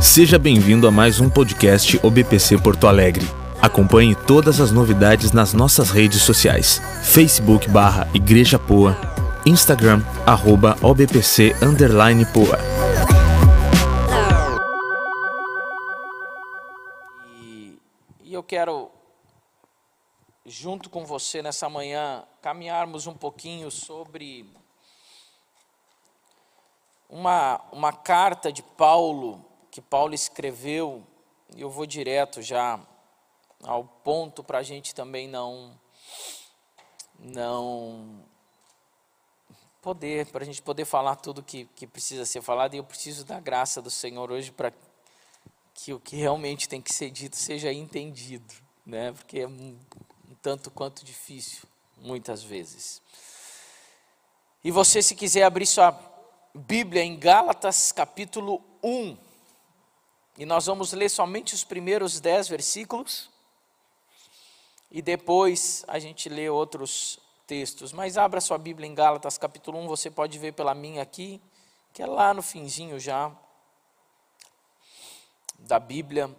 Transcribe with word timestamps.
Seja 0.00 0.38
bem-vindo 0.38 0.88
a 0.88 0.90
mais 0.90 1.20
um 1.20 1.28
podcast 1.28 2.00
OBPC 2.02 2.56
Porto 2.62 2.86
Alegre. 2.86 3.26
Acompanhe 3.60 4.16
todas 4.16 4.58
as 4.58 4.72
novidades 4.72 5.30
nas 5.30 5.52
nossas 5.52 5.90
redes 5.90 6.22
sociais: 6.22 6.80
Facebook 7.04 7.68
barra 7.68 8.08
Igreja 8.14 8.58
Poa, 8.58 8.96
Instagram 9.44 10.02
arroba 10.26 10.74
OBPC 10.82 11.54
underline 11.62 12.24
Poa. 12.32 12.58
E, 17.28 17.78
e 18.22 18.32
eu 18.32 18.42
quero, 18.42 18.90
junto 20.46 20.88
com 20.88 21.04
você 21.04 21.42
nessa 21.42 21.68
manhã, 21.68 22.24
caminharmos 22.40 23.06
um 23.06 23.14
pouquinho 23.14 23.70
sobre 23.70 24.50
uma, 27.06 27.60
uma 27.70 27.92
carta 27.92 28.50
de 28.50 28.62
Paulo, 28.62 29.49
que 29.70 29.80
Paulo 29.80 30.14
escreveu, 30.14 31.06
e 31.54 31.60
eu 31.60 31.70
vou 31.70 31.86
direto 31.86 32.42
já 32.42 32.80
ao 33.62 33.84
ponto 33.84 34.42
para 34.42 34.58
a 34.58 34.62
gente 34.62 34.94
também 34.94 35.28
não, 35.28 35.78
não 37.18 38.24
poder, 39.80 40.26
para 40.26 40.42
a 40.42 40.46
gente 40.46 40.62
poder 40.62 40.84
falar 40.84 41.16
tudo 41.16 41.42
que, 41.42 41.66
que 41.76 41.86
precisa 41.86 42.24
ser 42.24 42.42
falado, 42.42 42.74
e 42.74 42.78
eu 42.78 42.84
preciso 42.84 43.24
da 43.24 43.38
graça 43.38 43.80
do 43.80 43.90
Senhor 43.90 44.30
hoje 44.30 44.50
para 44.50 44.72
que 45.74 45.92
o 45.92 46.00
que 46.00 46.16
realmente 46.16 46.68
tem 46.68 46.80
que 46.80 46.92
ser 46.92 47.10
dito 47.10 47.36
seja 47.36 47.72
entendido, 47.72 48.54
né? 48.84 49.12
porque 49.12 49.40
é 49.40 49.48
um, 49.48 49.78
um 50.28 50.34
tanto 50.42 50.70
quanto 50.70 51.04
difícil, 51.04 51.62
muitas 51.96 52.42
vezes. 52.42 53.00
E 54.62 54.70
você, 54.70 55.02
se 55.02 55.14
quiser 55.14 55.44
abrir 55.44 55.66
sua 55.66 55.98
Bíblia 56.54 57.02
em 57.02 57.16
Gálatas 57.16 57.92
capítulo 57.92 58.62
1. 58.82 59.29
E 60.40 60.46
nós 60.46 60.64
vamos 60.64 60.94
ler 60.94 61.10
somente 61.10 61.54
os 61.54 61.64
primeiros 61.64 62.18
dez 62.18 62.48
versículos. 62.48 63.28
E 64.90 65.02
depois 65.02 65.84
a 65.86 65.98
gente 65.98 66.30
lê 66.30 66.48
outros 66.48 67.18
textos. 67.46 67.92
Mas 67.92 68.16
abra 68.16 68.40
sua 68.40 68.56
Bíblia 68.56 68.88
em 68.88 68.94
Gálatas 68.94 69.36
capítulo 69.36 69.78
1, 69.80 69.86
você 69.86 70.10
pode 70.10 70.38
ver 70.38 70.52
pela 70.52 70.74
minha 70.74 71.02
aqui, 71.02 71.42
que 71.92 72.02
é 72.02 72.06
lá 72.06 72.32
no 72.32 72.40
finzinho 72.40 72.98
já 72.98 73.30
da 75.58 75.78
Bíblia. 75.78 76.34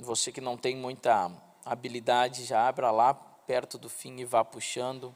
Você 0.00 0.32
que 0.32 0.40
não 0.40 0.56
tem 0.56 0.74
muita 0.74 1.30
habilidade, 1.64 2.46
já 2.46 2.66
abra 2.66 2.90
lá 2.90 3.14
perto 3.14 3.78
do 3.78 3.88
fim 3.88 4.18
e 4.18 4.24
vá 4.24 4.44
puxando. 4.44 5.14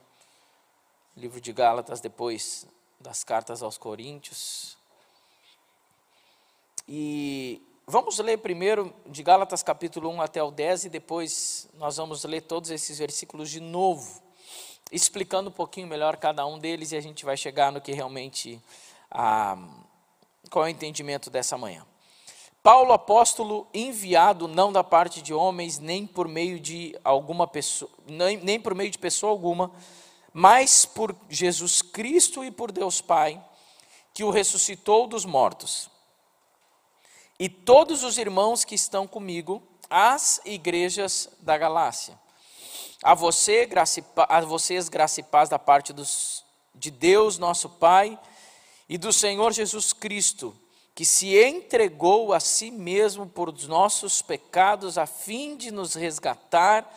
Livro 1.16 1.40
de 1.40 1.52
Gálatas, 1.52 2.00
depois 2.00 2.64
das 3.00 3.24
cartas 3.24 3.60
aos 3.60 3.76
Coríntios. 3.76 4.73
E 6.86 7.62
vamos 7.86 8.18
ler 8.18 8.38
primeiro 8.38 8.94
de 9.06 9.22
Gálatas 9.22 9.62
capítulo 9.62 10.10
1 10.10 10.20
até 10.20 10.42
o 10.42 10.50
10 10.50 10.84
e 10.84 10.88
depois 10.90 11.66
nós 11.74 11.96
vamos 11.96 12.24
ler 12.24 12.42
todos 12.42 12.70
esses 12.70 12.98
versículos 12.98 13.50
de 13.50 13.58
novo, 13.58 14.22
explicando 14.92 15.48
um 15.48 15.52
pouquinho 15.52 15.86
melhor 15.86 16.16
cada 16.18 16.44
um 16.46 16.58
deles 16.58 16.92
e 16.92 16.96
a 16.96 17.00
gente 17.00 17.24
vai 17.24 17.38
chegar 17.38 17.72
no 17.72 17.80
que 17.80 17.92
realmente 17.92 18.60
ah, 19.10 19.56
qual 20.50 20.66
é 20.66 20.68
o 20.68 20.70
entendimento 20.70 21.30
dessa 21.30 21.56
manhã. 21.56 21.86
Paulo 22.62 22.92
apóstolo 22.92 23.66
enviado 23.72 24.46
não 24.46 24.70
da 24.70 24.84
parte 24.84 25.22
de 25.22 25.32
homens 25.32 25.78
nem 25.78 26.06
por 26.06 26.28
meio 26.28 26.60
de 26.60 26.94
alguma 27.02 27.46
pessoa 27.46 27.90
nem, 28.06 28.36
nem 28.36 28.60
por 28.60 28.74
meio 28.74 28.90
de 28.90 28.98
pessoa 28.98 29.30
alguma 29.30 29.72
mas 30.34 30.84
por 30.84 31.14
Jesus 31.30 31.80
Cristo 31.80 32.44
e 32.44 32.50
por 32.50 32.72
Deus 32.72 33.00
Pai, 33.00 33.40
que 34.12 34.24
o 34.24 34.30
ressuscitou 34.30 35.06
dos 35.06 35.24
mortos. 35.24 35.93
E 37.38 37.48
todos 37.48 38.02
os 38.02 38.18
irmãos 38.18 38.64
que 38.64 38.74
estão 38.74 39.06
comigo, 39.06 39.62
as 39.90 40.40
igrejas 40.44 41.28
da 41.40 41.58
Galácia. 41.58 42.18
A, 43.02 43.14
você, 43.14 43.66
graça, 43.66 44.04
a 44.16 44.40
vocês, 44.40 44.88
graça 44.88 45.20
e 45.20 45.22
paz 45.22 45.48
da 45.48 45.58
parte 45.58 45.92
dos, 45.92 46.44
de 46.74 46.90
Deus, 46.90 47.38
nosso 47.38 47.68
Pai, 47.68 48.18
e 48.88 48.96
do 48.96 49.12
Senhor 49.12 49.52
Jesus 49.52 49.92
Cristo, 49.92 50.56
que 50.94 51.04
se 51.04 51.36
entregou 51.36 52.32
a 52.32 52.40
si 52.40 52.70
mesmo 52.70 53.26
por 53.26 53.52
nossos 53.66 54.22
pecados, 54.22 54.96
a 54.96 55.06
fim 55.06 55.56
de 55.56 55.70
nos 55.70 55.94
resgatar 55.94 56.88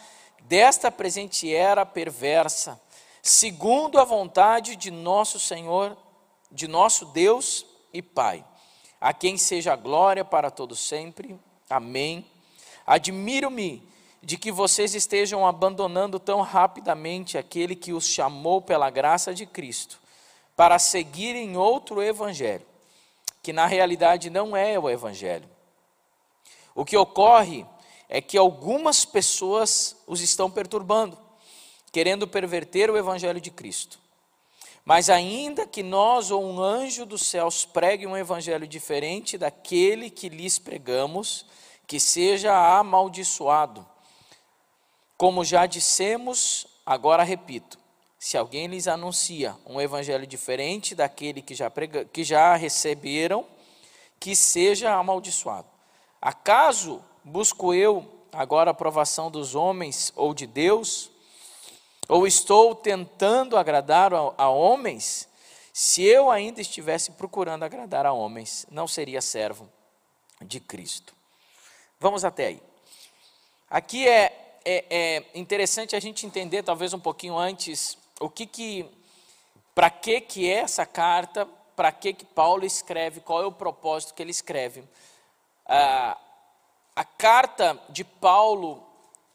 desta 0.42 0.92
presente 0.92 1.54
era 1.54 1.86
perversa 1.86 2.80
segundo 3.28 4.00
a 4.00 4.06
vontade 4.06 4.76
de 4.76 4.90
nosso 4.90 5.40
Senhor, 5.40 5.98
de 6.50 6.68
nosso 6.68 7.06
Deus 7.08 7.66
e 7.94 8.02
Pai, 8.02 8.44
a 9.00 9.14
quem 9.14 9.38
seja 9.38 9.76
glória 9.76 10.26
para 10.26 10.50
todos 10.50 10.80
sempre. 10.80 11.40
Amém. 11.70 12.26
Admiro-me 12.86 13.88
de 14.22 14.38
que 14.38 14.52
vocês 14.52 14.96
estejam 14.96 15.46
abandonando 15.46 16.20
tão 16.20 16.42
rapidamente 16.42 17.38
aquele 17.38 17.76
que 17.76 17.94
os 17.94 18.06
chamou 18.08 18.62
pela 18.62 18.90
graça 18.90 19.34
de 19.34 19.46
Cristo, 19.46 20.00
para 20.56 20.80
seguirem 20.80 21.56
outro 21.56 22.02
evangelho, 22.02 22.66
que 23.44 23.54
na 23.54 23.66
realidade 23.66 24.30
não 24.30 24.56
é 24.56 24.78
o 24.78 24.90
evangelho. 24.90 25.48
O 26.74 26.84
que 26.84 26.98
ocorre 26.98 27.66
é 28.10 28.22
que 28.22 28.38
algumas 28.38 29.06
pessoas 29.06 29.96
os 30.08 30.22
estão 30.22 30.50
perturbando 30.50 31.28
querendo 31.92 32.28
perverter 32.28 32.90
o 32.92 32.98
evangelho 32.98 33.42
de 33.42 33.52
Cristo. 33.52 34.00
Mas 34.88 35.10
ainda 35.10 35.68
que 35.68 35.84
nós 35.84 36.32
ou 36.32 36.42
um 36.42 36.62
anjo 36.62 37.06
dos 37.06 37.24
céus 37.24 37.66
pregue 37.66 38.08
um 38.08 38.16
evangelho 38.16 38.66
diferente 38.66 39.38
daquele 39.38 40.10
que 40.10 40.30
lhes 40.30 40.58
pregamos, 40.58 41.46
que 41.86 42.00
seja 42.00 42.54
amaldiçoado. 42.80 43.86
Como 45.18 45.44
já 45.44 45.66
dissemos, 45.66 46.66
agora 46.86 47.22
repito: 47.22 47.78
se 48.18 48.38
alguém 48.38 48.68
lhes 48.68 48.88
anuncia 48.88 49.58
um 49.66 49.82
evangelho 49.82 50.26
diferente 50.26 50.96
daquele 50.96 51.42
que 51.42 51.54
já, 51.54 51.70
prega, 51.70 52.06
que 52.06 52.24
já 52.24 52.56
receberam, 52.56 53.46
que 54.18 54.38
seja 54.38 54.94
amaldiçoado. 54.94 55.68
Acaso 56.22 57.04
busco 57.26 57.74
eu 57.74 58.08
agora 58.32 58.70
a 58.70 58.72
aprovação 58.72 59.30
dos 59.30 59.54
homens 59.54 60.14
ou 60.16 60.34
de 60.34 60.48
Deus? 60.48 61.12
Ou 62.08 62.26
estou 62.26 62.74
tentando 62.74 63.58
agradar 63.58 64.14
a, 64.14 64.34
a 64.38 64.50
homens? 64.50 65.28
Se 65.74 66.04
eu 66.04 66.32
ainda 66.32 66.62
estivesse 66.62 67.12
procurando 67.12 67.64
agradar 67.64 68.06
a 68.06 68.14
homens, 68.14 68.66
não 68.72 68.88
seria 68.88 69.22
servo 69.22 69.70
de 70.42 70.60
Cristo. 70.60 71.14
Vamos 72.00 72.24
até 72.24 72.48
aí. 72.48 72.62
Aqui 73.70 74.08
é, 74.08 74.60
é, 74.64 74.86
é 74.90 75.24
interessante 75.36 75.96
a 75.96 76.00
gente 76.00 76.26
entender, 76.26 76.64
talvez 76.64 76.94
um 76.94 77.00
pouquinho 77.00 77.38
antes, 77.38 77.98
o 78.20 78.30
que 78.30 78.46
que, 78.46 78.90
para 79.76 79.90
que 79.90 80.22
que 80.22 80.50
é 80.50 80.60
essa 80.60 80.86
carta, 80.86 81.48
para 81.76 81.92
que 81.92 82.14
que 82.14 82.26
Paulo 82.26 82.66
escreve, 82.66 83.20
qual 83.20 83.44
é 83.44 83.46
o 83.46 83.52
propósito 83.52 84.14
que 84.14 84.24
ele 84.24 84.32
escreve. 84.32 84.84
Ah, 85.66 86.18
a 86.96 87.04
carta 87.04 87.80
de 87.90 88.04
Paulo 88.04 88.84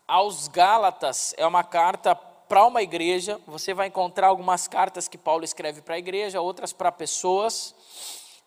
aos 0.09 0.49
Gálatas 0.49 1.35
é 1.37 1.47
uma 1.47 1.63
carta 1.63 2.19
para 2.53 2.67
uma 2.67 2.83
igreja, 2.83 3.41
você 3.47 3.73
vai 3.73 3.87
encontrar 3.87 4.27
algumas 4.27 4.69
cartas 4.69 5.09
que 5.09 5.17
Paulo 5.17 5.43
escreve 5.43 5.81
para 5.81 5.95
a 5.95 5.99
igreja, 5.99 6.39
outras 6.39 6.71
para 6.71 6.93
pessoas. 6.93 7.75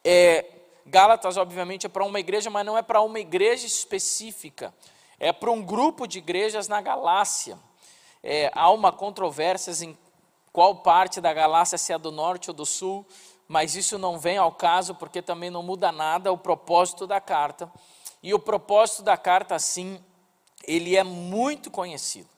É, 0.03 0.45
Gálatas, 0.85 1.37
obviamente, 1.37 1.87
é 1.87 1.89
para 1.89 2.05
uma 2.05 2.19
igreja, 2.19 2.51
mas 2.51 2.63
não 2.63 2.77
é 2.77 2.83
para 2.83 3.01
uma 3.01 3.19
igreja 3.19 3.65
específica, 3.65 4.71
é 5.19 5.33
para 5.33 5.49
um 5.49 5.59
grupo 5.59 6.05
de 6.05 6.19
igrejas 6.19 6.67
na 6.67 6.81
Galácia. 6.81 7.57
É, 8.21 8.51
há 8.53 8.69
uma 8.69 8.91
controvérsia 8.91 9.71
em 9.83 9.97
qual 10.53 10.75
parte 10.75 11.19
da 11.19 11.33
Galácia, 11.33 11.75
se 11.75 11.91
é 11.91 11.97
do 11.97 12.11
norte 12.11 12.51
ou 12.51 12.55
do 12.55 12.63
sul, 12.63 13.07
mas 13.47 13.75
isso 13.75 13.97
não 13.97 14.19
vem 14.19 14.37
ao 14.37 14.51
caso, 14.51 14.93
porque 14.93 15.19
também 15.19 15.49
não 15.49 15.63
muda 15.63 15.91
nada 15.91 16.31
o 16.31 16.37
propósito 16.37 17.07
da 17.07 17.19
carta. 17.19 17.71
E 18.21 18.35
o 18.35 18.39
propósito 18.39 19.01
da 19.01 19.17
carta, 19.17 19.57
sim, 19.57 19.99
ele 20.63 20.95
é 20.95 21.03
muito 21.03 21.71
conhecido. 21.71 22.34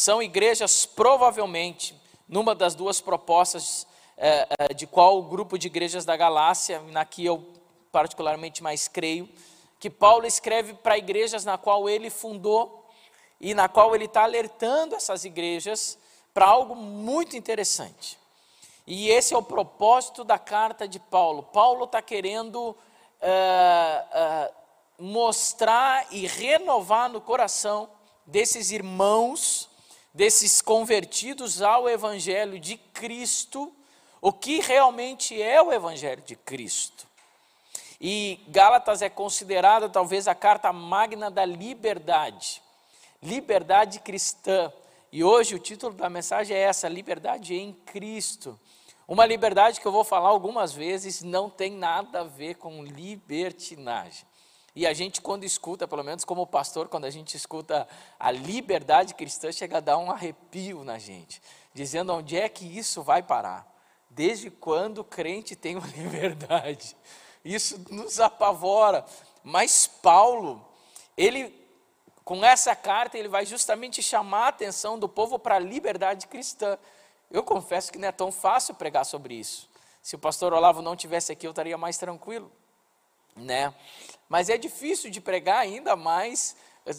São 0.00 0.22
igrejas, 0.22 0.86
provavelmente, 0.86 1.92
numa 2.28 2.54
das 2.54 2.76
duas 2.76 3.00
propostas 3.00 3.84
é, 4.16 4.46
é, 4.56 4.72
de 4.72 4.86
qual 4.86 5.20
grupo 5.24 5.58
de 5.58 5.66
igrejas 5.66 6.04
da 6.04 6.16
Galácia, 6.16 6.80
na 6.82 7.04
que 7.04 7.24
eu 7.24 7.44
particularmente 7.90 8.62
mais 8.62 8.86
creio, 8.86 9.28
que 9.80 9.90
Paulo 9.90 10.24
escreve 10.24 10.72
para 10.72 10.96
igrejas 10.96 11.44
na 11.44 11.58
qual 11.58 11.88
ele 11.88 12.10
fundou 12.10 12.88
e 13.40 13.52
na 13.54 13.68
qual 13.68 13.92
ele 13.92 14.04
está 14.04 14.22
alertando 14.22 14.94
essas 14.94 15.24
igrejas 15.24 15.98
para 16.32 16.46
algo 16.46 16.76
muito 16.76 17.36
interessante. 17.36 18.16
E 18.86 19.10
esse 19.10 19.34
é 19.34 19.36
o 19.36 19.42
propósito 19.42 20.22
da 20.22 20.38
carta 20.38 20.86
de 20.86 21.00
Paulo. 21.00 21.42
Paulo 21.42 21.86
está 21.86 22.00
querendo 22.00 22.76
é, 23.20 24.04
é, 24.12 24.52
mostrar 24.96 26.06
e 26.12 26.24
renovar 26.24 27.10
no 27.10 27.20
coração 27.20 27.90
desses 28.24 28.70
irmãos 28.70 29.67
desses 30.18 30.60
convertidos 30.60 31.62
ao 31.62 31.88
Evangelho 31.88 32.58
de 32.58 32.76
Cristo, 32.76 33.72
o 34.20 34.32
que 34.32 34.58
realmente 34.58 35.40
é 35.40 35.62
o 35.62 35.72
Evangelho 35.72 36.20
de 36.22 36.34
Cristo. 36.34 37.06
E 38.00 38.40
Gálatas 38.48 39.00
é 39.00 39.08
considerada 39.08 39.88
talvez 39.88 40.26
a 40.26 40.34
carta 40.34 40.72
magna 40.72 41.30
da 41.30 41.44
liberdade, 41.44 42.60
liberdade 43.22 44.00
cristã. 44.00 44.72
E 45.12 45.22
hoje 45.22 45.54
o 45.54 45.58
título 45.60 45.94
da 45.94 46.10
mensagem 46.10 46.56
é 46.56 46.62
essa: 46.62 46.88
Liberdade 46.88 47.54
em 47.54 47.72
Cristo. 47.72 48.58
Uma 49.06 49.24
liberdade 49.24 49.80
que 49.80 49.86
eu 49.86 49.92
vou 49.92 50.02
falar 50.02 50.30
algumas 50.30 50.72
vezes 50.72 51.22
não 51.22 51.48
tem 51.48 51.70
nada 51.70 52.22
a 52.22 52.24
ver 52.24 52.56
com 52.56 52.82
libertinagem. 52.82 54.26
E 54.78 54.86
a 54.86 54.92
gente, 54.92 55.20
quando 55.20 55.42
escuta, 55.42 55.88
pelo 55.88 56.04
menos 56.04 56.24
como 56.24 56.46
pastor, 56.46 56.86
quando 56.86 57.04
a 57.04 57.10
gente 57.10 57.36
escuta 57.36 57.88
a 58.16 58.30
liberdade 58.30 59.12
cristã, 59.12 59.50
chega 59.50 59.78
a 59.78 59.80
dar 59.80 59.98
um 59.98 60.08
arrepio 60.08 60.84
na 60.84 61.00
gente, 61.00 61.42
dizendo 61.74 62.12
onde 62.12 62.36
é 62.36 62.48
que 62.48 62.64
isso 62.64 63.02
vai 63.02 63.20
parar. 63.20 63.66
Desde 64.08 64.52
quando 64.52 64.98
o 64.98 65.04
crente 65.04 65.56
tem 65.56 65.74
uma 65.74 65.86
liberdade? 65.98 66.96
Isso 67.44 67.84
nos 67.90 68.20
apavora. 68.20 69.04
Mas 69.42 69.88
Paulo, 69.88 70.64
ele, 71.16 71.52
com 72.24 72.44
essa 72.44 72.76
carta, 72.76 73.18
ele 73.18 73.26
vai 73.26 73.44
justamente 73.44 74.00
chamar 74.00 74.44
a 74.44 74.48
atenção 74.50 74.96
do 74.96 75.08
povo 75.08 75.40
para 75.40 75.56
a 75.56 75.58
liberdade 75.58 76.28
cristã. 76.28 76.78
Eu 77.32 77.42
confesso 77.42 77.90
que 77.90 77.98
não 77.98 78.06
é 78.06 78.12
tão 78.12 78.30
fácil 78.30 78.76
pregar 78.76 79.04
sobre 79.04 79.34
isso. 79.34 79.68
Se 80.00 80.14
o 80.14 80.20
pastor 80.20 80.52
Olavo 80.52 80.80
não 80.80 80.94
tivesse 80.94 81.32
aqui, 81.32 81.48
eu 81.48 81.50
estaria 81.50 81.76
mais 81.76 81.98
tranquilo, 81.98 82.48
né? 83.38 83.74
Mas 84.28 84.48
é 84.48 84.58
difícil 84.58 85.10
de 85.10 85.20
pregar 85.20 85.58
ainda 85.58 85.96
mais 85.96 86.56
eh, 86.84 86.94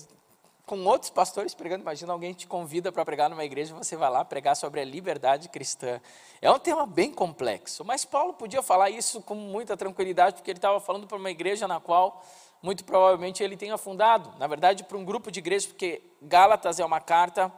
com 0.66 0.84
outros 0.86 1.10
pastores 1.10 1.54
pregando. 1.56 1.82
Imagina 1.82 2.14
alguém 2.14 2.34
te 2.34 2.46
convida 2.46 2.92
para 2.92 3.04
pregar 3.04 3.30
numa 3.30 3.44
igreja, 3.44 3.74
você 3.74 3.96
vai 3.96 4.10
lá 4.10 4.24
pregar 4.24 4.56
sobre 4.56 4.80
a 4.80 4.86
liberdade 4.86 5.50
cristã. 5.50 6.00
É 6.42 6.52
um 6.52 6.60
tema 6.60 6.86
bem 6.86 7.12
complexo, 7.12 7.84
mas 7.84 8.06
Paulo 8.06 8.34
podia 8.34 8.62
falar 8.62 8.90
isso 8.90 9.22
com 9.22 9.36
muita 9.36 9.76
tranquilidade, 9.76 10.36
porque 10.36 10.52
ele 10.52 10.58
estava 10.58 10.80
falando 10.80 11.08
para 11.08 11.18
uma 11.18 11.32
igreja 11.32 11.68
na 11.68 11.80
qual 11.80 12.24
muito 12.62 12.84
provavelmente 12.84 13.42
ele 13.42 13.58
tenha 13.58 13.78
fundado. 13.78 14.32
Na 14.38 14.48
verdade, 14.48 14.84
para 14.84 14.98
um 14.98 15.04
grupo 15.04 15.32
de 15.32 15.40
igrejas, 15.40 15.66
porque 15.66 16.04
Gálatas 16.22 16.80
é 16.80 16.86
uma 16.86 17.00
carta 17.00 17.52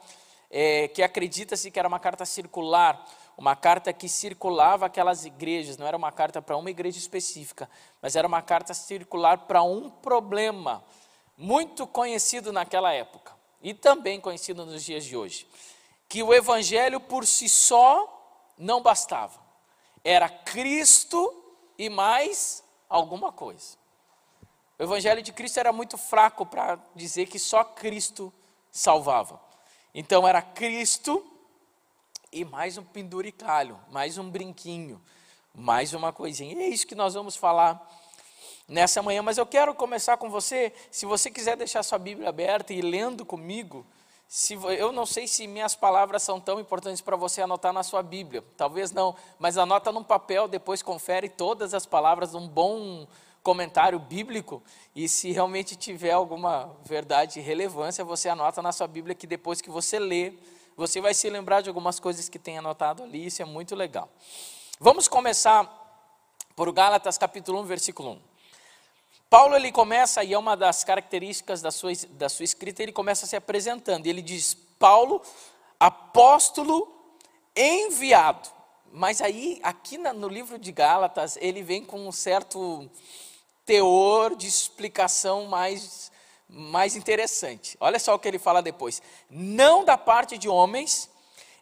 é, 0.50 0.88
que 0.88 1.02
acredita-se 1.02 1.72
que 1.72 1.80
era 1.80 1.88
uma 1.88 2.00
carta 2.00 2.26
circular, 2.26 3.06
uma 3.42 3.56
carta 3.56 3.92
que 3.92 4.08
circulava 4.08 4.86
aquelas 4.86 5.26
igrejas, 5.26 5.76
não 5.76 5.88
era 5.88 5.98
uma 5.98 6.12
carta 6.12 6.44
para 6.44 6.56
uma 6.56 6.70
igreja 6.70 7.00
específica, 7.00 7.68
mas 8.00 8.16
era 8.16 8.28
uma 8.28 8.40
carta 8.40 8.72
circular 8.72 9.48
para 9.48 9.64
um 9.64 9.90
problema 9.90 10.84
muito 11.36 11.88
conhecido 11.88 12.54
naquela 12.54 12.94
época 12.94 13.34
e 13.60 13.74
também 13.74 14.22
conhecido 14.22 14.64
nos 14.64 14.84
dias 14.84 15.04
de 15.04 15.18
hoje, 15.18 15.48
que 16.08 16.22
o 16.22 16.32
evangelho 16.32 17.00
por 17.00 17.26
si 17.26 17.50
só 17.50 18.54
não 18.60 18.80
bastava. 18.80 19.42
Era 20.04 20.30
Cristo 20.30 21.44
e 21.80 21.90
mais 21.90 22.64
alguma 22.88 23.32
coisa. 23.32 23.76
O 24.78 24.84
evangelho 24.84 25.24
de 25.24 25.34
Cristo 25.34 25.60
era 25.60 25.74
muito 25.74 25.98
fraco 25.98 26.46
para 26.46 26.78
dizer 26.94 27.26
que 27.26 27.40
só 27.40 27.64
Cristo 27.64 28.32
salvava. 28.72 29.42
Então 29.96 30.28
era 30.28 30.44
Cristo 30.44 31.26
e 32.32 32.46
mais 32.46 32.78
um 32.78 32.84
penduricalho, 32.84 33.78
mais 33.92 34.18
um 34.18 34.30
brinquinho, 34.30 35.02
mais 35.54 35.94
uma 35.94 36.14
coisinha. 36.14 36.54
E 36.54 36.64
é 36.64 36.70
isso 36.70 36.88
que 36.88 36.96
nós 36.96 37.14
vamos 37.14 37.36
falar 37.36 37.86
nessa 38.68 39.02
manhã. 39.02 39.22
Mas 39.22 39.38
eu 39.38 39.46
quero 39.46 39.76
começar 39.76 40.16
com 40.16 40.30
você. 40.30 40.72
Se 40.90 41.06
você 41.06 41.30
quiser 41.30 41.58
deixar 41.58 41.84
sua 41.84 42.00
Bíblia 42.00 42.30
aberta 42.30 42.74
e 42.74 42.82
lendo 42.82 43.26
comigo, 43.26 43.86
se, 44.30 44.54
eu 44.54 44.94
não 44.94 45.06
sei 45.06 45.28
se 45.28 45.46
minhas 45.46 45.76
palavras 45.76 46.24
são 46.24 46.40
tão 46.40 46.58
importantes 46.58 47.02
para 47.02 47.18
você 47.18 47.42
anotar 47.42 47.74
na 47.74 47.84
sua 47.84 48.02
Bíblia. 48.02 48.42
Talvez 48.56 48.94
não, 48.94 49.14
mas 49.38 49.58
anota 49.58 49.92
num 49.92 50.04
papel, 50.04 50.48
depois 50.48 50.82
confere 50.82 51.28
todas 51.28 51.74
as 51.74 51.86
palavras, 51.86 52.34
um 52.34 52.48
bom 52.48 53.06
comentário 53.44 54.00
bíblico 54.00 54.64
e 54.96 55.10
se 55.10 55.32
realmente 55.32 55.76
tiver 55.76 56.12
alguma 56.12 56.74
verdade 56.86 57.40
e 57.40 57.42
relevância, 57.42 58.06
você 58.06 58.30
anota 58.30 58.62
na 58.62 58.72
sua 58.72 58.88
Bíblia 58.88 59.16
que 59.16 59.28
depois 59.28 59.60
que 59.60 59.70
você 59.70 60.00
lê, 60.00 60.34
você 60.82 61.00
vai 61.00 61.14
se 61.14 61.30
lembrar 61.30 61.62
de 61.62 61.70
algumas 61.70 62.00
coisas 62.00 62.28
que 62.28 62.40
tem 62.40 62.58
anotado 62.58 63.04
ali, 63.04 63.28
isso 63.28 63.40
é 63.40 63.46
muito 63.46 63.76
legal. 63.76 64.10
Vamos 64.80 65.08
começar 65.08 65.64
por 66.56 66.72
Gálatas 66.72 67.20
capítulo 67.20 67.62
1, 67.62 67.66
versículo 67.66 68.14
1. 68.14 68.22
Paulo 69.30 69.56
ele 69.56 69.72
começa, 69.72 70.24
e 70.24 70.34
é 70.34 70.38
uma 70.38 70.58
das 70.58 70.84
características 70.84 71.62
da 71.62 71.70
sua, 71.70 71.92
da 72.10 72.28
sua 72.28 72.46
escrita, 72.46 72.82
ele 72.82 72.92
começa 72.92 73.28
se 73.28 73.36
apresentando, 73.36 74.08
ele 74.08 74.24
diz, 74.24 74.56
Paulo, 74.80 75.22
apóstolo 75.80 76.92
enviado. 77.56 78.50
Mas 78.92 79.22
aí, 79.22 79.60
aqui 79.62 80.00
no 80.00 80.28
livro 80.28 80.58
de 80.58 80.72
Gálatas, 80.72 81.38
ele 81.40 81.62
vem 81.62 81.86
com 81.86 82.08
um 82.08 82.12
certo 82.12 82.90
teor 83.68 84.36
de 84.36 84.48
explicação 84.48 85.46
mais, 85.46 86.11
mais 86.52 86.96
interessante. 86.96 87.78
Olha 87.80 87.98
só 87.98 88.14
o 88.14 88.20
que 88.20 88.28
ele 88.28 88.38
fala 88.38 88.62
depois. 88.62 89.02
Não 89.30 89.86
da 89.86 89.98
parte 89.98 90.38
de 90.38 90.50
homens, 90.50 91.10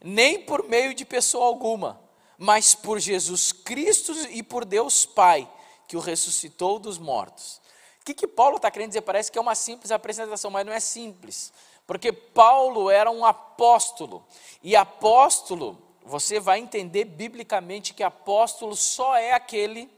nem 0.04 0.42
por 0.42 0.68
meio 0.68 0.94
de 0.94 1.06
pessoa 1.06 1.46
alguma, 1.46 2.02
mas 2.38 2.74
por 2.74 3.00
Jesus 3.00 3.52
Cristo 3.52 4.14
e 4.32 4.42
por 4.42 4.66
Deus 4.66 5.06
Pai, 5.06 5.50
que 5.88 5.96
o 5.96 6.00
ressuscitou 6.00 6.80
dos 6.80 6.98
mortos. 6.98 7.62
O 8.02 8.06
que, 8.06 8.14
que 8.14 8.28
Paulo 8.28 8.56
está 8.56 8.72
querendo 8.72 8.90
dizer? 8.90 9.02
Parece 9.02 9.32
que 9.32 9.38
é 9.38 9.42
uma 9.42 9.56
simples 9.56 9.92
apresentação, 9.92 10.50
mas 10.50 10.66
não 10.66 10.74
é 10.74 10.80
simples. 10.80 11.54
Porque 11.86 12.12
Paulo 12.12 12.90
era 12.90 13.12
um 13.12 13.24
apóstolo. 13.26 14.26
E 14.64 14.76
apóstolo, 14.76 15.78
você 16.04 16.40
vai 16.40 16.60
entender 16.60 17.06
biblicamente 17.06 17.94
que 17.94 18.04
apóstolo 18.04 18.76
só 18.76 19.16
é 19.16 19.34
aquele 19.34 19.90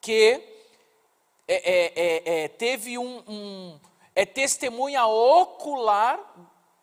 que 0.00 0.42
é, 1.46 1.54
é, 1.54 1.92
é, 1.96 2.44
é, 2.44 2.48
teve 2.48 2.98
um, 2.98 3.22
um, 3.26 3.80
é 4.18 4.26
testemunha 4.26 5.06
ocular 5.06 6.18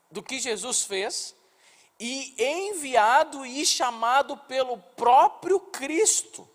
do 0.10 0.24
que 0.24 0.40
Jesus 0.40 0.86
fez 0.86 1.36
e 2.00 2.34
enviado 2.42 3.46
e 3.46 3.66
chamado 3.66 4.38
pelo 4.38 4.78
próprio 4.78 5.60
Cristo, 5.60 6.48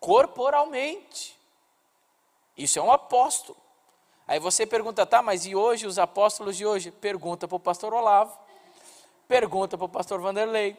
corporalmente. 0.00 1.38
Isso 2.56 2.78
é 2.78 2.82
um 2.82 2.90
apóstolo. 2.90 3.58
Aí 4.26 4.40
você 4.40 4.64
pergunta, 4.64 5.04
tá, 5.04 5.20
mas 5.20 5.44
e 5.44 5.54
hoje 5.54 5.86
os 5.86 5.98
apóstolos 5.98 6.56
de 6.56 6.64
hoje? 6.64 6.90
Pergunta 6.90 7.46
para 7.46 7.56
o 7.56 7.60
pastor 7.60 7.92
Olavo, 7.92 8.34
pergunta 9.28 9.76
para 9.76 9.84
o 9.84 9.90
pastor 9.90 10.22
Vanderlei, 10.22 10.74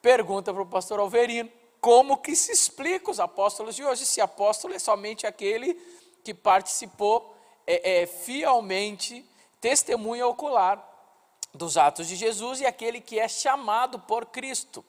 pergunta 0.00 0.54
para 0.54 0.62
o 0.62 0.66
pastor 0.66 1.00
Alverino, 1.00 1.50
como 1.80 2.16
que 2.16 2.36
se 2.36 2.52
explica 2.52 3.10
os 3.10 3.18
apóstolos 3.18 3.74
de 3.74 3.84
hoje? 3.84 4.06
Se 4.06 4.20
apóstolo 4.20 4.72
é 4.72 4.78
somente 4.78 5.26
aquele 5.26 5.74
que 6.22 6.32
participou 6.32 7.34
é, 7.70 8.00
é, 8.00 8.06
fielmente, 8.06 9.22
testemunha 9.60 10.26
ocular 10.26 10.82
dos 11.52 11.76
atos 11.76 12.08
de 12.08 12.16
Jesus 12.16 12.62
e 12.62 12.66
aquele 12.66 12.98
que 12.98 13.18
é 13.18 13.28
chamado 13.28 13.98
por 13.98 14.24
Cristo. 14.24 14.82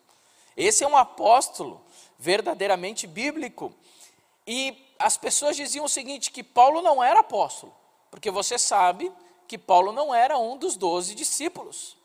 Esse 0.56 0.86
é 0.86 0.88
um 0.88 0.96
apóstolo 0.96 1.82
verdadeiramente 2.18 3.06
bíblico. 3.06 3.74
E 4.48 4.94
as 4.98 5.18
pessoas 5.18 5.58
diziam 5.58 5.84
o 5.84 5.90
seguinte: 5.90 6.32
que 6.32 6.42
Paulo 6.42 6.82
não 6.82 7.04
era 7.04 7.20
apóstolo, 7.20 7.76
porque 8.10 8.32
você 8.32 8.58
sabe 8.58 9.12
que 9.46 9.58
Paulo 9.58 9.92
não 9.92 10.16
era 10.16 10.38
um 10.38 10.58
dos 10.58 10.78
doze 10.78 11.14
discípulos. 11.14 11.98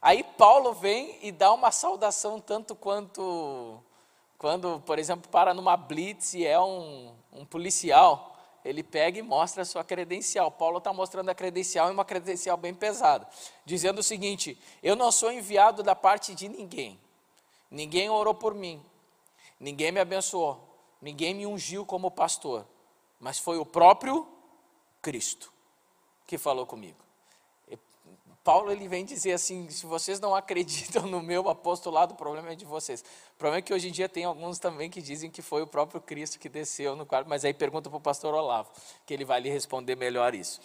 Aí 0.00 0.24
Paulo 0.24 0.72
vem 0.72 1.18
e 1.20 1.30
dá 1.30 1.52
uma 1.52 1.70
saudação 1.70 2.40
tanto 2.40 2.74
quanto 2.74 3.82
quando, 4.38 4.80
por 4.86 4.98
exemplo, 4.98 5.30
para 5.30 5.52
numa 5.52 5.76
blitz 5.76 6.32
e 6.32 6.46
é 6.46 6.58
um, 6.58 7.14
um 7.30 7.44
policial 7.44 8.30
ele 8.64 8.82
pega 8.82 9.18
e 9.18 9.22
mostra 9.22 9.62
a 9.62 9.64
sua 9.64 9.82
credencial. 9.82 10.50
Paulo 10.50 10.78
está 10.78 10.92
mostrando 10.92 11.28
a 11.28 11.34
credencial 11.34 11.88
e 11.88 11.92
uma 11.92 12.04
credencial 12.04 12.56
bem 12.56 12.74
pesada, 12.74 13.26
dizendo 13.64 13.98
o 13.98 14.02
seguinte: 14.02 14.58
Eu 14.82 14.94
não 14.94 15.10
sou 15.10 15.32
enviado 15.32 15.82
da 15.82 15.94
parte 15.94 16.34
de 16.34 16.48
ninguém, 16.48 17.00
ninguém 17.70 18.10
orou 18.10 18.34
por 18.34 18.54
mim, 18.54 18.84
ninguém 19.58 19.92
me 19.92 20.00
abençoou, 20.00 20.60
ninguém 21.00 21.34
me 21.34 21.46
ungiu 21.46 21.86
como 21.86 22.10
pastor, 22.10 22.66
mas 23.18 23.38
foi 23.38 23.58
o 23.58 23.66
próprio 23.66 24.26
Cristo 25.02 25.52
que 26.26 26.38
falou 26.38 26.66
comigo. 26.66 27.09
Paulo 28.42 28.72
ele 28.72 28.88
vem 28.88 29.04
dizer 29.04 29.32
assim: 29.32 29.68
se 29.70 29.84
vocês 29.86 30.18
não 30.18 30.34
acreditam 30.34 31.06
no 31.06 31.22
meu 31.22 31.48
apostolado, 31.48 32.14
o 32.14 32.16
problema 32.16 32.52
é 32.52 32.54
de 32.54 32.64
vocês. 32.64 33.04
O 33.34 33.38
problema 33.38 33.58
é 33.58 33.62
que 33.62 33.72
hoje 33.72 33.88
em 33.88 33.92
dia 33.92 34.08
tem 34.08 34.24
alguns 34.24 34.58
também 34.58 34.90
que 34.90 35.02
dizem 35.02 35.30
que 35.30 35.42
foi 35.42 35.62
o 35.62 35.66
próprio 35.66 36.00
Cristo 36.00 36.38
que 36.38 36.48
desceu 36.48 36.96
no 36.96 37.04
quarto, 37.04 37.28
mas 37.28 37.44
aí 37.44 37.52
pergunta 37.52 37.90
para 37.90 37.98
o 37.98 38.00
pastor 38.00 38.34
Olavo, 38.34 38.70
que 39.04 39.12
ele 39.12 39.24
vai 39.24 39.40
lhe 39.40 39.50
responder 39.50 39.94
melhor 39.96 40.34
isso. 40.34 40.60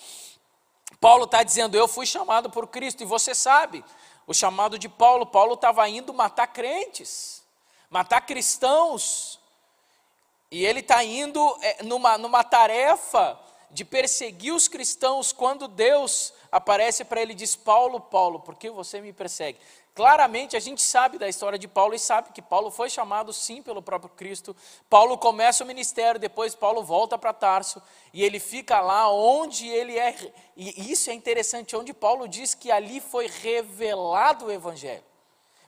Paulo 1.00 1.26
está 1.26 1.44
dizendo: 1.44 1.76
Eu 1.76 1.88
fui 1.88 2.06
chamado 2.06 2.50
por 2.50 2.68
Cristo, 2.68 3.04
e 3.04 3.06
você 3.06 3.36
sabe, 3.36 3.84
o 4.26 4.34
chamado 4.34 4.80
de 4.80 4.88
Paulo, 4.88 5.26
Paulo 5.26 5.56
estava 5.56 5.88
indo 5.90 6.14
matar 6.14 6.48
crentes, 6.48 7.44
matar 7.90 8.22
cristãos, 8.22 9.40
e 10.50 10.66
ele 10.66 10.80
está 10.80 11.04
indo 11.04 11.58
é, 11.62 11.84
numa, 11.84 12.18
numa 12.18 12.44
tarefa 12.44 13.38
de 13.72 13.84
perseguir 13.84 14.54
os 14.54 14.68
cristãos 14.68 15.32
quando 15.32 15.68
Deus 15.68 16.34
aparece 16.52 17.04
para 17.04 17.22
ele 17.22 17.34
e 17.34 17.36
diz: 17.36 17.56
Paulo, 17.56 18.00
Paulo, 18.00 18.40
por 18.40 18.56
que 18.56 18.70
você 18.70 19.02
me 19.02 19.12
persegue? 19.12 19.60
Claramente 19.96 20.58
a 20.58 20.60
gente 20.60 20.82
sabe 20.82 21.18
da 21.18 21.30
história 21.30 21.58
de 21.58 21.70
Paulo 21.70 21.96
e 21.96 22.00
sabe 22.00 22.34
que 22.34 22.42
Paulo 22.42 22.70
foi 22.70 22.90
chamado 22.90 23.32
sim 23.32 23.62
pelo 23.62 23.82
próprio 23.82 24.12
Cristo. 24.14 24.54
Paulo 24.90 25.18
começa 25.18 25.64
o 25.64 25.68
ministério, 25.68 26.20
depois 26.20 26.54
Paulo 26.54 26.84
volta 26.84 27.18
para 27.18 27.32
Tarso 27.32 27.82
e 28.14 28.22
ele 28.22 28.38
fica 28.38 28.82
lá 28.82 29.10
onde 29.10 29.70
ele 29.70 29.98
é. 29.98 30.34
E 30.58 30.92
isso 30.92 31.10
é 31.10 31.14
interessante, 31.14 31.78
onde 31.78 31.94
Paulo 31.94 32.28
diz 32.28 32.54
que 32.54 32.70
ali 32.72 33.00
foi 33.00 33.28
revelado 33.28 34.48
o 34.48 34.52
Evangelho. 34.52 35.04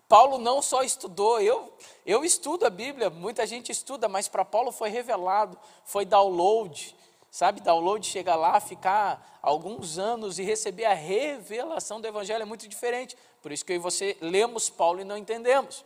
Paulo 0.10 0.38
não 0.38 0.62
só 0.62 0.84
estudou, 0.84 1.40
eu, 1.40 1.72
eu 2.06 2.24
estudo 2.24 2.66
a 2.66 2.70
Bíblia, 2.70 3.10
muita 3.10 3.48
gente 3.48 3.72
estuda, 3.72 4.10
mas 4.10 4.28
para 4.28 4.44
Paulo 4.44 4.74
foi 4.74 4.90
revelado, 4.90 5.58
foi 5.86 6.06
download. 6.06 6.96
Sabe, 7.38 7.62
download 7.62 8.04
chega 8.04 8.36
lá, 8.36 8.60
ficar 8.60 9.38
alguns 9.44 10.00
anos 10.00 10.40
e 10.40 10.44
receber 10.44 10.86
a 10.86 10.96
revelação 10.96 12.02
do 12.02 12.08
Evangelho 12.08 12.42
é 12.42 12.46
muito 12.46 12.68
diferente. 12.68 13.16
Por 13.44 13.52
isso 13.52 13.64
que 13.64 13.74
eu 13.74 13.76
e 13.76 13.78
você 13.78 14.18
lemos 14.20 14.72
Paulo 14.72 15.02
e 15.02 15.04
não 15.04 15.16
entendemos. 15.16 15.86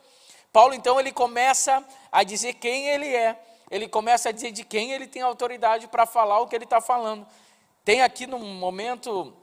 Paulo, 0.54 0.74
então, 0.74 0.98
ele 0.98 1.12
começa 1.12 1.86
a 2.10 2.24
dizer 2.24 2.54
quem 2.54 2.88
ele 2.88 3.14
é, 3.14 3.38
ele 3.70 3.90
começa 3.90 4.30
a 4.30 4.32
dizer 4.32 4.54
de 4.54 4.64
quem 4.64 4.94
ele 4.94 5.06
tem 5.06 5.22
autoridade 5.24 5.90
para 5.90 6.06
falar 6.06 6.40
o 6.40 6.48
que 6.48 6.56
ele 6.56 6.64
está 6.64 6.80
falando. 6.80 7.28
Tem 7.84 8.02
aqui 8.02 8.26
no 8.26 8.40
momento, 8.40 9.34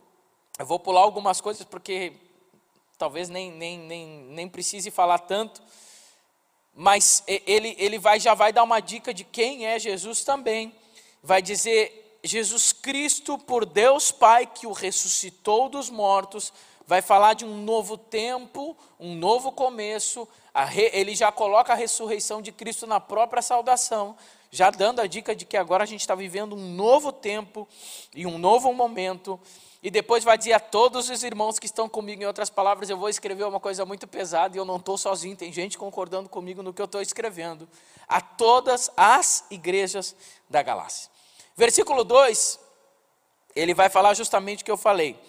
eu 0.58 0.64
vou 0.64 0.78
pular 0.78 1.02
algumas 1.02 1.42
coisas 1.42 1.62
porque 1.66 2.14
talvez 2.96 3.28
nem, 3.28 3.52
nem, 3.52 3.78
nem, 3.80 4.06
nem 4.30 4.48
precise 4.48 4.90
falar 4.90 5.18
tanto, 5.18 5.60
mas 6.72 7.22
ele, 7.26 7.76
ele 7.78 7.98
vai, 7.98 8.18
já 8.18 8.32
vai 8.32 8.50
dar 8.50 8.62
uma 8.62 8.80
dica 8.80 9.12
de 9.12 9.24
quem 9.24 9.66
é 9.66 9.78
Jesus 9.78 10.24
também 10.24 10.74
vai 11.22 11.42
dizer 11.42 12.18
Jesus 12.22 12.72
Cristo, 12.72 13.38
por 13.38 13.64
Deus 13.64 14.10
Pai, 14.10 14.46
que 14.46 14.66
o 14.66 14.72
ressuscitou 14.72 15.68
dos 15.68 15.88
mortos, 15.88 16.52
vai 16.86 17.02
falar 17.02 17.34
de 17.34 17.44
um 17.44 17.62
novo 17.62 17.96
tempo, 17.96 18.76
um 18.98 19.14
novo 19.14 19.52
começo. 19.52 20.26
Re, 20.54 20.90
ele 20.92 21.14
já 21.14 21.30
coloca 21.30 21.72
a 21.72 21.76
ressurreição 21.76 22.42
de 22.42 22.50
Cristo 22.50 22.86
na 22.86 22.98
própria 22.98 23.42
saudação, 23.42 24.16
já 24.50 24.70
dando 24.70 25.00
a 25.00 25.06
dica 25.06 25.36
de 25.36 25.44
que 25.44 25.56
agora 25.56 25.84
a 25.84 25.86
gente 25.86 26.00
está 26.00 26.14
vivendo 26.14 26.56
um 26.56 26.74
novo 26.74 27.12
tempo 27.12 27.68
e 28.14 28.26
um 28.26 28.38
novo 28.38 28.72
momento. 28.72 29.38
E 29.80 29.90
depois 29.90 30.24
vai 30.24 30.36
dizer 30.36 30.54
a 30.54 30.60
todos 30.60 31.08
os 31.08 31.22
irmãos 31.22 31.58
que 31.58 31.66
estão 31.66 31.88
comigo, 31.88 32.22
em 32.22 32.26
outras 32.26 32.50
palavras, 32.50 32.90
eu 32.90 32.96
vou 32.96 33.08
escrever 33.08 33.44
uma 33.44 33.60
coisa 33.60 33.86
muito 33.86 34.08
pesada 34.08 34.56
e 34.56 34.58
eu 34.58 34.64
não 34.64 34.76
estou 34.76 34.98
sozinho, 34.98 35.36
tem 35.36 35.52
gente 35.52 35.78
concordando 35.78 36.28
comigo 36.28 36.62
no 36.64 36.72
que 36.72 36.82
eu 36.82 36.86
estou 36.86 37.00
escrevendo. 37.00 37.68
A 38.08 38.20
todas 38.20 38.90
as 38.96 39.44
igrejas 39.50 40.14
da 40.48 40.62
Galácia. 40.62 41.10
Versículo 41.56 42.04
2, 42.04 42.58
ele 43.54 43.74
vai 43.74 43.90
falar 43.90 44.14
justamente 44.14 44.62
o 44.62 44.64
que 44.64 44.70
eu 44.70 44.76
falei. 44.76 45.20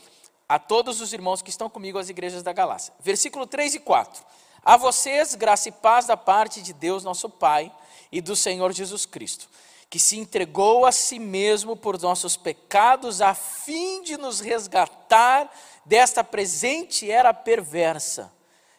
A 0.47 0.57
todos 0.57 1.01
os 1.01 1.11
irmãos 1.13 1.41
que 1.41 1.49
estão 1.49 1.69
comigo, 1.69 1.99
as 1.99 2.09
igrejas 2.09 2.41
da 2.41 2.53
Galácia. 2.53 2.93
Versículo 2.99 3.45
3 3.45 3.75
e 3.75 3.79
4. 3.79 4.23
A 4.63 4.77
vocês, 4.77 5.35
graça 5.35 5.69
e 5.69 5.71
paz 5.71 6.05
da 6.05 6.17
parte 6.17 6.61
de 6.61 6.73
Deus, 6.73 7.03
nosso 7.03 7.29
Pai, 7.29 7.71
e 8.11 8.21
do 8.21 8.35
Senhor 8.35 8.71
Jesus 8.71 9.05
Cristo 9.05 9.47
que 9.89 9.97
se 9.97 10.17
entregou 10.17 10.85
a 10.85 10.91
si 10.91 11.17
mesmo 11.17 11.75
por 11.75 11.99
nossos 11.99 12.37
pecados, 12.37 13.21
a 13.21 13.33
fim 13.33 14.03
de 14.03 14.17
nos 14.17 14.39
resgatar 14.39 15.51
desta 15.83 16.23
presente 16.23 17.09
era 17.09 17.33
perversa, 17.33 18.31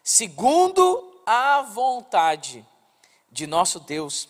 segundo 0.05 1.21
a 1.27 1.63
vontade 1.63 2.65
de 3.31 3.47
nosso 3.47 3.81
Deus 3.81 4.29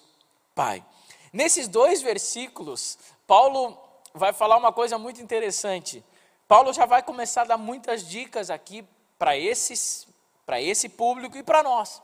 Pai. 0.55 0.85
Nesses 1.33 1.69
dois 1.69 2.03
versículos, 2.03 2.99
Paulo 3.27 3.79
vai 4.13 4.33
falar 4.33 4.57
uma 4.57 4.73
coisa 4.73 4.99
muito 4.99 5.23
interessante. 5.23 6.05
Paulo 6.49 6.73
já 6.73 6.85
vai 6.85 7.03
começar 7.03 7.43
a 7.43 7.47
dar 7.47 7.57
muitas 7.57 8.07
dicas 8.07 8.51
aqui 8.51 8.85
para 9.19 9.37
esses, 9.37 10.07
para 10.45 10.61
esse 10.61 10.89
público 10.89 11.37
e 11.37 11.43
para 11.43 11.63
nós. 11.63 12.03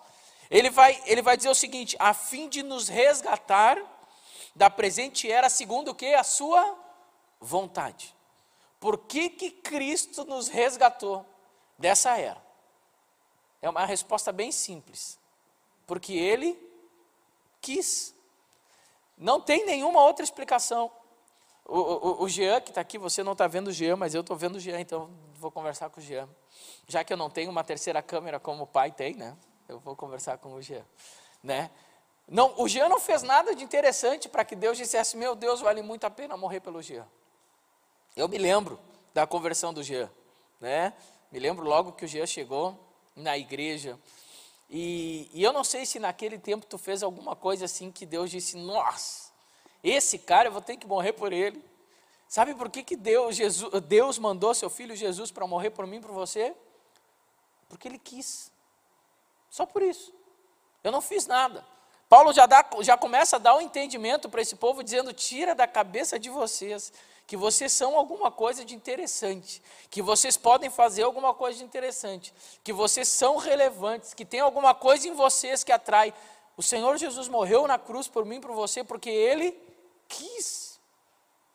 Ele 0.51 0.71
vai, 0.71 1.03
ele 1.07 1.23
vai 1.23 1.37
dizer 1.37 1.49
o 1.49 1.55
seguinte: 1.55 1.97
a 1.99 2.15
fim 2.15 2.49
de 2.49 2.63
nos 2.63 2.89
resgatar 2.89 3.77
da 4.55 4.71
presente 4.71 5.31
era 5.31 5.51
segundo 5.51 5.91
o 5.91 5.95
que? 5.95 6.15
A 6.15 6.23
sua 6.23 6.79
vontade. 7.41 8.15
Por 8.79 8.99
que, 8.99 9.29
que 9.29 9.51
Cristo 9.51 10.25
nos 10.25 10.49
resgatou 10.49 11.27
dessa 11.77 12.17
era? 12.17 12.41
É 13.61 13.69
uma 13.69 13.85
resposta 13.85 14.31
bem 14.31 14.53
simples. 14.53 15.19
Porque 15.87 16.13
Ele 16.13 16.66
quis. 17.67 18.15
Não 19.19 19.41
tem 19.41 19.67
nenhuma 19.67 20.01
outra 20.01 20.23
explicação. 20.25 20.91
O, 21.65 21.79
o, 21.79 22.23
o 22.23 22.29
Jean, 22.29 22.61
que 22.61 22.71
está 22.71 22.81
aqui, 22.81 22.97
você 22.97 23.25
não 23.25 23.33
está 23.33 23.49
vendo 23.49 23.69
o 23.69 23.73
Jean, 23.73 23.97
mas 23.97 24.15
eu 24.15 24.21
estou 24.21 24.37
vendo 24.37 24.55
o 24.55 24.61
Jean, 24.61 24.79
então 24.79 25.11
vou 25.35 25.51
conversar 25.51 25.91
com 25.91 26.01
o 26.01 26.03
Jean. 26.03 26.29
Já 26.87 27.03
que 27.03 27.13
eu 27.13 27.17
não 27.17 27.29
tenho 27.29 27.51
uma 27.51 27.65
terceira 27.65 28.01
câmera 28.01 28.39
como 28.39 28.63
o 28.63 28.67
pai 28.67 28.93
tem, 28.93 29.15
né? 29.15 29.37
Eu 29.69 29.81
vou 29.81 29.97
conversar 29.97 30.39
com 30.39 30.55
o 30.55 30.63
Jean. 30.63 30.85
Né? 31.43 31.69
Não, 32.29 32.55
o 32.57 32.69
Jean 32.69 32.89
não 32.89 33.01
fez 33.01 33.23
nada 33.25 33.53
de 33.53 33.65
interessante 33.65 34.29
para 34.29 34.45
que 34.45 34.55
Deus 34.55 34.79
dissesse: 34.79 35.17
Meu 35.17 35.35
Deus, 35.35 35.61
vale 35.61 35.83
muito 35.83 36.05
a 36.05 36.11
pena 36.11 36.37
morrer 36.37 36.61
pelo 36.61 36.81
Jean. 36.81 37.07
Eu 38.17 38.29
me 38.29 38.39
lembro 38.39 38.79
da 39.13 39.27
conversão 39.27 39.75
do 39.75 39.83
Jean, 39.83 40.09
né? 40.61 40.93
Me 41.33 41.41
lembro 41.41 41.65
logo 41.65 41.93
que 41.93 42.05
o 42.05 42.09
Jean 42.09 42.27
chegou 42.27 42.79
na 43.17 43.37
igreja. 43.37 43.99
E, 44.69 45.31
e 45.33 45.43
eu 45.43 45.53
não 45.53 45.63
sei 45.63 45.87
se 45.87 45.99
naquele 45.99 46.39
tempo 46.39 46.67
tu 46.67 46.77
fez 46.77 47.03
alguma 47.03 47.37
coisa 47.37 47.65
assim 47.65 47.91
que 47.91 48.05
Deus 48.05 48.31
disse: 48.31 48.57
Nossa, 48.57 49.31
esse 49.83 50.19
cara 50.19 50.49
eu 50.49 50.53
vou 50.53 50.61
ter 50.61 50.77
que 50.77 50.87
morrer 50.87 51.13
por 51.13 51.33
ele. 51.33 51.65
Sabe 52.29 52.55
por 52.55 52.69
que, 52.69 52.83
que 52.83 52.97
Deus, 52.97 53.37
Jesus, 53.37 53.81
Deus 53.83 54.19
mandou 54.19 54.53
seu 54.53 54.69
filho 54.69 54.97
Jesus 54.97 55.31
para 55.31 55.47
morrer 55.47 55.71
por 55.71 55.87
mim 55.87 56.01
por 56.01 56.11
você? 56.11 56.55
Porque 57.69 57.87
ele 57.87 57.99
quis. 57.99 58.51
Só 59.49 59.65
por 59.65 59.83
isso. 59.83 60.13
Eu 60.83 60.91
não 60.91 61.01
fiz 61.01 61.27
nada. 61.27 61.65
Paulo 62.09 62.33
já, 62.33 62.47
dá, 62.47 62.65
já 62.81 62.97
começa 62.97 63.37
a 63.37 63.39
dar 63.39 63.55
o 63.55 63.59
um 63.59 63.61
entendimento 63.61 64.29
para 64.29 64.41
esse 64.43 64.57
povo, 64.57 64.83
dizendo: 64.83 65.13
tira 65.13 65.55
da 65.55 65.67
cabeça 65.67 66.19
de 66.19 66.29
vocês 66.31 66.93
que 67.27 67.37
vocês 67.37 67.73
são 67.73 67.97
alguma 67.97 68.31
coisa 68.31 68.65
de 68.65 68.75
interessante, 68.75 69.61
que 69.91 70.01
vocês 70.01 70.37
podem 70.37 70.71
fazer 70.71 71.03
alguma 71.03 71.35
coisa 71.35 71.59
de 71.59 71.65
interessante, 71.65 72.33
que 72.63 72.73
vocês 72.73 73.09
são 73.09 73.37
relevantes, 73.37 74.15
que 74.15 74.25
tem 74.25 74.41
alguma 74.41 74.75
coisa 74.75 75.09
em 75.09 75.13
vocês 75.13 75.65
que 75.65 75.73
atrai. 75.73 76.15
O 76.57 76.63
Senhor 76.63 76.97
Jesus 76.97 77.29
morreu 77.29 77.67
na 77.67 77.79
cruz 77.79 78.07
por 78.07 78.25
mim 78.25 78.41
por 78.41 78.53
você 78.53 78.85
porque 78.85 79.11
Ele 79.11 79.59
quis. 80.09 80.79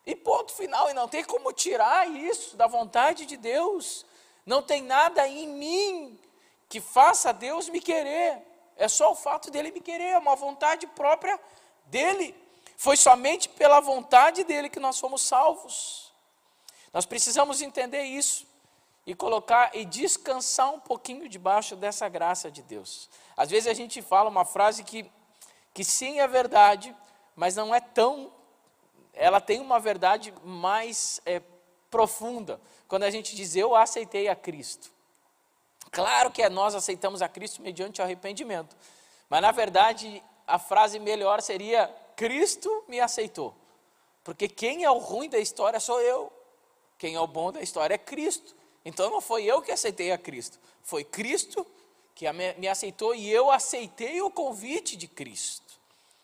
E 0.06 0.16
ponto 0.16 0.52
final, 0.52 0.90
e 0.90 0.94
não 0.94 1.08
tem 1.08 1.24
como 1.24 1.54
tirar 1.54 2.10
isso 2.10 2.58
da 2.58 2.68
vontade 2.68 3.26
de 3.26 3.38
Deus. 3.38 4.06
Não 4.46 4.62
tem 4.62 4.82
nada 4.82 5.28
em 5.28 5.48
mim 5.48 6.20
que 6.68 6.82
faça 6.82 7.32
Deus 7.32 7.70
me 7.70 7.80
querer. 7.80 8.42
É 8.76 8.88
só 8.88 9.12
o 9.12 9.16
fato 9.16 9.52
dele 9.52 9.72
me 9.72 9.80
querer, 9.80 10.10
é 10.10 10.18
uma 10.18 10.36
vontade 10.36 10.88
própria 10.88 11.40
dele. 11.86 12.36
Foi 12.82 12.98
somente 12.98 13.48
pela 13.48 13.80
vontade 13.80 14.44
dele 14.44 14.68
que 14.68 14.80
nós 14.80 15.00
fomos 15.00 15.22
salvos. 15.22 16.12
Nós 16.92 17.06
precisamos 17.06 17.62
entender 17.62 18.02
isso 18.02 18.48
e 19.06 19.14
colocar 19.14 19.70
e 19.76 19.86
descansar 19.86 20.74
um 20.74 20.80
pouquinho 20.80 21.30
debaixo 21.30 21.76
dessa 21.76 22.10
graça 22.10 22.50
de 22.50 22.64
Deus. 22.64 23.08
Às 23.38 23.52
vezes 23.52 23.68
a 23.68 23.76
gente 23.76 24.02
fala 24.02 24.32
uma 24.32 24.46
frase 24.46 24.84
que, 24.84 25.06
que 25.76 25.84
sim 25.84 26.22
é 26.22 26.28
verdade, 26.28 26.96
mas 27.36 27.56
não 27.56 27.74
é 27.74 27.80
tão. 27.80 28.34
Ela 29.14 29.40
tem 29.40 29.60
uma 29.60 29.80
verdade 29.80 30.34
mais 30.44 31.22
é, 31.24 31.40
profunda. 31.92 32.60
Quando 32.88 33.04
a 33.04 33.12
gente 33.12 33.36
diz 33.36 33.56
eu 33.56 33.76
aceitei 33.76 34.28
a 34.28 34.36
Cristo. 34.36 34.92
Claro 35.92 36.32
que 36.32 36.42
é 36.42 36.50
nós 36.50 36.74
aceitamos 36.74 37.22
a 37.22 37.30
Cristo 37.30 37.62
mediante 37.62 38.02
arrependimento. 38.02 38.76
Mas 39.30 39.40
na 39.40 39.52
verdade, 39.52 40.24
a 40.48 40.58
frase 40.58 40.98
melhor 40.98 41.44
seria: 41.44 41.96
Cristo 42.22 42.84
me 42.88 43.00
aceitou. 43.00 43.56
Porque 44.24 44.48
quem 44.48 44.84
é 44.84 44.92
o 44.92 45.00
ruim 45.00 45.28
da 45.28 45.40
história 45.40 45.80
sou 45.80 46.00
eu. 46.00 46.32
Quem 46.96 47.16
é 47.16 47.20
o 47.20 47.26
bom 47.26 47.52
da 47.52 47.64
história 47.64 47.96
é 47.96 47.98
Cristo. 47.98 48.56
Então 48.86 49.10
não 49.10 49.20
foi 49.20 49.44
eu 49.44 49.60
que 49.60 49.72
aceitei 49.72 50.12
a 50.12 50.20
Cristo, 50.20 50.60
foi 50.84 51.04
Cristo 51.04 51.66
que 52.14 52.32
me 52.32 52.68
aceitou 52.68 53.16
e 53.16 53.28
eu 53.28 53.50
aceitei 53.50 54.22
o 54.22 54.30
convite 54.30 54.96
de 54.96 55.08
Cristo. 55.08 55.80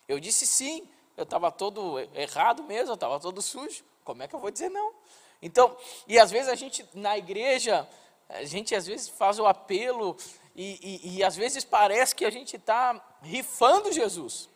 Eu 0.07 0.19
disse 0.19 0.45
sim, 0.45 0.87
eu 1.15 1.23
estava 1.23 1.51
todo 1.51 1.99
errado 2.13 2.61
mesmo, 2.63 2.91
eu 2.91 2.95
estava 2.95 3.19
todo 3.19 3.41
sujo. 3.41 3.83
Como 4.03 4.21
é 4.21 4.27
que 4.27 4.35
eu 4.35 4.39
vou 4.39 4.51
dizer 4.51 4.69
não? 4.69 4.93
Então, 5.41 5.75
e 6.07 6.19
às 6.19 6.29
vezes 6.29 6.47
a 6.47 6.55
gente 6.55 6.87
na 6.93 7.17
igreja 7.17 7.87
a 8.29 8.43
gente 8.43 8.75
às 8.75 8.85
vezes 8.85 9.09
faz 9.09 9.39
o 9.39 9.47
apelo 9.47 10.15
e, 10.55 11.01
e, 11.03 11.17
e 11.17 11.23
às 11.23 11.35
vezes 11.35 11.63
parece 11.63 12.13
que 12.13 12.25
a 12.25 12.29
gente 12.29 12.55
está 12.55 13.03
rifando 13.23 13.91
Jesus, 13.91 14.47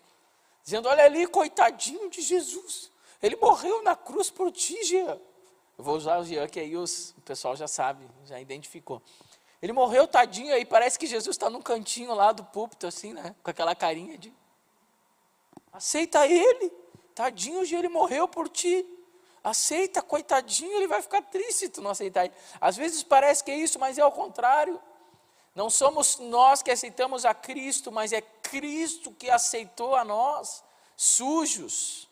dizendo: 0.71 0.87
olha 0.87 1.03
ali, 1.03 1.27
coitadinho 1.27 2.09
de 2.09 2.21
Jesus, 2.21 2.91
ele 3.21 3.35
morreu 3.35 3.83
na 3.83 3.95
cruz 3.95 4.29
por 4.29 4.51
ti, 4.51 4.81
Jean. 4.85 5.19
Eu 5.77 5.83
vou 5.83 5.95
usar 5.95 6.17
o 6.19 6.23
Jean, 6.23 6.47
que 6.47 6.59
aí 6.59 6.77
os, 6.77 7.13
o 7.17 7.21
pessoal 7.21 7.55
já 7.55 7.67
sabe, 7.67 8.07
já 8.25 8.39
identificou. 8.39 9.01
Ele 9.61 9.73
morreu 9.73 10.07
tadinho 10.07 10.53
aí, 10.53 10.65
parece 10.65 10.97
que 10.97 11.05
Jesus 11.05 11.35
está 11.35 11.49
num 11.49 11.61
cantinho 11.61 12.13
lá 12.15 12.31
do 12.31 12.43
púlpito, 12.43 12.87
assim, 12.87 13.13
né? 13.13 13.35
Com 13.43 13.51
aquela 13.51 13.75
carinha 13.75 14.17
de. 14.17 14.33
Aceita 15.73 16.25
ele, 16.25 16.71
tadinho, 17.13 17.63
ele 17.63 17.89
morreu 17.89 18.27
por 18.27 18.49
ti. 18.49 18.85
Aceita, 19.43 20.01
coitadinho, 20.01 20.71
ele 20.77 20.87
vai 20.87 21.01
ficar 21.01 21.21
triste 21.23 21.53
se 21.53 21.69
tu 21.69 21.81
não 21.81 21.91
aceitar 21.91 22.25
ele. 22.25 22.33
Às 22.59 22.77
vezes 22.77 23.03
parece 23.03 23.43
que 23.43 23.51
é 23.51 23.55
isso, 23.55 23.79
mas 23.79 23.97
é 23.97 24.01
ao 24.01 24.11
contrário. 24.11 24.79
Não 25.53 25.69
somos 25.69 26.17
nós 26.17 26.61
que 26.61 26.71
aceitamos 26.71 27.25
a 27.25 27.33
Cristo, 27.33 27.91
mas 27.91 28.13
é 28.13 28.21
Cristo 28.21 29.11
que 29.11 29.29
aceitou 29.29 29.95
a 29.95 30.05
nós, 30.05 30.63
sujos, 30.95 32.07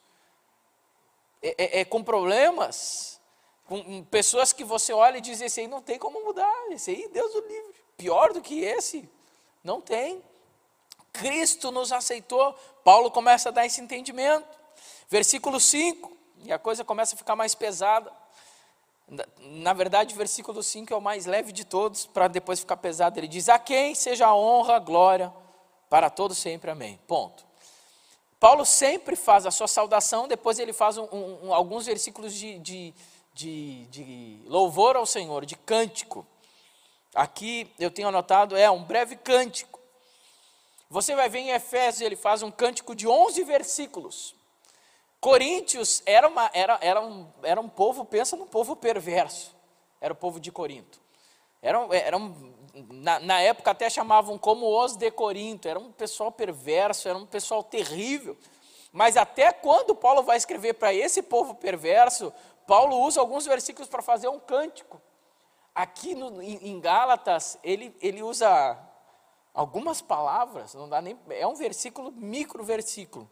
é, 1.41 1.55
é, 1.57 1.79
é 1.81 1.85
com 1.85 2.03
problemas, 2.03 3.19
com 3.65 4.03
pessoas 4.05 4.51
que 4.51 4.63
você 4.63 4.91
olha 4.91 5.17
e 5.17 5.21
diz: 5.21 5.39
esse 5.39 5.61
aí 5.61 5.67
não 5.67 5.81
tem 5.81 5.97
como 5.97 6.23
mudar, 6.23 6.71
esse 6.71 6.91
aí, 6.91 7.07
Deus 7.09 7.33
o 7.33 7.39
livre. 7.41 7.75
Pior 7.95 8.33
do 8.33 8.41
que 8.41 8.61
esse, 8.61 9.09
não 9.63 9.79
tem. 9.79 10.23
Cristo 11.13 11.71
nos 11.71 11.91
aceitou. 11.91 12.53
Paulo 12.83 13.11
começa 13.11 13.49
a 13.49 13.51
dar 13.51 13.65
esse 13.65 13.81
entendimento. 13.81 14.47
Versículo 15.09 15.59
5, 15.59 16.15
e 16.43 16.51
a 16.51 16.59
coisa 16.59 16.83
começa 16.83 17.15
a 17.15 17.17
ficar 17.17 17.35
mais 17.35 17.55
pesada. 17.55 18.11
Na 19.39 19.73
verdade, 19.73 20.13
o 20.13 20.17
versículo 20.17 20.61
5 20.61 20.93
é 20.93 20.95
o 20.95 21.01
mais 21.01 21.25
leve 21.25 21.51
de 21.51 21.65
todos, 21.65 22.05
para 22.05 22.27
depois 22.27 22.59
ficar 22.59 22.77
pesado. 22.77 23.19
Ele 23.19 23.27
diz: 23.27 23.49
A 23.49 23.57
quem 23.57 23.95
seja 23.95 24.27
a 24.27 24.35
honra, 24.35 24.75
a 24.75 24.79
glória, 24.79 25.33
para 25.89 26.09
todos 26.09 26.37
sempre. 26.37 26.69
Amém. 26.69 26.99
Ponto. 27.07 27.43
Paulo 28.39 28.65
sempre 28.65 29.15
faz 29.15 29.45
a 29.45 29.51
sua 29.51 29.67
saudação, 29.67 30.27
depois 30.27 30.59
ele 30.59 30.71
faz 30.71 30.97
um, 30.97 31.07
um, 31.43 31.53
alguns 31.53 31.87
versículos 31.87 32.33
de, 32.33 32.57
de, 32.59 32.93
de, 33.33 33.85
de 33.87 34.39
louvor 34.45 34.95
ao 34.95 35.05
Senhor, 35.05 35.45
de 35.45 35.57
cântico. 35.57 36.25
Aqui 37.13 37.69
eu 37.77 37.91
tenho 37.91 38.07
anotado, 38.07 38.55
é 38.55 38.71
um 38.71 38.83
breve 38.83 39.17
cântico. 39.17 39.79
Você 40.89 41.15
vai 41.15 41.27
ver 41.27 41.39
em 41.39 41.49
Efésios, 41.49 42.01
ele 42.01 42.15
faz 42.15 42.41
um 42.41 42.49
cântico 42.49 42.95
de 42.95 43.07
11 43.07 43.43
versículos. 43.43 44.35
Coríntios 45.19 46.01
era, 46.05 46.27
uma, 46.27 46.49
era, 46.53 46.77
era, 46.81 47.01
um, 47.01 47.27
era 47.43 47.59
um 47.59 47.67
povo, 47.67 48.05
pensa 48.05 48.37
num 48.37 48.47
povo 48.47 48.75
perverso, 48.75 49.53
era 49.99 50.13
o 50.13 50.15
povo 50.15 50.39
de 50.39 50.51
Corinto. 50.51 51.01
Era, 51.61 51.79
na, 52.73 53.19
na 53.19 53.41
época 53.41 53.71
até 53.71 53.89
chamavam 53.89 54.37
como 54.37 54.65
os 54.65 54.95
de 54.95 55.11
Corinto, 55.11 55.67
era 55.67 55.77
um 55.77 55.91
pessoal 55.91 56.31
perverso, 56.31 57.09
era 57.09 57.17
um 57.17 57.25
pessoal 57.25 57.61
terrível. 57.61 58.37
Mas 58.93 59.17
até 59.17 59.51
quando 59.51 59.93
Paulo 59.93 60.23
vai 60.23 60.37
escrever 60.37 60.75
para 60.75 60.93
esse 60.93 61.21
povo 61.21 61.53
perverso, 61.53 62.33
Paulo 62.65 62.99
usa 63.01 63.19
alguns 63.19 63.45
versículos 63.45 63.89
para 63.89 64.01
fazer 64.01 64.29
um 64.29 64.39
cântico. 64.39 65.01
Aqui 65.75 66.15
no, 66.15 66.41
em, 66.41 66.69
em 66.69 66.79
Gálatas, 66.79 67.59
ele, 67.61 67.95
ele 68.01 68.23
usa 68.23 68.77
algumas 69.53 70.01
palavras, 70.01 70.73
não 70.73 70.87
dá 70.87 71.01
nem, 71.01 71.19
é 71.29 71.45
um 71.45 71.55
versículo, 71.55 72.11
micro 72.11 72.63
versículo. 72.63 73.29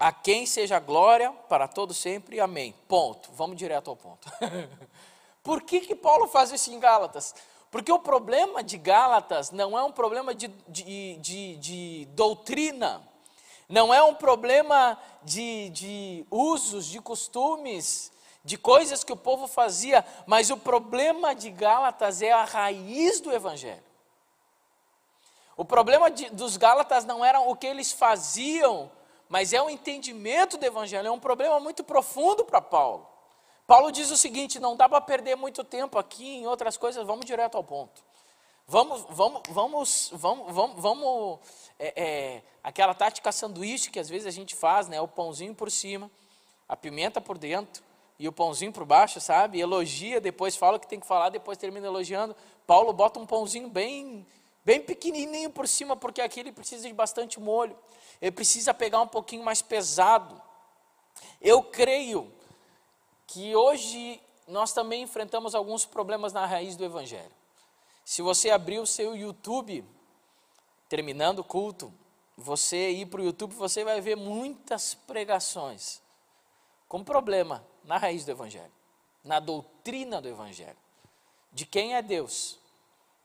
A 0.00 0.10
quem 0.12 0.46
seja 0.46 0.78
glória 0.78 1.30
para 1.46 1.68
todo 1.68 1.92
sempre, 1.92 2.40
amém. 2.40 2.74
Ponto. 2.88 3.28
Vamos 3.34 3.54
direto 3.54 3.90
ao 3.90 3.96
ponto. 3.96 4.32
Por 5.44 5.60
que, 5.60 5.80
que 5.80 5.94
Paulo 5.94 6.26
faz 6.26 6.50
isso 6.50 6.72
em 6.72 6.80
Gálatas? 6.80 7.34
Porque 7.70 7.92
o 7.92 7.98
problema 7.98 8.62
de 8.62 8.78
Gálatas 8.78 9.50
não 9.50 9.78
é 9.78 9.84
um 9.84 9.92
problema 9.92 10.34
de, 10.34 10.48
de, 10.66 11.16
de, 11.16 11.56
de 11.56 12.08
doutrina, 12.12 13.06
não 13.68 13.92
é 13.92 14.02
um 14.02 14.14
problema 14.14 14.98
de, 15.22 15.68
de 15.68 16.26
usos, 16.30 16.86
de 16.86 16.98
costumes, 16.98 18.10
de 18.42 18.56
coisas 18.56 19.04
que 19.04 19.12
o 19.12 19.16
povo 19.16 19.46
fazia, 19.46 20.02
mas 20.26 20.48
o 20.48 20.56
problema 20.56 21.34
de 21.34 21.50
Gálatas 21.50 22.22
é 22.22 22.32
a 22.32 22.44
raiz 22.44 23.20
do 23.20 23.30
Evangelho. 23.30 23.84
O 25.58 25.64
problema 25.64 26.10
de, 26.10 26.30
dos 26.30 26.56
Gálatas 26.56 27.04
não 27.04 27.22
era 27.22 27.38
o 27.40 27.54
que 27.54 27.66
eles 27.66 27.92
faziam, 27.92 28.90
mas 29.30 29.52
é 29.52 29.62
o 29.62 29.70
entendimento 29.70 30.58
do 30.58 30.66
Evangelho, 30.66 31.06
é 31.06 31.10
um 31.10 31.20
problema 31.20 31.60
muito 31.60 31.84
profundo 31.84 32.44
para 32.44 32.60
Paulo. 32.60 33.06
Paulo 33.64 33.92
diz 33.92 34.10
o 34.10 34.16
seguinte: 34.16 34.58
não 34.58 34.76
dá 34.76 34.88
para 34.88 35.00
perder 35.00 35.36
muito 35.36 35.62
tempo 35.62 35.96
aqui 35.96 36.38
em 36.38 36.46
outras 36.48 36.76
coisas, 36.76 37.06
vamos 37.06 37.24
direto 37.24 37.56
ao 37.56 37.62
ponto. 37.62 38.02
Vamos, 38.66 39.06
vamos, 39.08 39.42
vamos, 39.48 40.10
vamos, 40.12 40.52
vamos, 40.52 40.82
vamos 40.82 41.38
é, 41.78 41.92
é, 41.96 42.42
aquela 42.62 42.92
tática 42.92 43.30
sanduíche 43.30 43.90
que 43.90 44.00
às 44.00 44.08
vezes 44.08 44.26
a 44.26 44.30
gente 44.32 44.56
faz, 44.56 44.88
né? 44.88 45.00
O 45.00 45.06
pãozinho 45.06 45.54
por 45.54 45.70
cima, 45.70 46.10
a 46.68 46.76
pimenta 46.76 47.20
por 47.20 47.38
dentro 47.38 47.84
e 48.18 48.26
o 48.26 48.32
pãozinho 48.32 48.72
por 48.72 48.84
baixo, 48.84 49.20
sabe? 49.20 49.60
Elogia, 49.60 50.20
depois 50.20 50.56
fala 50.56 50.76
o 50.76 50.80
que 50.80 50.88
tem 50.88 50.98
que 50.98 51.06
falar, 51.06 51.28
depois 51.28 51.56
termina 51.56 51.86
elogiando. 51.86 52.34
Paulo 52.66 52.92
bota 52.92 53.20
um 53.20 53.26
pãozinho 53.26 53.68
bem 53.68 54.26
bem 54.64 54.80
pequenininho 54.80 55.50
por 55.50 55.66
cima, 55.66 55.96
porque 55.96 56.20
aqui 56.20 56.40
ele 56.40 56.52
precisa 56.52 56.86
de 56.86 56.94
bastante 56.94 57.40
molho. 57.40 57.78
Ele 58.20 58.30
precisa 58.30 58.74
pegar 58.74 59.00
um 59.00 59.08
pouquinho 59.08 59.44
mais 59.44 59.62
pesado. 59.62 60.40
Eu 61.40 61.62
creio 61.62 62.32
que 63.26 63.54
hoje 63.54 64.20
nós 64.46 64.72
também 64.72 65.02
enfrentamos 65.02 65.54
alguns 65.54 65.86
problemas 65.86 66.32
na 66.32 66.44
raiz 66.44 66.76
do 66.76 66.84
evangelho. 66.84 67.32
Se 68.04 68.22
você 68.22 68.50
abrir 68.50 68.80
o 68.80 68.86
seu 68.86 69.16
YouTube, 69.16 69.84
terminando 70.88 71.38
o 71.38 71.44
culto, 71.44 71.92
você 72.36 72.90
ir 72.90 73.06
para 73.06 73.20
o 73.20 73.24
YouTube, 73.24 73.54
você 73.54 73.84
vai 73.84 74.00
ver 74.00 74.16
muitas 74.16 74.94
pregações 74.94 76.02
com 76.88 77.04
problema 77.04 77.64
na 77.84 77.96
raiz 77.96 78.24
do 78.24 78.32
evangelho, 78.32 78.72
na 79.22 79.38
doutrina 79.38 80.20
do 80.20 80.28
evangelho, 80.28 80.76
de 81.52 81.64
quem 81.64 81.94
é 81.94 82.02
Deus, 82.02 82.58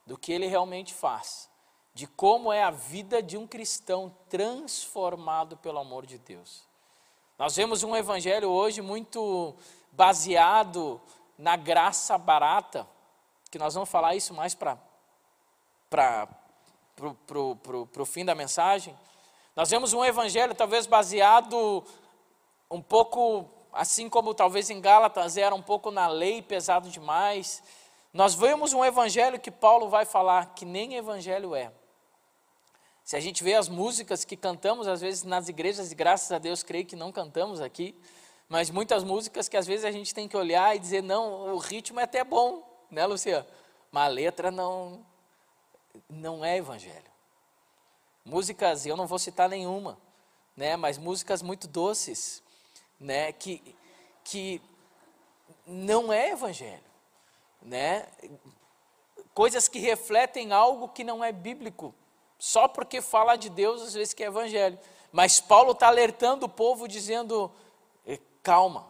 do 0.05 0.17
que 0.17 0.31
ele 0.31 0.47
realmente 0.47 0.93
faz, 0.93 1.49
de 1.93 2.05
como 2.05 2.51
é 2.51 2.63
a 2.63 2.71
vida 2.71 3.23
de 3.23 3.37
um 3.37 3.47
cristão 3.47 4.15
transformado 4.29 5.57
pelo 5.57 5.79
amor 5.79 6.05
de 6.05 6.17
Deus. 6.17 6.67
Nós 7.37 7.55
vemos 7.55 7.83
um 7.83 7.95
evangelho 7.95 8.49
hoje 8.49 8.81
muito 8.81 9.55
baseado 9.91 11.01
na 11.37 11.55
graça 11.55 12.17
barata, 12.17 12.87
que 13.49 13.57
nós 13.57 13.73
vamos 13.73 13.89
falar 13.89 14.15
isso 14.15 14.33
mais 14.33 14.53
para 14.53 14.77
o 17.99 18.05
fim 18.05 18.23
da 18.23 18.35
mensagem. 18.35 18.97
Nós 19.55 19.69
vemos 19.69 19.93
um 19.93 20.03
evangelho 20.03 20.53
talvez 20.53 20.85
baseado 20.85 21.83
um 22.69 22.81
pouco, 22.81 23.49
assim 23.71 24.09
como 24.09 24.33
talvez 24.33 24.69
em 24.69 24.81
Gálatas 24.81 25.37
era 25.37 25.55
um 25.55 25.61
pouco 25.61 25.91
na 25.91 26.07
lei, 26.07 26.41
pesado 26.41 26.89
demais, 26.89 27.63
nós 28.15 28.33
vemos 28.33 28.71
um 28.71 28.85
evangelho 28.85 29.37
que 29.37 29.51
Paulo 29.51 29.89
vai 29.89 30.05
falar 30.05 30.55
que 30.55 30.63
nem 30.63 30.95
evangelho 30.95 31.53
é. 31.53 31.69
Se 33.03 33.17
a 33.17 33.19
gente 33.19 33.43
vê 33.43 33.55
as 33.55 33.67
músicas 33.67 34.23
que 34.23 34.37
cantamos, 34.37 34.87
às 34.87 35.01
vezes 35.01 35.23
nas 35.23 35.49
igrejas, 35.49 35.91
e 35.91 35.95
graças 35.95 36.31
a 36.31 36.37
Deus 36.37 36.63
creio 36.63 36.85
que 36.85 36.95
não 36.95 37.11
cantamos 37.11 37.59
aqui, 37.59 37.93
mas 38.47 38.69
muitas 38.69 39.03
músicas 39.03 39.49
que 39.49 39.57
às 39.57 39.67
vezes 39.67 39.83
a 39.83 39.91
gente 39.91 40.15
tem 40.15 40.29
que 40.29 40.37
olhar 40.37 40.73
e 40.73 40.79
dizer, 40.79 41.03
não, 41.03 41.53
o 41.53 41.57
ritmo 41.57 41.99
é 41.99 42.03
até 42.03 42.23
bom, 42.23 42.63
né, 42.89 43.05
Lucia? 43.05 43.45
Mas 43.91 44.05
a 44.05 44.07
letra 44.07 44.49
não, 44.49 45.05
não 46.09 46.45
é 46.45 46.55
evangelho. 46.55 47.11
Músicas, 48.23 48.85
eu 48.85 48.95
não 48.95 49.07
vou 49.07 49.19
citar 49.19 49.49
nenhuma, 49.49 49.97
né, 50.55 50.77
mas 50.77 50.97
músicas 50.97 51.41
muito 51.41 51.67
doces, 51.67 52.41
né, 52.97 53.33
que, 53.33 53.75
que 54.23 54.61
não 55.67 56.13
é 56.13 56.29
evangelho 56.29 56.94
né? 57.65 58.07
Coisas 59.33 59.67
que 59.67 59.79
refletem 59.79 60.53
algo 60.53 60.87
que 60.87 61.03
não 61.03 61.23
é 61.23 61.31
bíblico, 61.31 61.93
só 62.39 62.67
porque 62.67 63.01
fala 63.01 63.35
de 63.35 63.49
Deus 63.49 63.81
às 63.81 63.93
vezes 63.93 64.13
que 64.13 64.23
é 64.23 64.27
evangelho. 64.27 64.79
Mas 65.11 65.41
Paulo 65.41 65.71
está 65.71 65.87
alertando 65.87 66.45
o 66.45 66.49
povo 66.49 66.87
dizendo: 66.87 67.51
calma, 68.41 68.87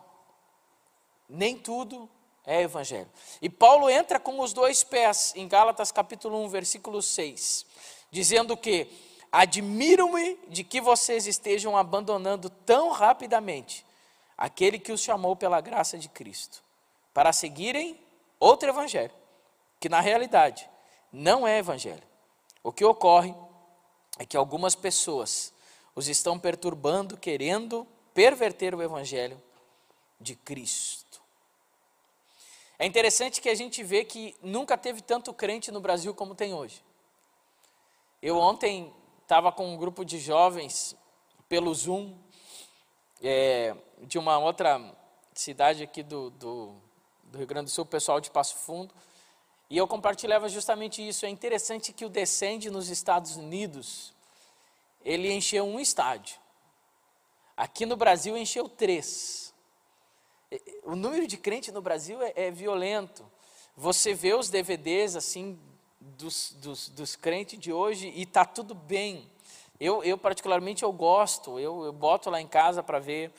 nem 1.27 1.57
tudo 1.57 2.09
é 2.45 2.61
evangelho. 2.61 3.09
E 3.41 3.49
Paulo 3.49 3.89
entra 3.89 4.19
com 4.19 4.39
os 4.39 4.53
dois 4.53 4.83
pés 4.83 5.33
em 5.35 5.47
Gálatas 5.47 5.91
capítulo 5.91 6.43
1, 6.43 6.49
versículo 6.49 7.01
6, 7.01 7.65
dizendo 8.11 8.55
que 8.55 8.87
admiro-me 9.31 10.37
de 10.47 10.63
que 10.63 10.79
vocês 10.79 11.25
estejam 11.25 11.75
abandonando 11.75 12.49
tão 12.49 12.91
rapidamente 12.91 13.85
aquele 14.37 14.77
que 14.77 14.91
os 14.91 15.01
chamou 15.01 15.35
pela 15.35 15.61
graça 15.61 15.97
de 15.97 16.09
Cristo, 16.09 16.61
para 17.13 17.33
seguirem 17.33 18.04
outro 18.39 18.69
evangelho, 18.69 19.13
que 19.79 19.89
na 19.89 19.99
realidade 19.99 20.69
não 21.11 21.47
é 21.47 21.57
evangelho. 21.59 22.03
O 22.63 22.71
que 22.71 22.83
ocorre 22.83 23.33
é 24.17 24.25
que 24.25 24.35
algumas 24.37 24.75
pessoas 24.75 25.53
os 25.95 26.07
estão 26.07 26.37
perturbando, 26.37 27.17
querendo 27.17 27.87
perverter 28.13 28.75
o 28.75 28.81
evangelho 28.81 29.41
de 30.19 30.35
Cristo. 30.35 31.21
É 32.77 32.85
interessante 32.85 33.39
que 33.39 33.49
a 33.49 33.55
gente 33.55 33.81
vê 33.83 34.03
que 34.03 34.35
nunca 34.41 34.77
teve 34.77 35.01
tanto 35.01 35.33
crente 35.33 35.71
no 35.71 35.79
Brasil 35.79 36.13
como 36.13 36.35
tem 36.35 36.53
hoje. 36.53 36.83
Eu 38.21 38.37
ontem 38.37 38.93
estava 39.21 39.51
com 39.51 39.73
um 39.73 39.77
grupo 39.77 40.03
de 40.03 40.19
jovens 40.19 40.95
pelo 41.47 41.73
Zoom, 41.73 42.17
é, 43.23 43.75
de 44.01 44.17
uma 44.17 44.37
outra 44.37 44.81
cidade 45.33 45.83
aqui 45.83 46.03
do, 46.03 46.29
do, 46.31 46.75
do 47.35 47.39
Rio 47.39 47.47
Grande 47.47 47.65
do 47.65 47.71
Sul, 47.71 47.85
pessoal 47.85 48.21
de 48.21 48.31
Passo 48.31 48.55
Fundo. 48.55 48.93
E 49.69 49.77
eu 49.77 49.87
compartilhava 49.87 50.47
justamente 50.47 51.05
isso. 51.05 51.25
É 51.25 51.29
interessante 51.29 51.91
que 51.91 52.05
o 52.05 52.09
Descende 52.09 52.69
nos 52.69 52.89
Estados 52.89 53.35
Unidos, 53.35 54.13
ele 55.03 55.31
encheu 55.31 55.65
um 55.65 55.79
estádio. 55.79 56.37
Aqui 57.57 57.85
no 57.85 57.97
Brasil 57.97 58.37
encheu 58.37 58.69
três. 58.69 59.53
O 60.83 60.95
número 60.95 61.27
de 61.27 61.35
crente 61.35 61.71
no 61.71 61.81
Brasil 61.81 62.21
é, 62.21 62.33
é 62.35 62.51
violento. 62.51 63.29
Você 63.75 64.13
vê 64.13 64.33
os 64.33 64.49
DVDs 64.49 65.17
assim, 65.17 65.59
dos, 65.99 66.53
dos, 66.53 66.87
dos 66.89 67.15
crentes 67.17 67.59
de 67.59 67.73
hoje 67.73 68.13
e 68.15 68.21
está 68.21 68.45
tudo 68.45 68.73
bem. 68.73 69.29
Eu, 69.77 70.01
eu, 70.05 70.17
particularmente, 70.17 70.83
eu 70.83 70.91
gosto, 70.93 71.59
eu, 71.59 71.83
eu 71.83 71.91
boto 71.91 72.29
lá 72.29 72.39
em 72.39 72.47
casa 72.47 72.81
para 72.81 72.99
ver. 72.99 73.33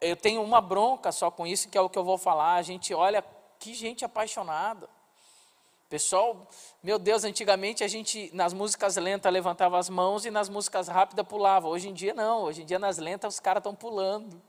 Eu 0.00 0.16
tenho 0.16 0.42
uma 0.42 0.60
bronca 0.60 1.12
só 1.12 1.30
com 1.30 1.46
isso, 1.46 1.68
que 1.68 1.78
é 1.78 1.80
o 1.80 1.88
que 1.88 1.98
eu 1.98 2.04
vou 2.04 2.18
falar. 2.18 2.54
A 2.54 2.62
gente 2.62 2.92
olha, 2.92 3.24
que 3.58 3.74
gente 3.74 4.04
apaixonada. 4.04 4.88
Pessoal, 5.88 6.46
meu 6.82 6.98
Deus, 6.98 7.24
antigamente 7.24 7.82
a 7.82 7.88
gente, 7.88 8.30
nas 8.34 8.52
músicas 8.52 8.96
lentas, 8.96 9.32
levantava 9.32 9.78
as 9.78 9.88
mãos 9.88 10.26
e 10.26 10.30
nas 10.30 10.48
músicas 10.48 10.86
rápidas 10.86 11.26
pulava. 11.26 11.66
Hoje 11.66 11.88
em 11.88 11.94
dia 11.94 12.12
não, 12.12 12.42
hoje 12.42 12.62
em 12.62 12.66
dia 12.66 12.78
nas 12.78 12.98
lentas 12.98 13.34
os 13.34 13.40
caras 13.40 13.60
estão 13.60 13.74
pulando. 13.74 14.40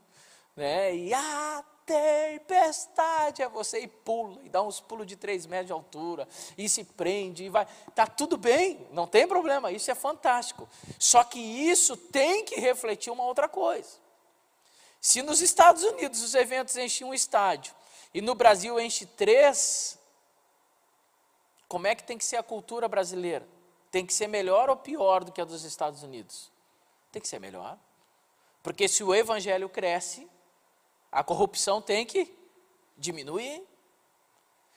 Né? 0.54 0.94
E 0.94 1.14
a 1.14 1.64
tempestade 1.86 3.42
é 3.42 3.48
você 3.48 3.80
e 3.80 3.88
pula, 3.88 4.38
e 4.44 4.48
dá 4.48 4.62
uns 4.62 4.80
pulos 4.80 5.06
de 5.06 5.16
três 5.16 5.46
metros 5.46 5.68
de 5.68 5.72
altura, 5.72 6.28
e 6.58 6.68
se 6.68 6.84
prende, 6.84 7.44
e 7.44 7.48
vai. 7.48 7.66
Está 7.88 8.06
tudo 8.06 8.36
bem, 8.36 8.86
não 8.92 9.06
tem 9.06 9.26
problema, 9.26 9.72
isso 9.72 9.90
é 9.90 9.94
fantástico. 9.94 10.68
Só 10.98 11.24
que 11.24 11.38
isso 11.38 11.96
tem 11.96 12.44
que 12.44 12.60
refletir 12.60 13.10
uma 13.10 13.24
outra 13.24 13.48
coisa. 13.48 13.99
Se 15.00 15.22
nos 15.22 15.40
Estados 15.40 15.82
Unidos 15.82 16.22
os 16.22 16.34
eventos 16.34 16.76
enchem 16.76 17.06
um 17.06 17.14
estádio, 17.14 17.74
e 18.12 18.20
no 18.20 18.34
Brasil 18.34 18.78
enche 18.78 19.06
três, 19.06 19.98
como 21.68 21.86
é 21.86 21.94
que 21.94 22.02
tem 22.02 22.18
que 22.18 22.24
ser 22.24 22.36
a 22.36 22.42
cultura 22.42 22.88
brasileira? 22.88 23.46
Tem 23.90 24.04
que 24.04 24.12
ser 24.12 24.26
melhor 24.26 24.68
ou 24.68 24.76
pior 24.76 25.24
do 25.24 25.32
que 25.32 25.40
a 25.40 25.44
dos 25.44 25.64
Estados 25.64 26.02
Unidos? 26.02 26.50
Tem 27.10 27.22
que 27.22 27.28
ser 27.28 27.38
melhor. 27.38 27.78
Porque 28.62 28.86
se 28.88 29.02
o 29.02 29.14
evangelho 29.14 29.68
cresce, 29.68 30.28
a 31.10 31.24
corrupção 31.24 31.80
tem 31.80 32.04
que 32.04 32.32
diminuir. 32.96 33.62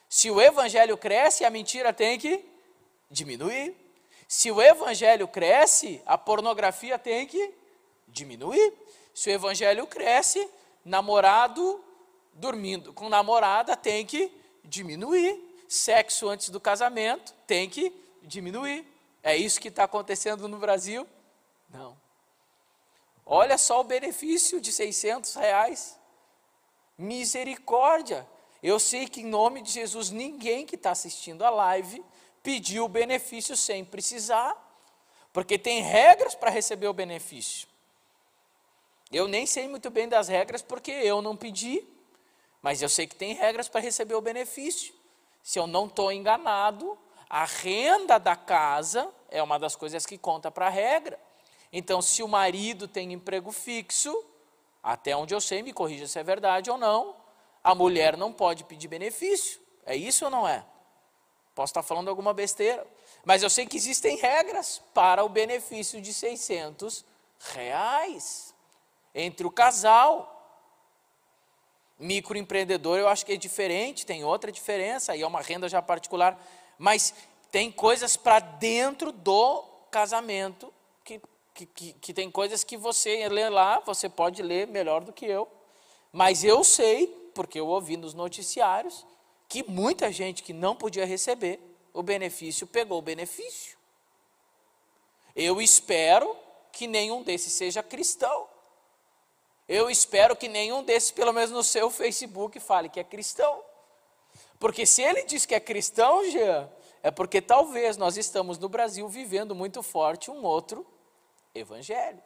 Se 0.08 0.32
o 0.32 0.40
evangelho 0.40 0.98
cresce, 0.98 1.44
a 1.44 1.50
mentira 1.50 1.92
tem 1.92 2.18
que 2.18 2.46
diminuir. 3.10 3.76
Se 4.28 4.52
o 4.52 4.62
evangelho 4.62 5.28
cresce, 5.28 6.02
a 6.06 6.18
pornografia 6.18 6.98
tem 6.98 7.28
que 7.28 7.54
diminuir. 8.08 8.74
Se 9.14 9.30
o 9.30 9.34
evangelho 9.34 9.86
cresce, 9.88 10.50
namorado 10.84 11.84
dormindo 12.34 12.92
com 12.94 13.10
namorada 13.10 13.78
tem 13.78 14.06
que 14.06 14.32
diminuir 14.64 15.54
sexo 15.74 16.30
antes 16.30 16.50
do 16.50 16.60
casamento 16.60 17.34
tem 17.48 17.70
que 17.70 17.92
diminuir. 18.22 18.86
É 19.24 19.36
isso 19.36 19.60
que 19.60 19.70
está 19.70 19.86
acontecendo 19.86 20.48
no 20.48 20.58
Brasil? 20.58 21.08
Não. 21.70 21.98
Olha 23.26 23.58
só 23.58 23.82
o 23.82 23.84
benefício 23.84 24.62
de 24.62 24.72
600 24.72 25.34
reais. 25.36 25.98
Misericórdia. 26.98 28.28
Eu 28.62 28.80
sei 28.80 29.08
que 29.08 29.22
em 29.22 29.26
nome 29.26 29.62
de 29.62 29.72
Jesus 29.72 30.10
ninguém 30.10 30.66
que 30.66 30.76
está 30.76 30.92
assistindo 30.92 31.44
a 31.44 31.50
live 31.50 32.04
pediu 32.44 32.86
o 32.86 32.90
benefício 32.90 33.56
sem 33.56 33.84
precisar, 33.84 34.56
porque 35.32 35.58
tem 35.58 35.82
regras 35.82 36.36
para 36.36 36.50
receber 36.50 36.88
o 36.88 36.94
benefício. 36.94 37.68
Eu 39.14 39.28
nem 39.28 39.46
sei 39.46 39.68
muito 39.68 39.90
bem 39.90 40.10
das 40.10 40.28
regras 40.28 40.62
porque 40.62 40.92
eu 40.92 41.22
não 41.22 41.38
pedi, 41.38 41.88
mas 42.62 42.82
eu 42.82 42.90
sei 42.90 43.08
que 43.08 43.16
tem 43.16 43.34
regras 43.34 43.70
para 43.70 43.80
receber 43.80 44.16
o 44.16 44.22
benefício 44.22 44.94
se 45.44 45.60
eu 45.60 45.68
não 45.68 45.88
estou 45.88 46.10
enganado, 46.10 46.98
a 47.30 47.44
renda 47.44 48.18
da 48.18 48.34
casa 48.34 49.14
é 49.30 49.44
uma 49.44 49.60
das 49.60 49.76
coisas 49.76 50.06
que 50.06 50.18
conta 50.18 50.50
para 50.50 50.68
a 50.68 50.70
regra. 50.70 51.20
Então, 51.72 52.02
se 52.02 52.24
o 52.24 52.28
marido 52.28 52.88
tem 52.88 53.12
emprego 53.12 53.52
fixo, 53.52 54.24
até 54.82 55.16
onde 55.16 55.36
eu 55.36 55.42
sei, 55.42 55.62
me 55.62 55.74
corrija 55.74 56.08
se 56.08 56.18
é 56.18 56.24
verdade 56.24 56.72
ou 56.72 56.78
não, 56.78 57.18
a 57.62 57.76
mulher 57.76 58.16
não 58.16 58.32
pode 58.32 58.64
pedir 58.64 58.88
benefício. 58.88 59.60
É 59.86 59.96
isso 59.96 60.24
ou 60.26 60.32
não 60.32 60.48
é? 60.48 60.66
Posso 61.54 61.72
estar 61.72 61.84
falando 61.84 62.08
alguma 62.08 62.34
besteira, 62.34 62.88
mas 63.26 63.44
eu 63.44 63.50
sei 63.50 63.66
que 63.66 63.76
existem 63.76 64.16
regras 64.18 64.82
para 64.94 65.26
o 65.26 65.30
benefício 65.30 66.02
de 66.02 66.14
600 66.14 67.04
reais 67.54 68.53
entre 69.14 69.46
o 69.46 69.52
casal. 69.52 70.30
Microempreendedor 72.00 72.98
eu 72.98 73.08
acho 73.08 73.26
que 73.26 73.34
é 73.34 73.38
diferente, 73.38 74.06
tem 74.06 74.24
outra 74.24 74.52
diferença, 74.52 75.12
aí 75.12 75.22
é 75.22 75.28
uma 75.28 75.42
renda 75.42 75.70
já 75.70 75.82
particular, 75.82 76.38
mas 76.78 77.14
tem 77.52 77.72
coisas 77.72 78.18
para 78.18 78.40
dentro 78.40 79.12
do 79.12 79.64
casamento 79.92 80.74
que, 81.04 81.22
que, 81.54 81.66
que, 81.68 81.94
que, 81.94 82.14
tem 82.14 82.30
coisas 82.32 82.64
que 82.64 82.76
você 82.76 83.30
lê 83.30 83.48
lá, 83.48 83.80
você 83.80 84.10
pode 84.10 84.42
ler 84.42 84.68
melhor 84.68 85.04
do 85.04 85.14
que 85.14 85.26
eu, 85.26 85.48
mas 86.12 86.44
eu 86.44 86.64
sei, 86.64 87.08
porque 87.34 87.60
eu 87.60 87.68
ouvi 87.68 87.96
nos 87.96 88.14
noticiários, 88.14 89.06
que 89.48 89.64
muita 89.64 90.12
gente 90.12 90.42
que 90.42 90.52
não 90.52 90.76
podia 90.76 91.06
receber 91.06 91.60
o 91.94 92.02
benefício 92.02 92.66
pegou 92.66 92.98
o 92.98 93.04
benefício. 93.04 93.78
Eu 95.36 95.62
espero 95.62 96.36
que 96.72 96.88
nenhum 96.88 97.22
desses 97.22 97.54
seja 97.54 97.84
cristão. 97.84 98.48
Eu 99.68 99.90
espero 99.90 100.36
que 100.36 100.48
nenhum 100.48 100.84
desses, 100.84 101.12
pelo 101.12 101.32
menos 101.32 101.52
no 101.52 101.64
seu 101.64 101.90
Facebook, 101.90 102.60
fale 102.60 102.90
que 102.90 103.00
é 103.00 103.04
cristão. 103.04 103.64
Porque 104.60 104.86
se 104.86 105.02
ele 105.02 105.24
diz 105.24 105.46
que 105.46 105.56
é 105.56 105.60
cristão, 105.60 106.30
Jean, 106.30 106.70
é 107.02 107.12
porque 107.12 107.42
talvez 107.42 107.98
nós 107.98 108.18
estamos 108.18 108.58
no 108.58 108.70
Brasil 108.70 109.08
vivendo 109.08 109.54
muito 109.54 109.84
forte 109.84 110.32
um 110.32 110.44
outro 110.44 110.86
evangelho. 111.54 112.22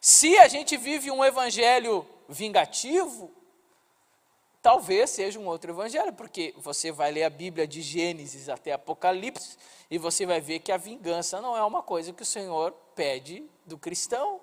Se 0.00 0.36
a 0.38 0.48
gente 0.48 0.76
vive 0.76 1.10
um 1.10 1.24
evangelho 1.24 2.06
vingativo, 2.28 3.32
talvez 4.60 5.10
seja 5.10 5.38
um 5.38 5.46
outro 5.46 5.70
evangelho, 5.70 6.12
porque 6.12 6.52
você 6.56 6.90
vai 6.90 7.12
ler 7.12 7.22
a 7.22 7.30
Bíblia 7.30 7.66
de 7.66 7.82
Gênesis 7.82 8.48
até 8.48 8.72
Apocalipse 8.72 9.56
e 9.88 9.98
você 9.98 10.26
vai 10.26 10.40
ver 10.40 10.58
que 10.58 10.72
a 10.72 10.76
vingança 10.76 11.40
não 11.40 11.56
é 11.56 11.64
uma 11.64 11.82
coisa 11.82 12.12
que 12.12 12.22
o 12.22 12.26
Senhor 12.26 12.72
pede 12.94 13.48
do 13.64 13.78
cristão. 13.78 14.40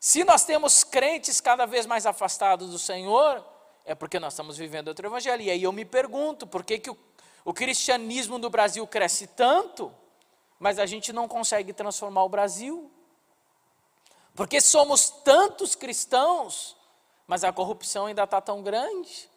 Se 0.00 0.22
nós 0.22 0.44
temos 0.44 0.84
crentes 0.84 1.40
cada 1.40 1.66
vez 1.66 1.84
mais 1.84 2.06
afastados 2.06 2.70
do 2.70 2.78
Senhor, 2.78 3.44
é 3.84 3.94
porque 3.94 4.20
nós 4.20 4.32
estamos 4.32 4.56
vivendo 4.56 4.88
outro 4.88 5.06
evangelho. 5.06 5.42
E 5.42 5.50
aí 5.50 5.62
eu 5.62 5.72
me 5.72 5.84
pergunto, 5.84 6.46
por 6.46 6.64
que, 6.64 6.78
que 6.78 6.90
o, 6.90 6.96
o 7.44 7.52
cristianismo 7.52 8.38
do 8.38 8.48
Brasil 8.48 8.86
cresce 8.86 9.26
tanto, 9.26 9.92
mas 10.58 10.78
a 10.78 10.86
gente 10.86 11.12
não 11.12 11.26
consegue 11.26 11.72
transformar 11.72 12.22
o 12.22 12.28
Brasil? 12.28 12.90
Porque 14.34 14.60
somos 14.60 15.10
tantos 15.10 15.74
cristãos, 15.74 16.76
mas 17.26 17.42
a 17.42 17.52
corrupção 17.52 18.06
ainda 18.06 18.22
está 18.22 18.40
tão 18.40 18.62
grande? 18.62 19.28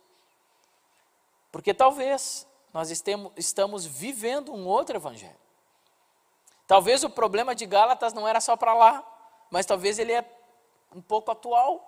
Porque 1.51 1.73
talvez 1.73 2.45
nós 2.71 2.91
estamos 2.91 3.85
vivendo 3.85 4.53
um 4.53 4.67
outro 4.67 4.95
evangelho. 4.95 5.35
Talvez 6.67 7.03
o 7.03 7.09
problema 7.09 7.55
de 7.55 7.65
Gálatas 7.65 8.13
não 8.13 8.27
era 8.27 8.39
só 8.39 8.55
para 8.55 8.73
lá, 8.75 9.03
mas 9.49 9.65
talvez 9.65 9.97
ele 9.97 10.13
é 10.13 10.21
um 10.95 11.01
pouco 11.01 11.31
atual. 11.31 11.87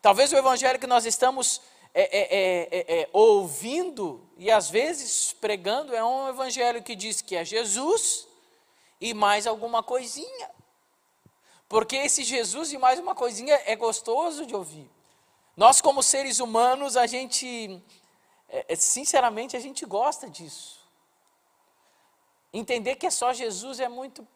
Talvez 0.00 0.32
o 0.32 0.36
evangelho 0.36 0.78
que 0.78 0.86
nós 0.86 1.04
estamos 1.06 1.60
é 1.92 2.02
é, 2.02 2.20
é, 2.20 2.68
é, 2.70 3.00
é, 3.00 3.10
ouvindo 3.12 4.28
e 4.36 4.50
às 4.50 4.70
vezes 4.70 5.32
pregando 5.32 5.94
é 5.94 6.04
um 6.04 6.28
evangelho 6.28 6.82
que 6.82 6.94
diz 6.94 7.20
que 7.20 7.34
é 7.34 7.44
Jesus 7.44 8.28
e 9.00 9.12
mais 9.12 9.46
alguma 9.46 9.82
coisinha. 9.82 10.50
Porque 11.68 11.96
esse 11.96 12.22
Jesus 12.22 12.72
e 12.72 12.78
mais 12.78 12.98
uma 12.98 13.14
coisinha 13.14 13.60
é 13.64 13.74
gostoso 13.76 14.46
de 14.46 14.54
ouvir. 14.54 14.90
Nós, 15.56 15.80
como 15.80 16.02
seres 16.02 16.40
humanos, 16.40 16.96
a 16.96 17.06
gente, 17.06 17.82
é, 18.48 18.74
sinceramente, 18.76 19.56
a 19.56 19.60
gente 19.60 19.84
gosta 19.84 20.28
disso. 20.28 20.80
Entender 22.52 22.96
que 22.96 23.06
é 23.06 23.10
só 23.10 23.32
Jesus 23.32 23.78
é 23.78 23.88
muito 23.88 24.26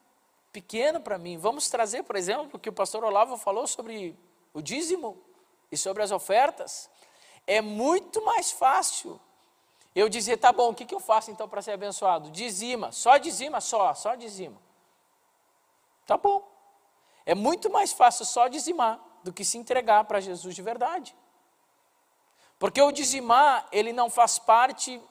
pequeno 0.55 1.01
para 1.01 1.17
mim. 1.17 1.37
Vamos 1.37 1.69
trazer, 1.69 2.03
por 2.03 2.15
exemplo, 2.15 2.51
o 2.53 2.59
que 2.59 2.69
o 2.69 2.73
pastor 2.73 3.03
Olavo 3.03 3.35
falou 3.35 3.67
sobre 3.67 4.17
o 4.53 4.61
dízimo 4.61 5.21
e 5.69 5.75
sobre 5.75 6.01
as 6.01 6.11
ofertas. 6.11 6.89
É 7.45 7.59
muito 7.59 8.23
mais 8.23 8.51
fácil 8.51 9.19
eu 9.93 10.07
dizer, 10.07 10.37
tá 10.37 10.53
bom, 10.53 10.69
o 10.69 10.73
que, 10.73 10.85
que 10.85 10.95
eu 10.95 10.99
faço 11.01 11.29
então 11.29 11.49
para 11.49 11.61
ser 11.61 11.71
abençoado? 11.71 12.31
Dizima, 12.31 12.93
só 12.93 13.17
dizima, 13.17 13.59
só, 13.59 13.93
só 13.93 14.15
dizima. 14.15 14.57
Tá 16.07 16.15
bom. 16.15 16.49
É 17.25 17.35
muito 17.35 17.69
mais 17.69 17.91
fácil 17.91 18.23
só 18.23 18.47
dizimar 18.47 18.97
do 19.25 19.33
que 19.33 19.43
se 19.43 19.57
entregar 19.57 20.05
para 20.05 20.21
Jesus 20.21 20.55
de 20.55 20.61
verdade. 20.61 21.13
Porque 22.57 22.81
o 22.81 22.93
dizimar, 22.93 23.67
ele 23.73 23.91
não 23.91 24.09
faz 24.09 24.39
parte 24.39 25.01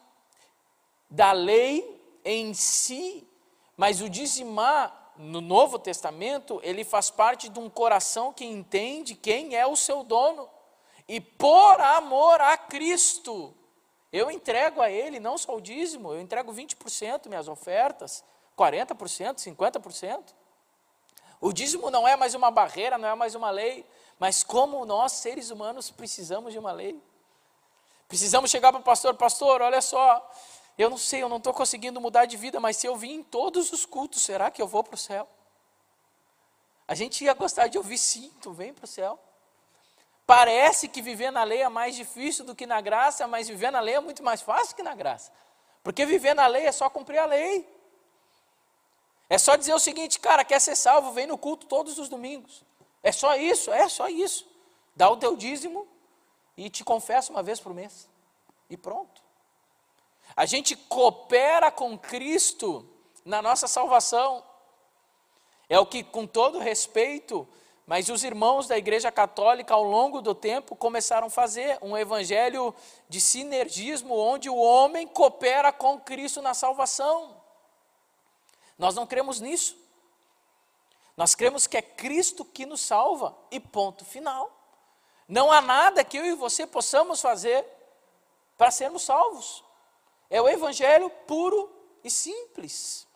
da 1.11 1.33
lei 1.33 2.01
em 2.25 2.55
si, 2.55 3.29
mas 3.77 4.01
o 4.01 4.09
dizimar 4.09 5.04
no 5.17 5.41
Novo 5.41 5.79
Testamento, 5.79 6.61
ele 6.63 6.85
faz 6.85 7.11
parte 7.11 7.49
de 7.49 7.59
um 7.59 7.71
coração 7.71 8.33
que 8.33 8.45
entende 8.45 9.15
quem 9.15 9.57
é 9.57 9.67
o 9.67 9.77
seu 9.77 10.03
dono. 10.03 10.49
E 11.07 11.21
por 11.21 11.81
amor 11.81 12.41
a 12.41 12.57
Cristo, 12.57 13.55
eu 14.13 14.31
entrego 14.31 14.81
a 14.81 14.91
Ele 14.91 15.21
não 15.21 15.37
só 15.37 15.57
o 15.57 15.61
dízimo, 15.61 16.13
eu 16.13 16.21
entrego 16.21 16.53
20% 16.53 17.29
minhas 17.29 17.49
ofertas, 17.49 18.25
40%, 18.57 19.37
50%. 19.37 20.23
O 21.41 21.53
dízimo 21.53 21.91
não 21.91 22.09
é 22.09 22.17
mais 22.17 22.35
uma 22.35 22.51
barreira, 22.51 22.97
não 22.97 23.09
é 23.09 23.15
mais 23.15 23.35
uma 23.35 23.51
lei, 23.51 23.85
mas 24.19 24.43
como 24.43 24.85
nós, 24.87 25.13
seres 25.13 25.51
humanos, 25.51 25.91
precisamos 25.91 26.53
de 26.53 26.59
uma 26.59 26.73
lei. 26.73 26.99
Precisamos 28.09 28.51
chegar 28.51 28.71
para 28.71 28.81
o 28.81 28.85
pastor, 28.85 29.15
pastor, 29.15 29.61
olha 29.61 29.81
só, 29.81 30.31
Eu 30.77 30.91
não 30.91 30.99
sei, 30.99 31.23
eu 31.23 31.29
não 31.29 31.37
estou 31.37 31.53
conseguindo 31.53 32.01
mudar 32.01 32.25
de 32.25 32.37
vida, 32.37 32.59
mas 32.59 32.77
se 32.77 32.87
eu 32.87 32.97
vim 32.97 33.15
em 33.15 33.23
todos 33.23 33.73
os 33.73 33.87
cultos, 33.87 34.23
será 34.23 34.51
que 34.51 34.61
eu 34.61 34.67
vou 34.67 34.83
para 34.83 34.95
o 34.95 34.99
céu? 34.99 35.29
A 36.87 36.95
gente 36.95 37.25
ia 37.25 37.33
gostar 37.33 37.69
de 37.69 37.79
ouvir 37.79 37.97
sim, 37.97 38.33
tu 38.43 38.53
vem 38.53 38.75
para 38.75 38.85
o 38.85 38.89
céu. 38.89 39.19
Parece 40.27 40.89
que 40.89 41.01
viver 41.01 41.31
na 41.31 41.45
lei 41.45 41.63
é 41.63 41.69
mais 41.69 41.95
difícil 41.95 42.45
do 42.45 42.55
que 42.55 42.67
na 42.67 42.81
graça, 42.81 43.27
mas 43.27 43.49
viver 43.49 43.71
na 43.71 43.81
lei 43.81 43.95
é 43.95 44.01
muito 44.01 44.23
mais 44.23 44.43
fácil 44.43 44.75
que 44.75 44.83
na 44.83 44.95
graça. 44.95 45.31
Porque 45.83 46.05
viver 46.05 46.35
na 46.35 46.47
lei 46.47 46.67
é 46.67 46.73
só 46.73 46.89
cumprir 46.91 47.19
a 47.19 47.27
lei. 47.27 47.69
É 49.29 49.39
só 49.39 49.57
dizer 49.57 49.75
o 49.75 49.79
seguinte, 49.79 50.19
cara, 50.19 50.45
quer 50.45 50.61
ser 50.61 50.77
salvo, 50.77 51.13
vem 51.13 51.27
no 51.27 51.39
culto 51.39 51.67
todos 51.67 51.99
os 51.99 52.09
domingos. 52.09 52.65
É 53.03 53.13
só 53.13 53.37
isso, 53.37 53.73
é 53.73 53.89
só 53.89 54.09
isso. 54.09 54.49
Dá 54.97 55.11
o 55.11 55.17
teu 55.17 55.37
dízimo 55.37 55.87
e 56.57 56.71
te 56.71 56.85
confessa 56.85 57.31
uma 57.31 57.43
vez 57.43 57.61
por 57.61 57.75
mês. 57.75 58.09
E 58.69 58.77
pronto. 58.77 59.24
A 60.37 60.47
gente 60.47 60.75
coopera 60.77 61.71
com 61.71 61.97
Cristo 61.99 62.89
na 63.25 63.41
nossa 63.41 63.69
salvação. 63.69 64.45
É 65.69 65.79
o 65.79 65.87
que, 65.87 66.03
com 66.03 66.27
todo 66.27 66.59
respeito, 66.59 67.49
mas 67.87 68.09
os 68.09 68.25
irmãos 68.25 68.67
da 68.67 68.77
Igreja 68.77 69.13
Católica, 69.13 69.75
ao 69.75 69.83
longo 69.83 70.21
do 70.21 70.35
tempo, 70.35 70.75
começaram 70.75 71.27
a 71.27 71.31
fazer 71.31 71.79
um 71.83 71.97
evangelho 71.97 72.75
de 73.09 73.21
sinergismo, 73.21 74.17
onde 74.17 74.49
o 74.49 74.57
homem 74.57 75.07
coopera 75.07 75.73
com 75.73 76.01
Cristo 76.01 76.43
na 76.43 76.55
salvação. 76.55 77.41
Nós 78.79 78.95
não 78.95 79.07
cremos 79.07 79.41
nisso. 79.41 79.77
Nós 81.17 81.35
cremos 81.35 81.67
que 81.67 81.77
é 81.77 81.83
Cristo 81.83 82.45
que 82.45 82.67
nos 82.67 82.81
salva, 82.81 83.37
e 83.51 83.61
ponto 83.61 84.05
final. 84.05 84.51
Não 85.29 85.53
há 85.53 85.61
nada 85.61 86.05
que 86.05 86.17
eu 86.17 86.25
e 86.25 86.35
você 86.35 86.67
possamos 86.67 87.21
fazer 87.21 87.65
para 88.59 88.71
sermos 88.71 89.03
salvos. 89.03 89.63
É 90.35 90.43
o 90.43 90.49
evangelho 90.49 91.09
puro 91.29 91.73
e 92.03 92.11
simples. 92.11 93.07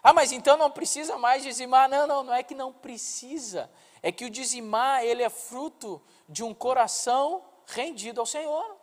Ah, 0.00 0.12
mas 0.12 0.30
então 0.30 0.56
não 0.56 0.70
precisa 0.70 1.18
mais 1.18 1.42
dizimar? 1.42 1.88
Não, 1.88 2.06
não, 2.06 2.22
não 2.22 2.32
é 2.32 2.44
que 2.44 2.54
não 2.54 2.72
precisa. 2.72 3.68
É 4.00 4.12
que 4.12 4.24
o 4.24 4.30
dizimar, 4.30 5.02
ele 5.02 5.20
é 5.20 5.28
fruto 5.28 6.00
de 6.28 6.44
um 6.44 6.54
coração 6.54 7.42
rendido 7.66 8.20
ao 8.20 8.24
Senhor. 8.24 8.76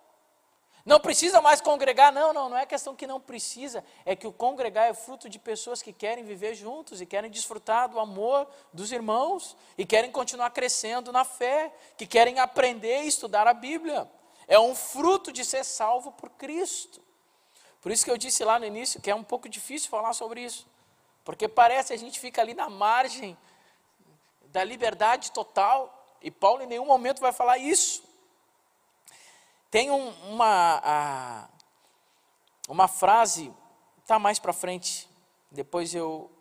Não 0.85 0.99
precisa 0.99 1.39
mais 1.39 1.61
congregar? 1.61 2.11
Não, 2.11 2.33
não, 2.33 2.49
não 2.49 2.57
é 2.57 2.65
questão 2.65 2.93
que 2.93 3.07
não 3.07 3.21
precisa. 3.21 3.85
É 4.05 4.13
que 4.13 4.27
o 4.27 4.33
congregar 4.33 4.89
é 4.89 4.93
fruto 4.93 5.29
de 5.29 5.39
pessoas 5.39 5.81
que 5.81 5.93
querem 5.93 6.25
viver 6.25 6.55
juntos 6.55 6.99
e 6.99 7.05
querem 7.05 7.31
desfrutar 7.31 7.87
do 7.87 8.01
amor 8.01 8.45
dos 8.73 8.91
irmãos 8.91 9.55
e 9.77 9.85
querem 9.85 10.11
continuar 10.11 10.49
crescendo 10.49 11.13
na 11.13 11.23
fé, 11.23 11.73
que 11.95 12.05
querem 12.05 12.37
aprender 12.37 13.03
e 13.03 13.07
estudar 13.07 13.47
a 13.47 13.53
Bíblia. 13.53 14.11
É 14.47 14.59
um 14.59 14.73
fruto 14.73 15.31
de 15.31 15.43
ser 15.43 15.63
salvo 15.63 16.11
por 16.13 16.29
Cristo. 16.31 17.01
Por 17.81 17.91
isso 17.91 18.05
que 18.05 18.11
eu 18.11 18.17
disse 18.17 18.43
lá 18.43 18.57
no 18.57 18.65
início 18.65 19.01
que 19.01 19.11
é 19.11 19.15
um 19.15 19.23
pouco 19.23 19.49
difícil 19.49 19.89
falar 19.89 20.13
sobre 20.13 20.41
isso. 20.41 20.67
Porque 21.23 21.47
parece 21.47 21.93
a 21.93 21.97
gente 21.97 22.19
fica 22.19 22.41
ali 22.41 22.53
na 22.53 22.69
margem 22.69 23.37
da 24.45 24.63
liberdade 24.63 25.31
total, 25.31 25.93
e 26.21 26.31
Paulo 26.31 26.63
em 26.63 26.67
nenhum 26.67 26.85
momento 26.85 27.19
vai 27.19 27.31
falar 27.31 27.57
isso. 27.57 28.03
Tem 29.69 29.91
um, 29.91 30.09
uma, 30.31 30.81
a, 30.83 31.49
uma 32.69 32.87
frase, 32.87 33.53
está 34.01 34.17
mais 34.17 34.39
para 34.39 34.53
frente, 34.53 35.07
depois 35.51 35.93
eu, 35.93 36.31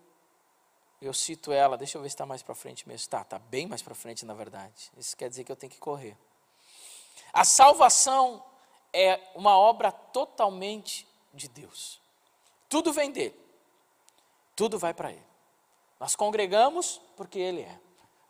eu 1.02 1.12
cito 1.12 1.52
ela, 1.52 1.76
deixa 1.76 1.98
eu 1.98 2.02
ver 2.02 2.08
se 2.08 2.14
está 2.14 2.24
mais 2.24 2.42
para 2.42 2.54
frente 2.54 2.86
mesmo. 2.86 3.02
Está, 3.02 3.22
está 3.22 3.38
bem 3.38 3.66
mais 3.66 3.82
para 3.82 3.94
frente 3.94 4.24
na 4.24 4.34
verdade. 4.34 4.90
Isso 4.96 5.16
quer 5.16 5.28
dizer 5.28 5.44
que 5.44 5.52
eu 5.52 5.56
tenho 5.56 5.72
que 5.72 5.78
correr. 5.78 6.16
A 7.36 7.44
salvação 7.44 8.42
é 8.94 9.20
uma 9.34 9.58
obra 9.58 9.92
totalmente 9.92 11.06
de 11.34 11.48
Deus. 11.48 12.00
Tudo 12.66 12.94
vem 12.94 13.12
dele. 13.12 13.38
Tudo 14.56 14.78
vai 14.78 14.94
para 14.94 15.12
ele. 15.12 15.26
Nós 16.00 16.16
congregamos 16.16 16.98
porque 17.14 17.38
ele 17.38 17.60
é. 17.60 17.78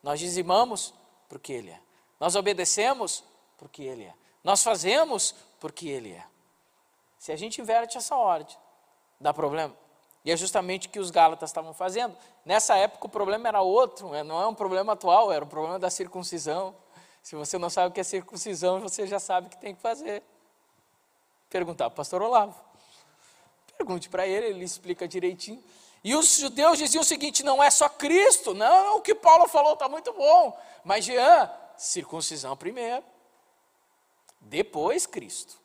Nós 0.02 0.18
dizimamos 0.18 0.92
porque 1.28 1.52
ele 1.52 1.70
é. 1.70 1.80
Nós 2.18 2.34
obedecemos 2.34 3.22
porque 3.56 3.84
ele 3.84 4.02
é. 4.02 4.14
Nós 4.42 4.64
fazemos 4.64 5.36
porque 5.60 5.86
ele 5.86 6.10
é. 6.10 6.26
Se 7.16 7.30
a 7.30 7.36
gente 7.36 7.60
inverte 7.60 7.96
essa 7.96 8.16
ordem, 8.16 8.56
dá 9.20 9.32
problema. 9.32 9.72
E 10.24 10.32
é 10.32 10.36
justamente 10.36 10.88
o 10.88 10.90
que 10.90 10.98
os 10.98 11.12
Gálatas 11.12 11.50
estavam 11.50 11.72
fazendo. 11.72 12.16
Nessa 12.44 12.76
época 12.76 13.06
o 13.06 13.08
problema 13.08 13.46
era 13.46 13.62
outro, 13.62 14.10
né? 14.10 14.24
não 14.24 14.42
é 14.42 14.48
um 14.48 14.54
problema 14.54 14.94
atual, 14.94 15.30
era 15.30 15.44
o 15.44 15.48
problema 15.48 15.78
da 15.78 15.90
circuncisão. 15.90 16.74
Se 17.26 17.34
você 17.34 17.58
não 17.58 17.68
sabe 17.68 17.88
o 17.88 17.90
que 17.90 17.98
é 17.98 18.04
circuncisão, 18.04 18.78
você 18.78 19.04
já 19.04 19.18
sabe 19.18 19.48
o 19.48 19.50
que 19.50 19.58
tem 19.58 19.74
que 19.74 19.82
fazer. 19.82 20.22
Perguntar 21.50 21.86
para 21.86 21.94
o 21.94 21.96
pastor 21.96 22.22
Olavo. 22.22 22.54
Pergunte 23.76 24.08
para 24.08 24.24
ele, 24.28 24.46
ele 24.46 24.64
explica 24.64 25.08
direitinho. 25.08 25.60
E 26.04 26.14
os 26.14 26.36
judeus 26.36 26.78
diziam 26.78 27.02
o 27.02 27.04
seguinte: 27.04 27.42
não 27.42 27.60
é 27.60 27.68
só 27.68 27.88
Cristo, 27.88 28.54
não, 28.54 28.98
o 28.98 29.00
que 29.00 29.12
Paulo 29.12 29.48
falou 29.48 29.72
está 29.72 29.88
muito 29.88 30.12
bom. 30.12 30.56
Mas 30.84 31.04
Jean, 31.04 31.50
circuncisão 31.76 32.56
primeiro, 32.56 33.04
depois 34.40 35.04
Cristo. 35.04 35.58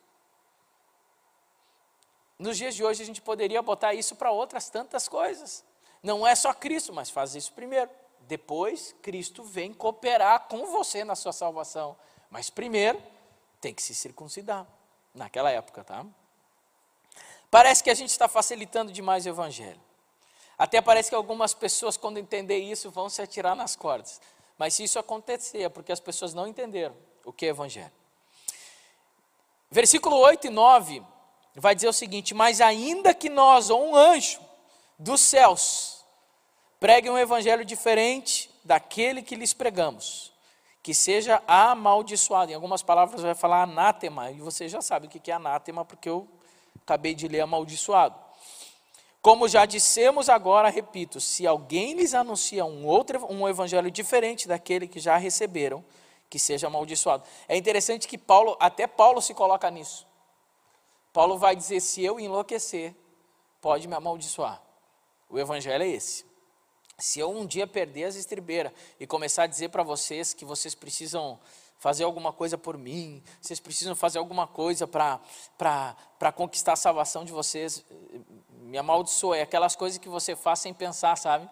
Nos 2.40 2.58
dias 2.58 2.74
de 2.74 2.84
hoje 2.84 3.04
a 3.04 3.06
gente 3.06 3.22
poderia 3.22 3.62
botar 3.62 3.94
isso 3.94 4.16
para 4.16 4.32
outras 4.32 4.68
tantas 4.68 5.08
coisas. 5.08 5.64
Não 6.02 6.26
é 6.26 6.34
só 6.34 6.56
Cristo, 6.56 6.92
mas 6.92 7.12
faz 7.12 7.36
isso 7.36 7.54
primeiro. 7.54 8.01
Depois, 8.22 8.96
Cristo 9.02 9.44
vem 9.44 9.74
cooperar 9.74 10.48
com 10.48 10.66
você 10.68 11.04
na 11.04 11.16
sua 11.16 11.34
salvação. 11.34 11.98
Mas 12.30 12.50
primeiro, 12.50 13.02
tem 13.60 13.74
que 13.74 13.82
se 13.82 13.94
circuncidar. 13.94 14.66
Naquela 15.14 15.52
época, 15.52 15.84
tá? 15.84 16.06
Parece 17.50 17.84
que 17.84 17.90
a 17.90 17.94
gente 17.94 18.10
está 18.10 18.30
facilitando 18.30 18.92
demais 18.92 19.26
o 19.26 19.30
Evangelho. 19.30 19.80
Até 20.58 20.82
parece 20.82 21.10
que 21.10 21.16
algumas 21.16 21.54
pessoas, 21.54 21.98
quando 21.98 22.18
entender 22.18 22.60
isso, 22.60 22.90
vão 22.90 23.10
se 23.10 23.22
atirar 23.22 23.56
nas 23.56 23.76
cordas. 23.76 24.22
Mas 24.58 24.76
se 24.76 24.84
isso 24.84 25.00
acontecer, 25.00 25.64
é 25.64 25.70
porque 25.70 25.92
as 25.92 26.00
pessoas 26.00 26.34
não 26.34 26.48
entenderam 26.48 26.96
o 27.26 27.34
que 27.34 27.46
é 27.46 27.50
Evangelho. 27.50 27.92
Versículo 29.70 30.18
8 30.18 30.48
e 30.48 30.50
9 30.50 31.04
vai 31.56 31.74
dizer 31.76 31.88
o 31.88 31.94
seguinte: 31.94 32.34
Mas 32.34 32.62
ainda 32.62 33.14
que 33.14 33.30
nós, 33.30 33.70
ou 33.70 33.90
um 33.90 33.96
anjo 33.96 34.40
dos 35.00 35.20
céus, 35.20 36.01
Pregue 36.82 37.12
um 37.12 37.18
evangelho 37.20 37.64
diferente 37.64 38.50
daquele 38.64 39.22
que 39.22 39.36
lhes 39.36 39.54
pregamos, 39.54 40.34
que 40.82 40.96
seja 40.96 41.40
amaldiçoado. 41.48 42.52
Em 42.52 42.56
algumas 42.56 42.82
palavras 42.82 43.22
vai 43.22 43.36
falar 43.36 43.62
anátema, 43.62 44.32
e 44.32 44.40
você 44.40 44.68
já 44.68 44.82
sabe 44.82 45.06
o 45.06 45.10
que 45.10 45.30
é 45.30 45.36
anátema, 45.36 45.86
porque 45.86 46.10
eu 46.10 46.28
acabei 46.82 47.14
de 47.14 47.28
ler 47.28 47.42
amaldiçoado. 47.42 48.16
Como 49.22 49.48
já 49.48 49.64
dissemos 49.68 50.28
agora, 50.28 50.70
repito, 50.70 51.22
se 51.22 51.46
alguém 51.46 51.94
lhes 51.94 52.16
anuncia 52.16 52.66
um 52.66 52.88
outro 52.88 53.32
um 53.32 53.48
evangelho 53.48 53.92
diferente 53.92 54.48
daquele 54.48 54.88
que 54.88 55.00
já 55.00 55.18
receberam, 55.18 55.86
que 56.32 56.40
seja 56.40 56.66
amaldiçoado. 56.66 57.24
É 57.48 57.56
interessante 57.56 58.08
que 58.08 58.18
Paulo, 58.18 58.58
até 58.60 58.88
Paulo 58.88 59.22
se 59.22 59.36
coloca 59.36 59.70
nisso. 59.70 60.08
Paulo 61.14 61.38
vai 61.38 61.56
dizer: 61.56 61.80
se 61.80 62.04
eu 62.04 62.20
enlouquecer, 62.20 62.96
pode 63.62 63.88
me 63.88 63.94
amaldiçoar. 63.94 64.60
O 65.30 65.38
evangelho 65.38 65.84
é 65.84 65.88
esse. 65.88 66.31
Se 67.02 67.20
eu 67.20 67.32
um 67.32 67.48
dia 67.48 67.66
perder 67.66 68.04
as 68.04 68.16
estribeiras 68.16 68.72
e 69.00 69.08
começar 69.08 69.44
a 69.44 69.48
dizer 69.48 69.70
para 69.70 69.82
vocês 69.82 70.36
que 70.36 70.46
vocês 70.46 70.76
precisam 70.76 71.40
fazer 71.80 72.04
alguma 72.04 72.32
coisa 72.32 72.60
por 72.60 72.78
mim, 72.78 73.24
vocês 73.42 73.60
precisam 73.60 73.96
fazer 73.96 74.20
alguma 74.20 74.46
coisa 74.46 74.88
para 74.88 76.32
conquistar 76.36 76.74
a 76.74 76.76
salvação 76.76 77.26
de 77.26 77.32
vocês, 77.32 77.84
me 78.62 78.78
amaldiçoe. 78.78 79.40
É 79.40 79.42
aquelas 79.42 79.76
coisas 79.76 79.98
que 79.98 80.08
você 80.08 80.36
faz 80.36 80.60
sem 80.60 80.76
pensar, 80.76 81.18
sabe? 81.18 81.50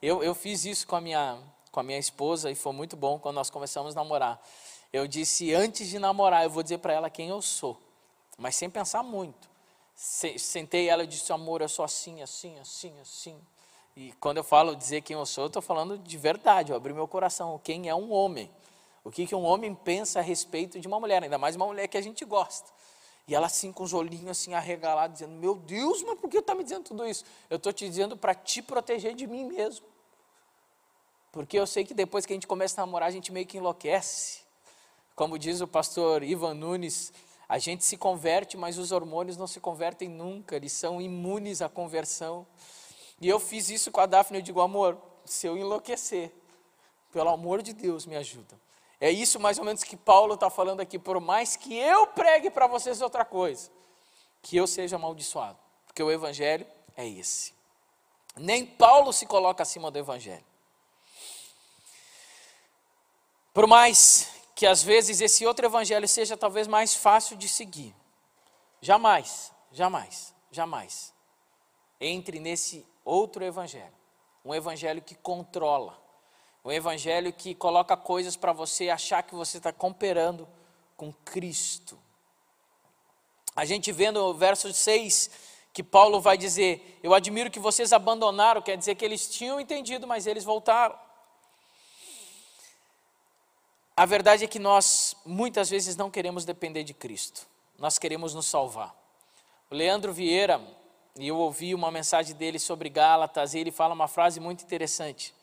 Eu, 0.00 0.22
eu 0.22 0.36
fiz 0.36 0.64
isso 0.64 0.86
com 0.86 0.94
a, 0.94 1.00
minha, 1.00 1.36
com 1.72 1.80
a 1.80 1.82
minha 1.82 1.98
esposa 1.98 2.48
e 2.48 2.54
foi 2.54 2.72
muito 2.72 2.96
bom 2.96 3.18
quando 3.18 3.34
nós 3.34 3.50
começamos 3.50 3.96
a 3.96 4.00
namorar. 4.00 4.40
Eu 4.92 5.08
disse, 5.08 5.52
antes 5.52 5.88
de 5.88 5.98
namorar, 5.98 6.44
eu 6.44 6.50
vou 6.50 6.62
dizer 6.62 6.78
para 6.78 6.92
ela 6.92 7.10
quem 7.10 7.30
eu 7.30 7.42
sou, 7.42 7.76
mas 8.38 8.54
sem 8.54 8.70
pensar 8.70 9.02
muito. 9.02 9.50
Sentei 9.96 10.88
ela 10.88 11.02
e 11.02 11.08
disse, 11.08 11.32
amor, 11.32 11.60
eu 11.60 11.68
sou 11.68 11.84
assim, 11.84 12.22
assim, 12.22 12.56
assim, 12.60 12.92
assim. 13.00 13.40
E 13.96 14.12
quando 14.12 14.38
eu 14.38 14.44
falo 14.44 14.74
dizer 14.74 15.02
quem 15.02 15.16
eu 15.16 15.26
sou, 15.26 15.44
eu 15.44 15.48
estou 15.48 15.62
falando 15.62 15.98
de 15.98 16.16
verdade, 16.16 16.72
eu 16.72 16.76
abri 16.76 16.92
meu 16.92 17.06
coração. 17.06 17.60
Quem 17.62 17.88
é 17.88 17.94
um 17.94 18.10
homem? 18.12 18.50
O 19.04 19.10
que, 19.10 19.26
que 19.26 19.34
um 19.34 19.44
homem 19.44 19.74
pensa 19.74 20.20
a 20.20 20.22
respeito 20.22 20.80
de 20.80 20.88
uma 20.88 20.98
mulher, 20.98 21.22
ainda 21.22 21.36
mais 21.36 21.56
uma 21.56 21.66
mulher 21.66 21.88
que 21.88 21.96
a 21.96 22.00
gente 22.00 22.24
gosta. 22.24 22.70
E 23.26 23.34
ela 23.34 23.46
assim, 23.46 23.72
com 23.72 23.82
os 23.82 23.92
olhinhos 23.92 24.30
assim 24.30 24.54
arregalados, 24.54 25.18
dizendo, 25.18 25.34
meu 25.34 25.54
Deus, 25.54 26.02
mas 26.02 26.18
por 26.18 26.30
que 26.30 26.38
está 26.38 26.54
me 26.54 26.64
dizendo 26.64 26.84
tudo 26.84 27.06
isso? 27.06 27.24
Eu 27.50 27.56
estou 27.56 27.72
te 27.72 27.88
dizendo 27.88 28.16
para 28.16 28.34
te 28.34 28.62
proteger 28.62 29.14
de 29.14 29.26
mim 29.26 29.44
mesmo. 29.44 29.86
Porque 31.30 31.58
eu 31.58 31.66
sei 31.66 31.84
que 31.84 31.94
depois 31.94 32.26
que 32.26 32.32
a 32.32 32.36
gente 32.36 32.46
começa 32.46 32.80
a 32.80 32.86
namorar, 32.86 33.08
a 33.08 33.12
gente 33.12 33.32
meio 33.32 33.46
que 33.46 33.58
enlouquece. 33.58 34.40
Como 35.14 35.38
diz 35.38 35.60
o 35.60 35.66
pastor 35.66 36.22
Ivan 36.22 36.54
Nunes, 36.54 37.12
a 37.48 37.58
gente 37.58 37.84
se 37.84 37.96
converte, 37.96 38.56
mas 38.56 38.78
os 38.78 38.92
hormônios 38.92 39.36
não 39.36 39.46
se 39.46 39.60
convertem 39.60 40.08
nunca, 40.08 40.56
eles 40.56 40.72
são 40.72 41.00
imunes 41.00 41.62
à 41.62 41.68
conversão. 41.68 42.46
E 43.22 43.28
eu 43.28 43.38
fiz 43.38 43.70
isso 43.70 43.92
com 43.92 44.00
a 44.00 44.06
Daphne, 44.06 44.40
eu 44.40 44.42
digo, 44.42 44.60
amor, 44.60 45.00
se 45.24 45.46
eu 45.46 45.56
enlouquecer, 45.56 46.32
pelo 47.12 47.28
amor 47.28 47.62
de 47.62 47.72
Deus, 47.72 48.04
me 48.04 48.16
ajuda. 48.16 48.60
É 49.00 49.12
isso 49.12 49.38
mais 49.38 49.58
ou 49.58 49.64
menos 49.64 49.84
que 49.84 49.96
Paulo 49.96 50.34
está 50.34 50.50
falando 50.50 50.80
aqui, 50.80 50.98
por 50.98 51.20
mais 51.20 51.54
que 51.54 51.72
eu 51.72 52.08
pregue 52.08 52.50
para 52.50 52.66
vocês 52.66 53.00
outra 53.00 53.24
coisa, 53.24 53.70
que 54.42 54.56
eu 54.56 54.66
seja 54.66 54.96
amaldiçoado, 54.96 55.56
porque 55.86 56.02
o 56.02 56.10
Evangelho 56.10 56.66
é 56.96 57.08
esse. 57.08 57.54
Nem 58.34 58.66
Paulo 58.66 59.12
se 59.12 59.24
coloca 59.24 59.62
acima 59.62 59.88
do 59.88 59.98
Evangelho. 60.00 60.44
Por 63.54 63.68
mais 63.68 64.32
que 64.56 64.66
às 64.66 64.82
vezes 64.82 65.20
esse 65.20 65.46
outro 65.46 65.64
Evangelho 65.64 66.08
seja 66.08 66.36
talvez 66.36 66.66
mais 66.66 66.92
fácil 66.92 67.36
de 67.36 67.48
seguir, 67.48 67.94
jamais, 68.80 69.52
jamais, 69.70 70.34
jamais 70.50 71.12
entre 72.00 72.40
nesse 72.40 72.84
outro 73.04 73.44
Evangelho. 73.44 73.92
Um 74.44 74.54
Evangelho 74.54 75.00
que 75.00 75.14
controla, 75.14 75.96
um 76.64 76.70
Evangelho 76.70 77.32
que 77.32 77.54
coloca 77.54 77.96
coisas 77.96 78.36
para 78.36 78.52
você 78.52 78.90
achar 78.90 79.22
que 79.22 79.34
você 79.34 79.58
está 79.58 79.72
cooperando 79.72 80.48
com 80.96 81.12
Cristo. 81.24 81.98
A 83.54 83.64
gente 83.64 83.92
vê 83.92 84.10
no 84.10 84.34
verso 84.34 84.72
6 84.72 85.30
que 85.72 85.82
Paulo 85.82 86.20
vai 86.20 86.36
dizer: 86.36 86.98
Eu 87.02 87.14
admiro 87.14 87.50
que 87.50 87.58
vocês 87.58 87.92
abandonaram, 87.92 88.62
quer 88.62 88.76
dizer 88.76 88.94
que 88.94 89.04
eles 89.04 89.28
tinham 89.28 89.60
entendido, 89.60 90.06
mas 90.06 90.26
eles 90.26 90.44
voltaram. 90.44 90.98
A 93.96 94.06
verdade 94.06 94.44
é 94.44 94.48
que 94.48 94.58
nós 94.58 95.14
muitas 95.24 95.68
vezes 95.68 95.96
não 95.96 96.10
queremos 96.10 96.44
depender 96.44 96.82
de 96.82 96.94
Cristo, 96.94 97.46
nós 97.78 97.98
queremos 97.98 98.34
nos 98.34 98.46
salvar. 98.46 98.94
O 99.70 99.74
Leandro 99.74 100.12
Vieira, 100.12 100.60
e 101.18 101.28
eu 101.28 101.36
ouvi 101.36 101.74
uma 101.74 101.90
mensagem 101.90 102.34
dele 102.34 102.58
sobre 102.58 102.88
Gálatas, 102.88 103.54
e 103.54 103.58
ele 103.58 103.70
fala 103.70 103.94
uma 103.94 104.08
frase 104.08 104.40
muito 104.40 104.64
interessante. 104.64 105.34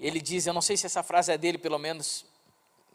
Ele 0.00 0.20
diz: 0.20 0.46
Eu 0.46 0.54
não 0.54 0.62
sei 0.62 0.76
se 0.76 0.86
essa 0.86 1.02
frase 1.02 1.32
é 1.32 1.38
dele, 1.38 1.58
pelo 1.58 1.78
menos 1.78 2.24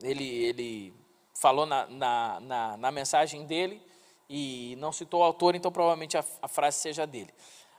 ele, 0.02 0.28
ele 0.28 0.94
falou 1.36 1.66
na, 1.66 1.86
na, 1.88 2.40
na, 2.40 2.78
na 2.78 2.92
mensagem 2.92 3.46
dele 3.46 3.82
e 4.30 4.76
não 4.80 4.92
citou 4.92 5.22
o 5.22 5.24
autor, 5.24 5.56
então 5.56 5.72
provavelmente 5.72 6.18
a, 6.18 6.24
a 6.42 6.48
frase 6.48 6.80
seja 6.80 7.06
dele. 7.06 7.34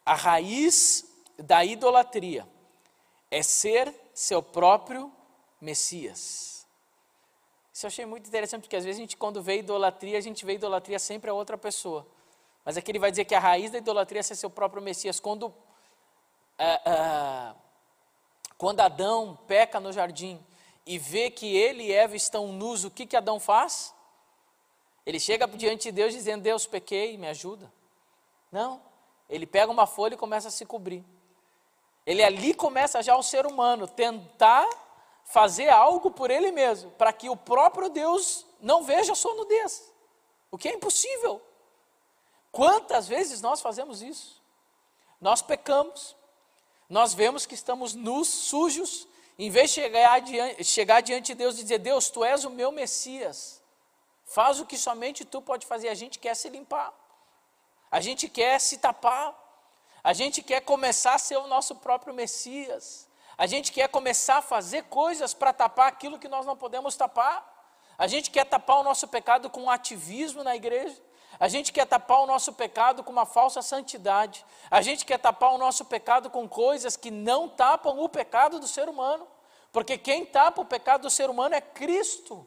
A 0.04 0.14
raiz 0.14 1.04
da 1.38 1.64
idolatria 1.64 2.46
é 3.30 3.42
ser 3.42 3.92
seu 4.12 4.42
próprio 4.42 5.11
Messias. 5.61 6.66
Isso 7.72 7.87
eu 7.87 7.88
achei 7.88 8.04
muito 8.04 8.28
interessante, 8.28 8.62
porque 8.62 8.76
às 8.76 8.85
vezes 8.85 8.98
a 8.98 9.02
gente, 9.02 9.16
quando 9.16 9.40
vê 9.40 9.58
idolatria, 9.58 10.18
a 10.18 10.20
gente 10.20 10.44
vê 10.44 10.54
idolatria 10.54 10.98
sempre 10.98 11.30
a 11.30 11.35
outra 11.35 11.56
pessoa. 11.56 12.06
Mas 12.64 12.77
aqui 12.77 12.90
ele 12.90 12.98
vai 12.98 13.11
dizer 13.11 13.25
que 13.25 13.35
a 13.35 13.40
raiz 13.40 13.70
da 13.70 13.79
idolatria 13.79 14.20
é 14.20 14.22
ser 14.22 14.37
seu 14.37 14.51
próprio 14.51 14.83
Messias. 14.83 15.18
Quando, 15.18 15.53
ah, 16.59 16.81
ah, 16.87 17.55
quando 18.57 18.81
Adão 18.81 19.38
peca 19.46 19.81
no 19.81 19.92
jardim 19.92 20.40
e 20.87 20.98
vê 20.98 21.31
que 21.31 21.57
ele 21.57 21.85
e 21.85 21.92
Eva 21.92 22.14
estão 22.14 22.53
nus, 22.53 22.85
o 22.85 22.90
que, 22.90 23.07
que 23.07 23.16
Adão 23.16 23.40
faz? 23.40 23.94
Ele 25.05 25.18
chega 25.18 25.46
diante 25.48 25.85
de 25.85 25.92
Deus 25.92 26.12
dizendo: 26.12 26.42
Deus, 26.42 26.66
pequei, 26.66 27.18
me 27.18 27.29
ajuda. 27.29 27.72
Não. 28.51 28.81
Ele 29.29 29.46
pega 29.46 29.72
uma 29.72 29.87
folha 29.87 30.14
e 30.14 30.18
começa 30.18 30.48
a 30.48 30.51
se 30.51 30.64
cobrir. 30.64 31.05
Ele 32.05 32.22
ali 32.22 32.55
começa 32.55 33.03
já 33.03 33.16
o 33.16 33.22
ser 33.22 33.46
humano 33.46 33.87
tentar 33.87 34.68
fazer 35.25 35.68
algo 35.68 36.11
por 36.11 36.31
ele 36.31 36.51
mesmo, 36.53 36.90
para 36.92 37.12
que 37.12 37.31
o 37.31 37.37
próprio 37.37 37.88
Deus 37.88 38.44
não 38.61 38.83
veja 38.83 39.12
a 39.12 39.16
sua 39.16 39.35
nudez. 39.35 39.90
O 40.51 40.59
que 40.59 40.68
é 40.68 40.75
impossível. 40.75 41.40
Quantas 42.53 43.09
vezes 43.09 43.41
nós 43.41 43.62
fazemos 43.62 44.03
isso? 44.03 44.41
Nós 45.19 45.41
pecamos, 45.41 46.15
nós 46.88 47.15
vemos 47.15 47.47
que 47.47 47.55
estamos 47.55 47.95
nus, 47.95 48.29
sujos, 48.29 49.09
em 49.38 49.49
vez 49.49 49.71
de 49.71 49.81
chegar 49.81 50.21
diante, 50.21 50.65
chegar 50.65 51.01
diante 51.01 51.29
de 51.29 51.35
Deus 51.35 51.59
e 51.59 51.62
dizer: 51.62 51.79
Deus, 51.79 52.11
tu 52.11 52.23
és 52.23 52.45
o 52.45 52.51
meu 52.51 52.71
Messias. 52.71 53.62
Faz 54.27 54.61
o 54.61 54.67
que 54.67 54.77
somente 54.77 55.25
tu 55.25 55.41
pode 55.41 55.67
fazer. 55.67 55.88
A 55.88 55.95
gente 55.95 56.19
quer 56.19 56.35
se 56.35 56.49
limpar. 56.51 56.93
A 57.91 58.01
gente 58.01 58.29
quer 58.29 58.61
se 58.61 58.79
tapar. 58.79 59.38
A 60.05 60.12
gente 60.12 60.43
quer 60.43 60.61
começar 60.61 61.15
a 61.15 61.19
ser 61.19 61.37
o 61.38 61.47
nosso 61.47 61.77
próprio 61.77 62.12
Messias. 62.12 63.09
A 63.38 63.47
gente 63.47 63.73
quer 63.73 63.88
começar 63.88 64.38
a 64.38 64.43
fazer 64.43 64.85
coisas 64.85 65.33
para 65.33 65.53
tapar 65.53 65.88
aquilo 65.88 66.19
que 66.19 66.29
nós 66.29 66.45
não 66.45 66.57
podemos 66.57 66.97
tapar. 66.97 67.51
A 67.97 68.07
gente 68.07 68.31
quer 68.31 68.45
tapar 68.45 68.81
o 68.81 68.83
nosso 68.83 69.09
pecado 69.09 69.49
com 69.49 69.71
ativismo 69.71 70.43
na 70.43 70.55
igreja. 70.55 71.01
A 71.42 71.48
gente 71.48 71.72
quer 71.72 71.85
tapar 71.87 72.20
o 72.20 72.26
nosso 72.26 72.52
pecado 72.52 73.02
com 73.02 73.11
uma 73.11 73.26
falsa 73.26 73.62
santidade. 73.62 74.46
A 74.70 74.81
gente 74.81 75.05
quer 75.05 75.18
tapar 75.18 75.52
o 75.52 75.59
nosso 75.59 75.85
pecado 75.85 76.31
com 76.31 76.48
coisas 76.48 76.96
que 76.96 77.11
não 77.11 77.48
tapam 77.48 77.98
o 77.98 78.09
pecado 78.09 78.61
do 78.61 78.68
ser 78.68 78.88
humano. 78.88 79.26
Porque 79.72 79.98
quem 79.98 80.24
tapa 80.24 80.62
o 80.62 80.64
pecado 80.64 81.02
do 81.02 81.11
ser 81.11 81.28
humano 81.28 81.57
é 81.57 81.61
Cristo. 81.61 82.46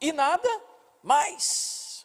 E 0.00 0.10
nada 0.10 0.48
mais. 1.04 2.04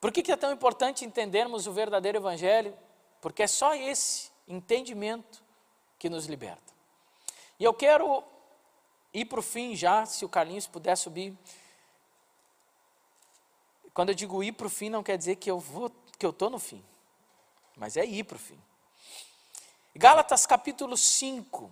Por 0.00 0.10
que, 0.10 0.22
que 0.22 0.32
é 0.32 0.36
tão 0.38 0.50
importante 0.50 1.04
entendermos 1.04 1.66
o 1.66 1.72
verdadeiro 1.74 2.16
Evangelho? 2.16 2.74
Porque 3.20 3.42
é 3.42 3.46
só 3.46 3.74
esse 3.74 4.30
entendimento 4.48 5.44
que 5.98 6.08
nos 6.08 6.24
liberta. 6.24 6.72
E 7.60 7.64
eu 7.64 7.74
quero 7.74 8.24
ir 9.12 9.26
para 9.26 9.40
o 9.40 9.42
fim 9.42 9.76
já, 9.76 10.06
se 10.06 10.24
o 10.24 10.28
Carlinhos 10.30 10.66
puder 10.66 10.96
subir. 10.96 11.36
Quando 13.94 14.10
eu 14.10 14.14
digo 14.14 14.42
ir 14.42 14.52
para 14.52 14.66
o 14.66 14.70
fim, 14.70 14.88
não 14.88 15.02
quer 15.02 15.18
dizer 15.18 15.36
que 15.36 15.50
eu 15.50 15.58
vou, 15.58 15.90
que 16.18 16.24
eu 16.24 16.30
estou 16.30 16.48
no 16.48 16.58
fim, 16.58 16.84
mas 17.76 17.96
é 17.96 18.04
ir 18.04 18.24
para 18.24 18.36
o 18.36 18.40
fim. 18.40 18.58
Gálatas 19.94 20.46
capítulo 20.46 20.96
5, 20.96 21.70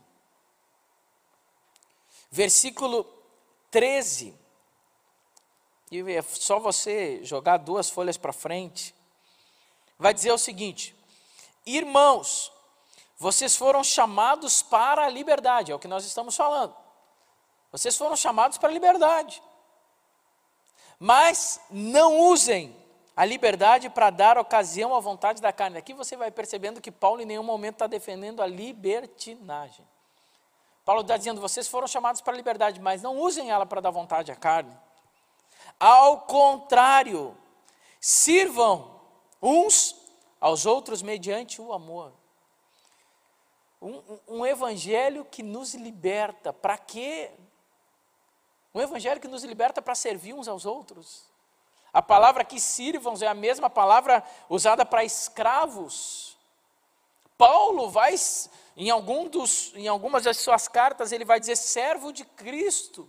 versículo 2.31 3.05
13 3.71 4.39
e 5.91 6.01
é 6.13 6.23
só 6.23 6.61
você 6.61 7.25
jogar 7.25 7.57
duas 7.57 7.91
folhas 7.91 8.17
para 8.17 8.33
frente, 8.33 8.95
vai 9.99 10.15
dizer 10.15 10.31
o 10.31 10.39
seguinte: 10.39 10.95
Irmãos, 11.67 12.53
vocês 13.19 13.57
foram 13.57 13.83
chamados 13.83 14.63
para 14.63 15.07
a 15.07 15.09
liberdade, 15.09 15.73
é 15.73 15.75
o 15.75 15.79
que 15.79 15.89
nós 15.89 16.05
estamos 16.05 16.37
falando. 16.37 16.75
Vocês 17.73 17.97
foram 17.97 18.17
chamados 18.17 18.57
para 18.57 18.69
a 18.69 18.73
liberdade. 18.73 19.43
Mas 21.03 21.59
não 21.71 22.21
usem 22.21 22.77
a 23.17 23.25
liberdade 23.25 23.89
para 23.89 24.11
dar 24.11 24.37
ocasião 24.37 24.95
à 24.95 25.01
vontade 25.01 25.41
da 25.41 25.51
carne. 25.51 25.79
Aqui 25.79 25.95
você 25.95 26.15
vai 26.15 26.31
percebendo 26.31 26.79
que 26.79 26.91
Paulo 26.91 27.23
em 27.23 27.25
nenhum 27.25 27.43
momento 27.43 27.77
está 27.77 27.87
defendendo 27.87 28.43
a 28.43 28.47
libertinagem. 28.47 29.87
Paulo 30.85 31.01
está 31.01 31.17
dizendo: 31.17 31.41
vocês 31.41 31.67
foram 31.67 31.87
chamados 31.87 32.21
para 32.21 32.35
a 32.35 32.37
liberdade, 32.37 32.79
mas 32.81 33.01
não 33.01 33.19
usem 33.19 33.51
ela 33.51 33.65
para 33.65 33.81
dar 33.81 33.91
vontade 33.91 34.31
à 34.31 34.37
carne. 34.37 34.77
Ao 35.79 36.21
contrário, 36.21 37.35
sirvam 37.99 39.01
uns 39.41 39.97
aos 40.39 40.67
outros 40.67 41.01
mediante 41.01 41.63
o 41.63 41.73
amor. 41.73 42.13
Um, 43.81 43.97
um, 43.97 44.21
um 44.29 44.47
evangelho 44.47 45.25
que 45.25 45.43
nos 45.43 45.75
liberta. 45.75 46.53
Para 46.53 46.77
quê? 46.77 47.31
Um 48.75 48.81
evangelho 48.81 49.21
que 49.21 49.29
nos 49.29 49.43
liberta 49.43 49.83
para 49.83 49.95
servir 49.95 50.35
uns 50.35 50.47
aos 50.49 50.65
outros. 50.65 51.25
A 51.93 52.01
palavra 52.01 52.43
aqui, 52.43 52.61
sirvam, 52.61 53.15
é 53.21 53.27
a 53.27 53.35
mesma 53.35 53.69
palavra 53.69 54.23
usada 54.49 54.87
para 54.87 55.05
escravos. 55.05 56.39
Paulo 57.37 57.91
vai, 57.91 58.15
em, 58.77 58.91
algum 58.91 59.29
dos, 59.29 59.73
em 59.75 59.89
algumas 59.89 60.25
das 60.25 60.37
suas 60.37 60.69
cartas, 60.69 61.11
ele 61.11 61.25
vai 61.25 61.41
dizer 61.41 61.57
servo 61.57 62.13
de 62.13 62.25
Cristo. 62.25 63.09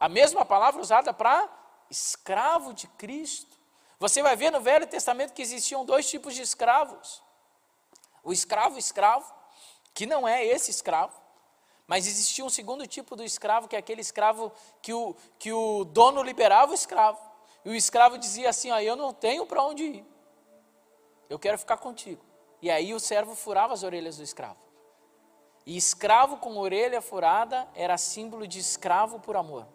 A 0.00 0.08
mesma 0.08 0.44
palavra 0.44 0.80
usada 0.80 1.12
para 1.12 1.48
escravo 1.90 2.72
de 2.72 2.86
Cristo. 2.88 3.58
Você 3.98 4.22
vai 4.22 4.36
ver 4.36 4.50
no 4.50 4.60
Velho 4.60 4.86
Testamento 4.86 5.32
que 5.32 5.42
existiam 5.42 5.84
dois 5.84 6.08
tipos 6.08 6.34
de 6.34 6.42
escravos: 6.42 7.22
o 8.22 8.32
escravo 8.32 8.78
escravo, 8.78 9.30
que 9.92 10.06
não 10.06 10.26
é 10.26 10.44
esse 10.46 10.70
escravo, 10.70 11.20
mas 11.88 12.06
existia 12.06 12.44
um 12.44 12.50
segundo 12.50 12.86
tipo 12.86 13.16
do 13.16 13.24
escravo, 13.24 13.66
que 13.66 13.74
é 13.74 13.78
aquele 13.78 14.02
escravo 14.02 14.52
que 14.82 14.92
o, 14.92 15.16
que 15.38 15.50
o 15.50 15.84
dono 15.84 16.22
liberava 16.22 16.70
o 16.70 16.74
escravo. 16.74 17.18
E 17.64 17.70
o 17.70 17.74
escravo 17.74 18.18
dizia 18.18 18.50
assim: 18.50 18.70
ó, 18.70 18.78
Eu 18.78 18.94
não 18.94 19.14
tenho 19.14 19.46
para 19.46 19.62
onde 19.62 19.82
ir, 19.82 20.06
eu 21.30 21.38
quero 21.38 21.58
ficar 21.58 21.78
contigo. 21.78 22.22
E 22.60 22.70
aí 22.70 22.92
o 22.92 23.00
servo 23.00 23.34
furava 23.34 23.72
as 23.72 23.82
orelhas 23.82 24.18
do 24.18 24.22
escravo. 24.22 24.58
E 25.64 25.76
escravo 25.78 26.36
com 26.36 26.58
orelha 26.58 27.00
furada 27.00 27.66
era 27.74 27.96
símbolo 27.96 28.46
de 28.46 28.58
escravo 28.58 29.18
por 29.18 29.36
amor. 29.36 29.66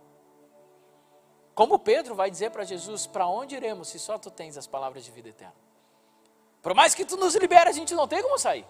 Como 1.55 1.79
Pedro 1.79 2.13
vai 2.13 2.29
dizer 2.29 2.51
para 2.51 2.63
Jesus: 2.63 3.07
Para 3.07 3.25
onde 3.25 3.55
iremos 3.55 3.87
se 3.87 3.97
só 3.97 4.19
tu 4.19 4.29
tens 4.29 4.55
as 4.55 4.67
palavras 4.67 5.03
de 5.03 5.09
vida 5.09 5.29
eterna? 5.29 5.55
Por 6.61 6.75
mais 6.75 6.93
que 6.93 7.05
tu 7.05 7.17
nos 7.17 7.33
libere, 7.35 7.69
a 7.69 7.73
gente 7.73 7.95
não 7.95 8.07
tem 8.07 8.21
como 8.21 8.37
sair. 8.37 8.67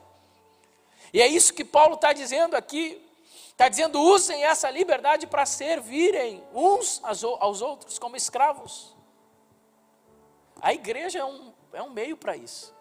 E 1.12 1.22
é 1.22 1.28
isso 1.28 1.54
que 1.54 1.66
Paulo 1.66 1.96
está 1.96 2.14
dizendo 2.14 2.56
aqui. 2.56 3.10
Está 3.54 3.70
dizendo: 3.70 4.02
usem 4.02 4.44
essa 4.44 4.70
liberdade 4.70 5.26
para 5.26 5.46
servirem 5.46 6.44
uns 6.54 7.02
aos 7.04 7.62
outros 7.62 7.98
como 7.98 8.18
escravos. 8.18 8.96
A 10.62 10.74
igreja 10.74 11.20
é 11.20 11.26
um, 11.26 11.54
é 11.72 11.82
um 11.82 11.90
meio 11.90 12.18
para 12.18 12.36
isso. 12.36 12.76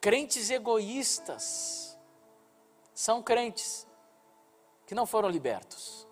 Crentes 0.00 0.50
egoístas 0.50 1.98
são 2.94 3.22
crentes 3.22 3.86
que 4.86 4.94
não 4.94 5.06
foram 5.06 5.28
libertos 5.28 6.06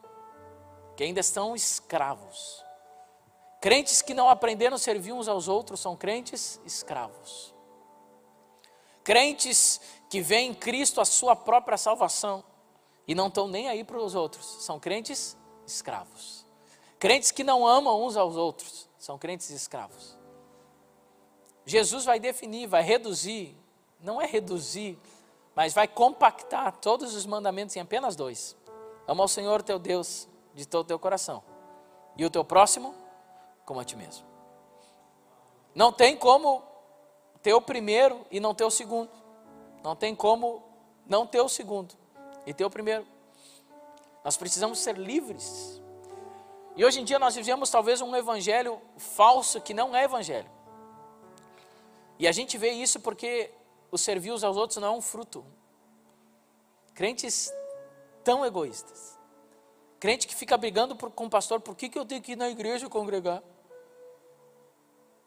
que 0.96 1.04
ainda 1.04 1.20
estão 1.20 1.54
escravos, 1.54 2.62
Crentes 3.62 4.02
que 4.02 4.12
não 4.12 4.28
aprenderam 4.28 4.74
a 4.74 4.78
servir 4.78 5.12
uns 5.12 5.28
aos 5.28 5.46
outros 5.46 5.78
são 5.78 5.96
crentes 5.96 6.60
escravos. 6.64 7.54
Crentes 9.04 9.80
que 10.12 10.20
veem 10.20 10.50
em 10.50 10.54
Cristo 10.54 11.00
a 11.00 11.06
sua 11.06 11.34
própria 11.34 11.78
salvação 11.78 12.44
e 13.08 13.14
não 13.14 13.28
estão 13.28 13.48
nem 13.48 13.70
aí 13.70 13.82
para 13.82 13.96
os 13.96 14.14
outros, 14.14 14.44
são 14.62 14.78
crentes 14.78 15.38
escravos. 15.66 16.44
Crentes 16.98 17.30
que 17.30 17.42
não 17.42 17.66
amam 17.66 18.04
uns 18.04 18.14
aos 18.14 18.36
outros, 18.36 18.90
são 18.98 19.16
crentes 19.16 19.48
escravos. 19.48 20.18
Jesus 21.64 22.04
vai 22.04 22.20
definir, 22.20 22.66
vai 22.66 22.82
reduzir, 22.82 23.56
não 23.98 24.20
é 24.20 24.26
reduzir, 24.26 24.98
mas 25.54 25.72
vai 25.72 25.88
compactar 25.88 26.76
todos 26.76 27.14
os 27.14 27.24
mandamentos 27.24 27.74
em 27.76 27.80
apenas 27.80 28.14
dois: 28.14 28.54
ama 29.08 29.24
o 29.24 29.28
Senhor 29.28 29.62
teu 29.62 29.78
Deus 29.78 30.28
de 30.52 30.66
todo 30.66 30.84
o 30.84 30.88
teu 30.88 30.98
coração, 30.98 31.42
e 32.18 32.26
o 32.26 32.28
teu 32.28 32.44
próximo 32.44 32.94
como 33.64 33.80
a 33.80 33.84
ti 33.84 33.96
mesmo. 33.96 34.26
Não 35.74 35.90
tem 35.90 36.18
como 36.18 36.62
ter 37.42 37.54
o 37.54 37.62
primeiro 37.62 38.26
e 38.30 38.40
não 38.40 38.54
ter 38.54 38.64
o 38.64 38.70
segundo. 38.70 39.21
Não 39.82 39.96
tem 39.96 40.14
como 40.14 40.62
não 41.06 41.26
ter 41.26 41.40
o 41.40 41.48
segundo 41.48 41.94
e 42.46 42.54
ter 42.54 42.64
o 42.64 42.70
primeiro. 42.70 43.06
Nós 44.24 44.36
precisamos 44.36 44.78
ser 44.78 44.96
livres. 44.96 45.80
E 46.76 46.84
hoje 46.84 47.00
em 47.00 47.04
dia 47.04 47.18
nós 47.18 47.34
vivemos 47.34 47.70
talvez 47.70 48.00
um 48.00 48.14
evangelho 48.14 48.80
falso 48.96 49.60
que 49.60 49.74
não 49.74 49.94
é 49.94 50.04
evangelho. 50.04 50.50
E 52.18 52.28
a 52.28 52.32
gente 52.32 52.56
vê 52.56 52.70
isso 52.70 53.00
porque 53.00 53.50
o 53.90 53.98
servir 53.98 54.32
uns 54.32 54.44
aos 54.44 54.56
outros 54.56 54.78
não 54.78 54.88
é 54.88 54.96
um 54.96 55.02
fruto. 55.02 55.44
Crentes 56.94 57.52
tão 58.22 58.44
egoístas. 58.44 59.18
Crente 59.98 60.26
que 60.26 60.34
fica 60.34 60.56
brigando 60.56 60.96
por, 60.96 61.10
com 61.10 61.26
o 61.26 61.30
pastor, 61.30 61.60
por 61.60 61.76
que, 61.76 61.88
que 61.88 61.98
eu 61.98 62.04
tenho 62.04 62.22
que 62.22 62.32
ir 62.32 62.36
na 62.36 62.48
igreja 62.48 62.88
congregar? 62.88 63.42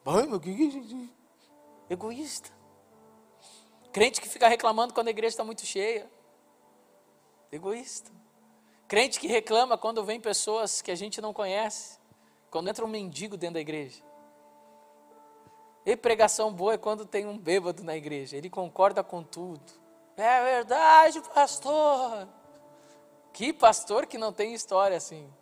Ai, 0.06 0.26
meu, 0.26 0.40
que, 0.40 0.54
que, 0.54 1.10
egoísta. 1.90 2.52
Crente 3.96 4.20
que 4.20 4.28
fica 4.28 4.50
reclamando 4.50 4.94
quando 4.94 5.08
a 5.08 5.12
igreja 5.12 5.36
está 5.36 5.44
muito 5.46 5.66
cheia. 5.66 6.12
Egoísta. 7.50 8.12
Crente 8.90 9.18
que 9.18 9.26
reclama 9.26 9.78
quando 9.78 10.04
vem 10.04 10.20
pessoas 10.20 10.82
que 10.82 10.92
a 10.92 10.96
gente 10.96 11.22
não 11.22 11.32
conhece. 11.34 11.98
Quando 12.52 12.68
entra 12.68 12.84
um 12.84 12.90
mendigo 12.90 13.38
dentro 13.38 13.54
da 13.54 13.62
igreja. 13.62 14.04
E 15.86 15.96
pregação 15.96 16.52
boa 16.52 16.74
é 16.74 16.78
quando 16.78 17.06
tem 17.06 17.26
um 17.26 17.38
bêbado 17.38 17.86
na 17.86 17.96
igreja. 17.96 18.36
Ele 18.36 18.50
concorda 18.50 19.02
com 19.02 19.24
tudo. 19.24 19.64
É 20.18 20.44
verdade, 20.44 21.22
pastor. 21.34 22.28
Que 23.32 23.54
pastor 23.54 24.08
que 24.08 24.18
não 24.18 24.34
tem 24.34 24.54
história 24.54 24.98
assim. 24.98 25.34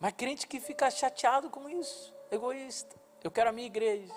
Mas 0.00 0.12
crente 0.14 0.48
que 0.48 0.58
fica 0.58 0.90
chateado 0.90 1.48
com 1.48 1.68
isso. 1.68 2.12
Egoísta. 2.32 2.96
Eu 3.22 3.30
quero 3.30 3.50
a 3.50 3.52
minha 3.52 3.68
igreja. 3.68 4.12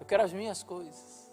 Eu 0.00 0.06
quero 0.06 0.22
as 0.22 0.32
minhas 0.32 0.62
coisas. 0.62 1.27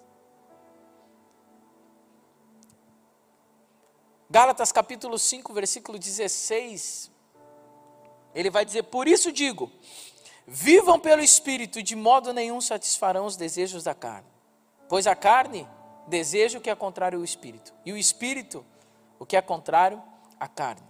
Gálatas 4.29 4.71
capítulo 4.71 5.17
5, 5.17 5.53
versículo 5.53 5.99
16. 5.99 7.11
Ele 8.33 8.49
vai 8.49 8.65
dizer: 8.65 8.83
Por 8.83 9.07
isso 9.07 9.31
digo, 9.31 9.71
vivam 10.47 10.99
pelo 10.99 11.21
Espírito, 11.21 11.81
de 11.81 11.95
modo 11.95 12.33
nenhum 12.33 12.59
satisfarão 12.59 13.25
os 13.25 13.37
desejos 13.37 13.83
da 13.83 13.93
carne. 13.93 14.27
Pois 14.89 15.07
a 15.07 15.15
carne 15.15 15.67
deseja 16.07 16.57
o 16.57 16.61
que 16.61 16.69
é 16.69 16.75
contrário 16.75 17.19
ao 17.19 17.25
Espírito, 17.25 17.73
e 17.85 17.91
o 17.91 17.97
Espírito 17.97 18.65
o 19.19 19.25
que 19.25 19.37
é 19.37 19.41
contrário 19.41 20.01
à 20.39 20.47
carne. 20.47 20.87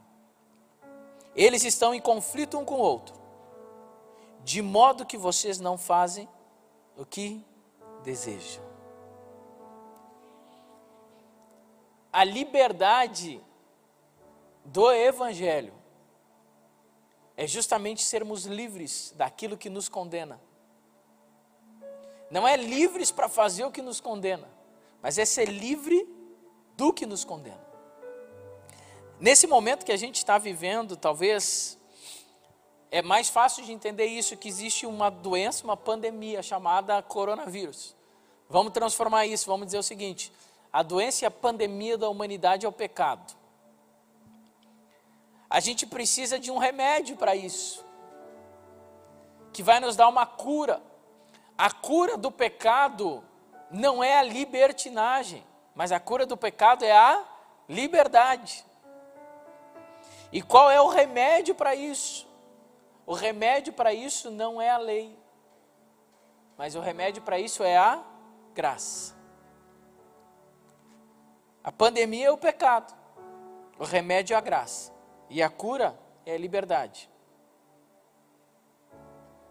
Eles 1.35 1.63
estão 1.63 1.93
em 1.93 2.01
conflito 2.01 2.57
um 2.57 2.65
com 2.65 2.75
o 2.75 2.79
outro 2.79 3.25
de 4.45 4.61
modo 4.61 5.07
que 5.07 5.17
vocês 5.17 5.59
não 5.59 5.75
fazem 5.75 6.29
o 6.95 7.03
que 7.03 7.43
desejam. 8.03 8.63
A 12.15 12.23
liberdade 12.23 13.43
do 14.63 14.89
Evangelho 14.89 15.73
é 17.35 17.45
justamente 17.45 18.05
sermos 18.05 18.45
livres 18.45 19.13
daquilo 19.17 19.57
que 19.57 19.69
nos 19.69 19.89
condena. 19.89 20.39
Não 22.31 22.47
é 22.47 22.55
livres 22.55 23.11
para 23.11 23.27
fazer 23.27 23.65
o 23.65 23.71
que 23.71 23.81
nos 23.81 23.99
condena, 23.99 24.47
mas 25.01 25.17
é 25.17 25.25
ser 25.25 25.49
livre 25.49 26.07
do 26.77 26.93
que 26.93 27.05
nos 27.05 27.25
condena. 27.25 27.67
Nesse 29.19 29.45
momento 29.45 29.85
que 29.85 29.91
a 29.91 29.97
gente 29.97 30.15
está 30.15 30.37
vivendo, 30.37 30.95
talvez 30.95 31.77
é 32.91 33.01
mais 33.01 33.27
fácil 33.27 33.65
de 33.65 33.73
entender 33.73 34.05
isso 34.05 34.37
que 34.37 34.47
existe 34.47 34.85
uma 34.85 35.09
doença, 35.09 35.65
uma 35.65 35.75
pandemia 35.75 36.41
chamada 36.41 37.01
coronavírus. 37.01 37.93
Vamos 38.47 38.71
transformar 38.71 39.25
isso, 39.25 39.47
vamos 39.47 39.65
dizer 39.65 39.79
o 39.79 39.83
seguinte: 39.83 40.31
a 40.75 40.83
doença 40.83 41.23
e 41.23 41.25
a 41.25 41.31
pandemia 41.31 41.97
da 41.97 42.09
humanidade 42.09 42.65
é 42.65 42.69
o 42.69 42.71
pecado. 42.71 43.33
A 45.49 45.61
gente 45.61 45.85
precisa 45.85 46.37
de 46.37 46.51
um 46.51 46.57
remédio 46.57 47.15
para 47.15 47.33
isso, 47.33 47.85
que 49.53 49.63
vai 49.63 49.79
nos 49.79 49.95
dar 49.95 50.09
uma 50.09 50.25
cura. 50.25 50.83
A 51.57 51.71
cura 51.71 52.17
do 52.17 52.29
pecado 52.29 53.23
não 53.71 54.03
é 54.03 54.17
a 54.17 54.21
libertinagem, 54.21 55.45
mas 55.73 55.93
a 55.93 55.99
cura 55.99 56.25
do 56.25 56.35
pecado 56.35 56.83
é 56.83 56.91
a 56.91 57.23
liberdade. 57.69 58.65
E 60.29 60.41
qual 60.41 60.69
é 60.69 60.81
o 60.81 60.89
remédio 60.89 61.55
para 61.55 61.73
isso? 61.73 62.27
O 63.05 63.13
remédio 63.13 63.71
para 63.71 63.93
isso 63.93 64.29
não 64.29 64.61
é 64.61 64.71
a 64.71 64.77
lei, 64.77 65.17
mas 66.57 66.75
o 66.75 66.81
remédio 66.81 67.23
para 67.23 67.39
isso 67.39 67.63
é 67.63 67.77
a 67.77 68.03
graça. 68.53 69.14
A 71.65 71.71
pandemia 71.71 72.27
é 72.27 72.31
o 72.31 72.37
pecado, 72.37 72.95
o 73.79 73.83
remédio 73.83 74.35
é 74.35 74.37
a 74.37 74.39
graça, 74.39 74.93
e 75.27 75.41
a 75.41 75.49
cura 75.49 75.99
é 76.23 76.35
a 76.35 76.37
liberdade. 76.37 77.09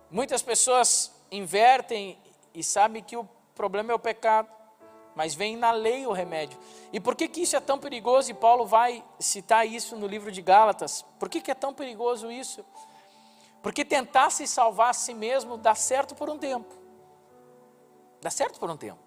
Muitas 0.08 0.40
pessoas 0.40 1.12
invertem 1.28 2.16
e 2.54 2.62
sabem 2.62 3.02
que 3.02 3.16
o 3.16 3.28
problema 3.56 3.90
é 3.90 3.96
o 3.96 3.98
pecado, 3.98 4.48
mas 5.16 5.34
vem 5.34 5.56
na 5.56 5.72
lei 5.72 6.06
o 6.06 6.12
remédio. 6.12 6.56
E 6.92 7.00
por 7.00 7.16
que, 7.16 7.26
que 7.26 7.42
isso 7.42 7.56
é 7.56 7.60
tão 7.60 7.80
perigoso? 7.80 8.30
E 8.30 8.34
Paulo 8.34 8.64
vai 8.64 9.04
citar 9.18 9.66
isso 9.66 9.96
no 9.96 10.06
livro 10.06 10.30
de 10.30 10.40
Gálatas. 10.40 11.02
Por 11.18 11.28
que, 11.28 11.40
que 11.40 11.50
é 11.50 11.54
tão 11.54 11.74
perigoso 11.74 12.30
isso? 12.30 12.64
Porque 13.60 13.84
tentar 13.84 14.30
se 14.30 14.46
salvar 14.46 14.90
a 14.90 14.94
si 14.94 15.14
mesmo 15.14 15.56
dá 15.56 15.74
certo 15.74 16.14
por 16.14 16.30
um 16.30 16.38
tempo. 16.38 16.72
Dá 18.20 18.30
certo 18.30 18.60
por 18.60 18.70
um 18.70 18.76
tempo. 18.76 19.03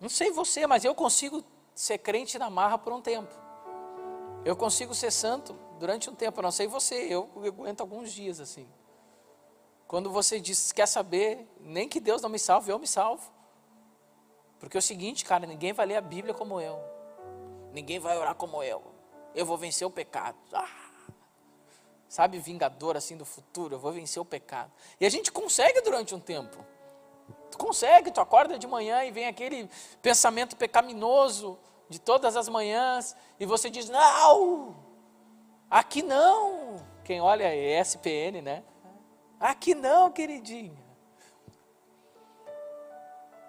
Não 0.00 0.08
sei 0.08 0.30
você, 0.30 0.66
mas 0.66 0.84
eu 0.84 0.94
consigo 0.94 1.42
ser 1.74 1.98
crente 1.98 2.38
na 2.38 2.48
marra 2.48 2.78
por 2.78 2.92
um 2.92 3.00
tempo. 3.00 3.32
Eu 4.44 4.56
consigo 4.56 4.94
ser 4.94 5.10
santo 5.10 5.58
durante 5.78 6.08
um 6.08 6.14
tempo. 6.14 6.40
Não 6.40 6.50
sei 6.50 6.66
você, 6.66 6.94
eu, 6.94 7.28
eu 7.36 7.44
aguento 7.46 7.80
alguns 7.80 8.12
dias 8.12 8.40
assim. 8.40 8.68
Quando 9.86 10.10
você 10.10 10.38
diz, 10.38 10.70
quer 10.72 10.86
saber, 10.86 11.48
nem 11.60 11.88
que 11.88 11.98
Deus 11.98 12.22
não 12.22 12.28
me 12.28 12.38
salve, 12.38 12.70
eu 12.70 12.78
me 12.78 12.86
salvo. 12.86 13.32
Porque 14.58 14.76
é 14.76 14.80
o 14.80 14.82
seguinte, 14.82 15.24
cara, 15.24 15.46
ninguém 15.46 15.72
vai 15.72 15.86
ler 15.86 15.96
a 15.96 16.00
Bíblia 16.00 16.34
como 16.34 16.60
eu. 16.60 16.78
Ninguém 17.72 17.98
vai 17.98 18.16
orar 18.18 18.34
como 18.34 18.62
eu. 18.62 18.82
Eu 19.34 19.46
vou 19.46 19.56
vencer 19.56 19.86
o 19.86 19.90
pecado. 19.90 20.36
Ah! 20.52 20.88
sabe, 22.08 22.38
vingador 22.38 22.96
assim 22.96 23.16
do 23.16 23.24
futuro, 23.24 23.74
eu 23.74 23.78
vou 23.78 23.92
vencer 23.92 24.20
o 24.20 24.24
pecado. 24.24 24.72
E 24.98 25.06
a 25.06 25.10
gente 25.10 25.30
consegue 25.30 25.80
durante 25.82 26.14
um 26.14 26.20
tempo. 26.20 26.64
Tu 27.50 27.58
consegue, 27.58 28.10
tu 28.10 28.20
acorda 28.20 28.58
de 28.58 28.66
manhã 28.66 29.04
e 29.04 29.10
vem 29.10 29.26
aquele 29.26 29.68
pensamento 30.02 30.56
pecaminoso 30.56 31.58
de 31.88 31.98
todas 31.98 32.36
as 32.36 32.48
manhãs 32.48 33.16
e 33.38 33.46
você 33.46 33.70
diz: 33.70 33.88
"Não! 33.88 34.76
Aqui 35.70 36.02
não". 36.02 36.76
Quem 37.04 37.20
olha 37.20 37.44
é 37.44 37.80
SPN, 37.80 38.42
né? 38.42 38.62
Aqui 39.40 39.74
não, 39.74 40.10
queridinha. 40.10 40.86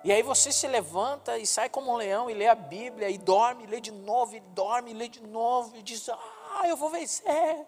E 0.03 0.11
aí 0.13 0.23
você 0.23 0.51
se 0.51 0.65
levanta 0.65 1.37
e 1.37 1.45
sai 1.45 1.67
como 1.67 1.91
um 1.91 1.97
leão 1.97 2.29
e 2.29 2.33
lê 2.33 2.47
a 2.47 2.55
Bíblia 2.55 3.09
e 3.09 3.17
dorme, 3.17 3.65
e 3.65 3.67
lê 3.67 3.81
de 3.81 3.91
novo, 3.91 4.33
e 4.35 4.39
dorme, 4.39 4.91
e 4.91 4.93
lê 4.93 5.09
de 5.09 5.21
novo 5.21 5.75
e 5.75 5.81
diz: 5.81 6.07
"Ah, 6.09 6.67
eu 6.67 6.77
vou 6.77 6.89
vencer". 6.89 7.67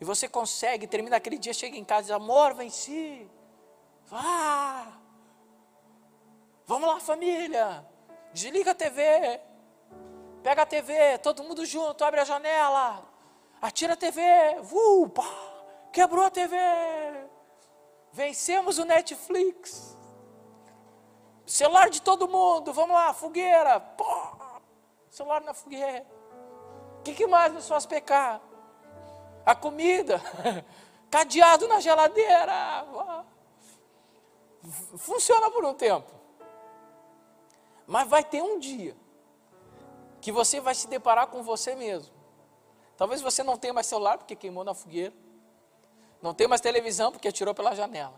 E 0.00 0.04
você 0.04 0.26
consegue, 0.26 0.86
termina 0.86 1.16
aquele 1.16 1.36
dia, 1.36 1.52
chega 1.52 1.76
em 1.76 1.84
casa 1.84 2.00
e 2.00 2.04
diz, 2.04 2.10
amor, 2.12 2.54
venci. 2.54 3.28
Vá. 4.06 4.99
Vamos 6.70 6.88
lá, 6.88 7.00
família. 7.00 7.84
Desliga 8.32 8.70
a 8.70 8.74
TV. 8.76 9.40
Pega 10.40 10.62
a 10.62 10.66
TV, 10.66 11.18
todo 11.18 11.42
mundo 11.42 11.66
junto, 11.66 12.04
abre 12.04 12.20
a 12.20 12.24
janela. 12.24 13.02
Atira 13.60 13.94
a 13.94 13.96
TV. 13.96 14.22
Uh, 14.72 15.10
quebrou 15.92 16.24
a 16.24 16.30
TV. 16.30 16.56
Vencemos 18.12 18.78
o 18.78 18.84
Netflix. 18.84 19.98
Celular 21.44 21.90
de 21.90 22.00
todo 22.00 22.28
mundo, 22.28 22.72
vamos 22.72 22.94
lá, 22.94 23.12
fogueira. 23.14 23.80
Pô, 23.80 24.06
celular 25.10 25.40
na 25.40 25.52
fogueira. 25.52 26.06
O 27.00 27.02
que, 27.02 27.14
que 27.14 27.26
mais 27.26 27.52
nos 27.52 27.66
faz 27.66 27.84
pecar? 27.84 28.40
a 29.44 29.56
comida. 29.56 30.22
cadeado 31.10 31.66
na 31.66 31.80
geladeira. 31.80 32.86
Funciona 34.98 35.50
por 35.50 35.64
um 35.64 35.74
tempo. 35.74 36.19
Mas 37.90 38.08
vai 38.08 38.22
ter 38.22 38.40
um 38.40 38.56
dia 38.60 38.96
que 40.20 40.30
você 40.30 40.60
vai 40.60 40.76
se 40.76 40.86
deparar 40.86 41.26
com 41.26 41.42
você 41.42 41.74
mesmo. 41.74 42.14
Talvez 42.96 43.20
você 43.20 43.42
não 43.42 43.56
tenha 43.56 43.74
mais 43.74 43.88
celular 43.88 44.16
porque 44.16 44.36
queimou 44.36 44.62
na 44.62 44.72
fogueira. 44.72 45.12
Não 46.22 46.32
tem 46.32 46.46
mais 46.46 46.60
televisão 46.60 47.10
porque 47.10 47.26
atirou 47.26 47.52
pela 47.52 47.74
janela. 47.74 48.14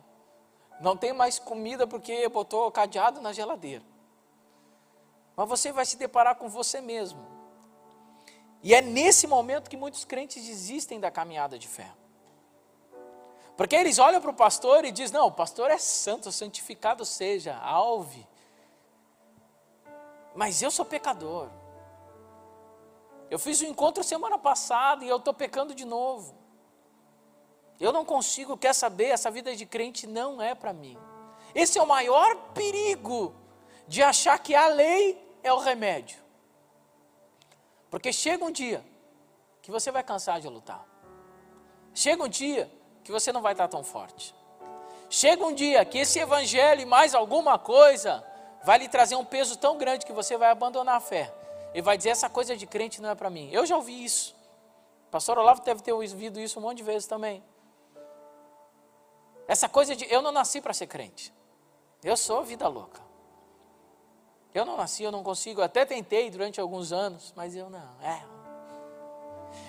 Não 0.78 0.94
tem 0.94 1.14
mais 1.14 1.38
comida 1.38 1.86
porque 1.86 2.28
botou 2.28 2.70
cadeado 2.70 3.18
na 3.22 3.32
geladeira. 3.32 3.82
Mas 5.34 5.48
você 5.48 5.72
vai 5.72 5.86
se 5.86 5.96
deparar 5.96 6.36
com 6.36 6.50
você 6.50 6.82
mesmo. 6.82 7.26
E 8.62 8.74
é 8.74 8.82
nesse 8.82 9.26
momento 9.26 9.70
que 9.70 9.76
muitos 9.78 10.04
crentes 10.04 10.44
desistem 10.44 11.00
da 11.00 11.10
caminhada 11.10 11.58
de 11.58 11.66
fé. 11.66 11.90
Porque 13.56 13.74
eles 13.74 13.98
olham 13.98 14.20
para 14.20 14.32
o 14.32 14.34
pastor 14.34 14.84
e 14.84 14.92
dizem: 14.92 15.18
Não, 15.18 15.28
o 15.28 15.32
pastor 15.32 15.70
é 15.70 15.78
santo, 15.78 16.30
santificado 16.30 17.06
seja, 17.06 17.56
alve. 17.56 18.30
Mas 20.34 20.62
eu 20.62 20.70
sou 20.70 20.84
pecador. 20.84 21.48
Eu 23.30 23.38
fiz 23.38 23.62
um 23.62 23.66
encontro 23.66 24.04
semana 24.04 24.38
passada 24.38 25.04
e 25.04 25.08
eu 25.08 25.16
estou 25.16 25.32
pecando 25.32 25.74
de 25.74 25.84
novo. 25.84 26.34
Eu 27.80 27.92
não 27.92 28.04
consigo, 28.04 28.56
quer 28.56 28.74
saber, 28.74 29.06
essa 29.06 29.30
vida 29.30 29.56
de 29.56 29.66
crente 29.66 30.06
não 30.06 30.40
é 30.40 30.54
para 30.54 30.72
mim. 30.72 30.98
Esse 31.54 31.78
é 31.78 31.82
o 31.82 31.86
maior 31.86 32.36
perigo 32.52 33.34
de 33.88 34.02
achar 34.02 34.38
que 34.38 34.54
a 34.54 34.68
lei 34.68 35.18
é 35.42 35.52
o 35.52 35.58
remédio. 35.58 36.22
Porque 37.90 38.12
chega 38.12 38.44
um 38.44 38.50
dia 38.50 38.84
que 39.60 39.70
você 39.70 39.90
vai 39.90 40.02
cansar 40.02 40.40
de 40.40 40.48
lutar. 40.48 40.86
Chega 41.94 42.22
um 42.22 42.28
dia 42.28 42.70
que 43.04 43.12
você 43.12 43.32
não 43.32 43.42
vai 43.42 43.52
estar 43.52 43.68
tão 43.68 43.84
forte. 43.84 44.34
Chega 45.10 45.44
um 45.44 45.54
dia 45.54 45.84
que 45.84 45.98
esse 45.98 46.18
evangelho 46.18 46.80
e 46.80 46.86
mais 46.86 47.14
alguma 47.14 47.58
coisa 47.58 48.24
vai 48.64 48.78
lhe 48.78 48.88
trazer 48.88 49.16
um 49.16 49.24
peso 49.24 49.56
tão 49.56 49.76
grande 49.78 50.06
que 50.06 50.12
você 50.12 50.36
vai 50.36 50.50
abandonar 50.50 50.96
a 50.96 51.00
fé 51.00 51.32
ele 51.72 51.82
vai 51.82 51.96
dizer: 51.96 52.10
essa 52.10 52.28
coisa 52.28 52.56
de 52.56 52.66
crente 52.66 53.00
não 53.00 53.10
é 53.10 53.14
para 53.14 53.30
mim. 53.30 53.48
Eu 53.50 53.64
já 53.66 53.76
ouvi 53.76 54.04
isso. 54.04 54.34
Pastor 55.10 55.38
Olavo 55.38 55.62
deve 55.62 55.82
ter 55.82 55.92
ouvido 55.92 56.40
isso 56.40 56.58
um 56.58 56.62
monte 56.62 56.78
de 56.78 56.82
vezes 56.82 57.06
também. 57.06 57.42
Essa 59.46 59.68
coisa 59.68 59.94
de 59.94 60.10
eu 60.12 60.22
não 60.22 60.32
nasci 60.32 60.60
para 60.60 60.72
ser 60.72 60.86
crente. 60.86 61.32
Eu 62.02 62.16
sou 62.16 62.42
vida 62.42 62.66
louca. 62.68 63.00
Eu 64.54 64.64
não 64.64 64.76
nasci, 64.76 65.02
eu 65.02 65.12
não 65.12 65.22
consigo. 65.22 65.62
até 65.62 65.84
tentei 65.84 66.30
durante 66.30 66.60
alguns 66.60 66.92
anos, 66.92 67.32
mas 67.34 67.54
eu 67.56 67.70
não. 67.70 67.96
É. 68.02 68.22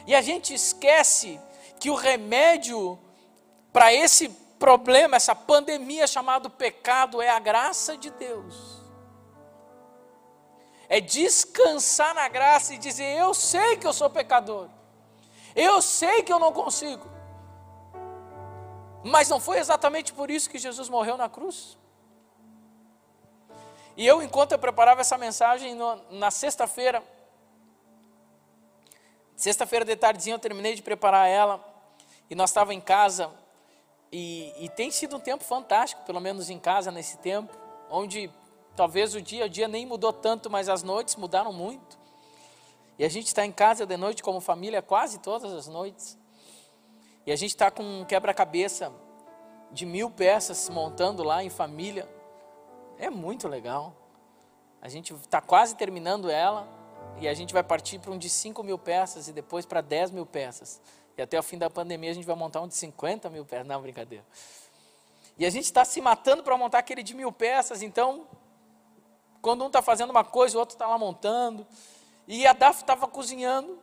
E 0.06 0.16
a 0.16 0.22
gente 0.22 0.54
esquece 0.54 1.40
que 1.80 1.90
o 1.90 1.96
remédio 1.96 3.00
para 3.72 3.94
esse 3.94 4.30
problema, 4.60 5.18
essa 5.18 5.36
pandemia 5.36 6.06
chamado 6.06 6.50
pecado, 6.50 7.22
é 7.22 7.30
a 7.30 7.40
graça 7.40 7.98
de 7.98 8.10
Deus 8.12 8.83
é 10.94 11.02
descansar 11.02 12.14
na 12.14 12.28
graça 12.28 12.76
e 12.76 12.78
dizer: 12.78 13.18
Eu 13.18 13.34
sei 13.34 13.78
que 13.78 13.88
eu 13.88 13.92
sou 13.92 14.12
pecador, 14.12 14.70
eu 15.56 15.82
sei 15.82 16.22
que 16.22 16.32
eu 16.32 16.38
não 16.38 16.54
consigo. 16.54 17.10
Mas 19.04 19.28
não 19.28 19.40
foi 19.40 19.58
exatamente 19.58 20.14
por 20.14 20.30
isso 20.30 20.48
que 20.48 20.60
Jesus 20.60 20.90
morreu 20.90 21.18
na 21.18 21.28
cruz? 21.28 21.80
E 23.98 24.06
eu, 24.06 24.22
enquanto 24.22 24.52
eu 24.52 24.60
preparava 24.60 25.02
essa 25.02 25.18
mensagem 25.18 25.74
no, 25.74 25.96
na 26.12 26.30
sexta-feira, 26.30 27.02
sexta-feira 29.36 29.84
de 29.84 29.96
tardezinha 29.96 30.36
eu 30.36 30.40
terminei 30.40 30.76
de 30.76 30.84
preparar 30.84 31.28
ela, 31.28 31.60
e 32.30 32.36
nós 32.36 32.52
estávamos 32.52 32.76
em 32.76 32.82
casa, 32.82 33.32
e, 34.12 34.54
e 34.64 34.70
tem 34.70 34.92
sido 34.92 35.16
um 35.16 35.20
tempo 35.20 35.44
fantástico, 35.44 36.04
pelo 36.04 36.20
menos 36.20 36.52
em 36.52 36.60
casa 36.60 36.92
nesse 36.92 37.18
tempo, 37.18 37.52
onde 37.90 38.32
Talvez 38.76 39.14
o 39.14 39.22
dia 39.22 39.46
a 39.46 39.48
dia 39.48 39.68
nem 39.68 39.86
mudou 39.86 40.12
tanto, 40.12 40.50
mas 40.50 40.68
as 40.68 40.82
noites 40.82 41.16
mudaram 41.16 41.54
muito. 41.54 42.00
E 42.98 43.06
a 43.06 43.10
gente 43.10 43.28
está 43.28 43.46
em 43.46 43.52
casa 43.52 43.86
de 43.86 43.98
noite 43.98 44.24
como 44.24 44.40
família 44.40 44.82
quase 44.82 45.20
todas 45.20 45.52
as 45.52 45.68
noites. 45.68 46.18
E 47.26 47.32
a 47.32 47.36
gente 47.36 47.52
está 47.52 47.72
com 47.72 47.84
um 47.84 48.06
quebra-cabeça 48.06 48.92
de 49.72 49.86
mil 49.86 50.10
peças 50.10 50.70
montando 50.70 51.24
lá 51.24 51.44
em 51.44 51.50
família. 51.50 52.08
É 52.98 53.10
muito 53.10 53.48
legal. 53.48 53.96
A 54.82 54.90
gente 54.90 55.14
está 55.14 55.40
quase 55.40 55.76
terminando 55.76 56.30
ela 56.30 56.68
e 57.20 57.28
a 57.28 57.34
gente 57.34 57.54
vai 57.54 57.64
partir 57.64 58.00
para 58.00 58.12
um 58.12 58.18
de 58.18 58.30
5 58.30 58.62
mil 58.64 58.78
peças 58.78 59.28
e 59.28 59.34
depois 59.34 59.66
para 59.66 59.82
10 59.82 60.12
mil 60.12 60.26
peças. 60.26 60.82
E 61.18 61.22
até 61.22 61.40
o 61.40 61.44
fim 61.44 61.58
da 61.58 61.70
pandemia 61.70 62.12
a 62.12 62.14
gente 62.14 62.26
vai 62.26 62.36
montar 62.36 62.62
um 62.62 62.68
de 62.68 62.76
50 62.76 63.30
mil 63.30 63.46
peças. 63.46 63.68
Não, 63.68 63.82
brincadeira. 63.82 64.26
E 65.38 65.46
a 65.46 65.50
gente 65.50 65.66
está 65.66 65.86
se 65.86 66.02
matando 66.02 66.44
para 66.44 66.58
montar 66.58 66.80
aquele 66.80 67.02
de 67.02 67.16
mil 67.16 67.32
peças, 67.32 67.82
então 67.82 68.28
quando 69.44 69.62
um 69.62 69.68
está 69.68 69.82
fazendo 69.82 70.10
uma 70.10 70.24
coisa, 70.24 70.56
o 70.56 70.60
outro 70.62 70.74
está 70.74 70.88
lá 70.88 70.98
montando. 70.98 71.68
E 72.26 72.48
a 72.48 72.54
Daf 72.54 72.80
estava 72.80 73.06
cozinhando. 73.08 73.78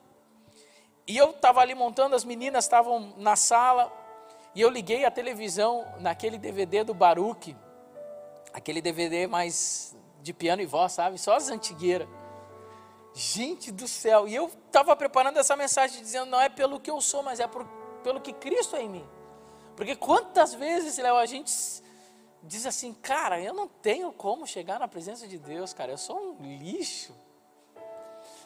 E 1.07 1.15
eu 1.19 1.33
estava 1.33 1.61
ali 1.61 1.75
montando, 1.75 2.17
as 2.17 2.25
meninas 2.25 2.65
estavam 2.65 3.13
na 3.19 3.37
sala. 3.37 3.93
E 4.55 4.61
eu 4.63 4.71
liguei 4.71 5.05
a 5.05 5.11
televisão 5.11 5.87
naquele 6.01 6.39
DVD 6.39 6.83
do 6.83 6.95
Baruch. 6.95 7.55
Aquele 8.55 8.81
DVD 8.81 9.27
mais 9.27 9.95
de 10.23 10.33
piano 10.33 10.63
e 10.63 10.67
voz, 10.67 10.93
sabe? 10.93 11.19
Só 11.19 11.37
as 11.37 11.51
antigueiras. 11.51 12.09
Gente 13.13 13.71
do 13.71 13.87
céu. 13.87 14.27
E 14.27 14.35
eu 14.35 14.51
estava 14.67 14.97
preparando 14.97 15.37
essa 15.37 15.55
mensagem 15.57 16.01
dizendo: 16.01 16.31
não 16.31 16.41
é 16.41 16.49
pelo 16.49 16.81
que 16.81 16.91
eu 16.91 17.03
sou, 17.03 17.23
mas 17.23 17.39
é 17.39 17.47
por, 17.47 17.67
pelo 18.03 18.19
que 18.19 18.33
Cristo 18.33 18.77
é 18.77 18.83
em 18.83 18.89
mim. 18.89 19.09
Porque 19.77 19.95
quantas 19.95 20.55
vezes, 20.55 20.97
Léo, 20.97 21.17
a 21.17 21.27
gente 21.27 21.51
diz 22.43 22.66
assim, 22.66 22.95
cara, 22.95 23.41
eu 23.41 23.53
não 23.53 23.68
tenho 23.68 24.12
como 24.12 24.47
chegar 24.47 24.78
na 24.80 24.88
presença 24.88 25.26
de 25.26 25.38
Deus, 25.38 25.72
cara, 25.72 25.93
eu 25.93 25.99
sou 25.99 26.36
um 26.41 26.57
lixo. 26.59 27.14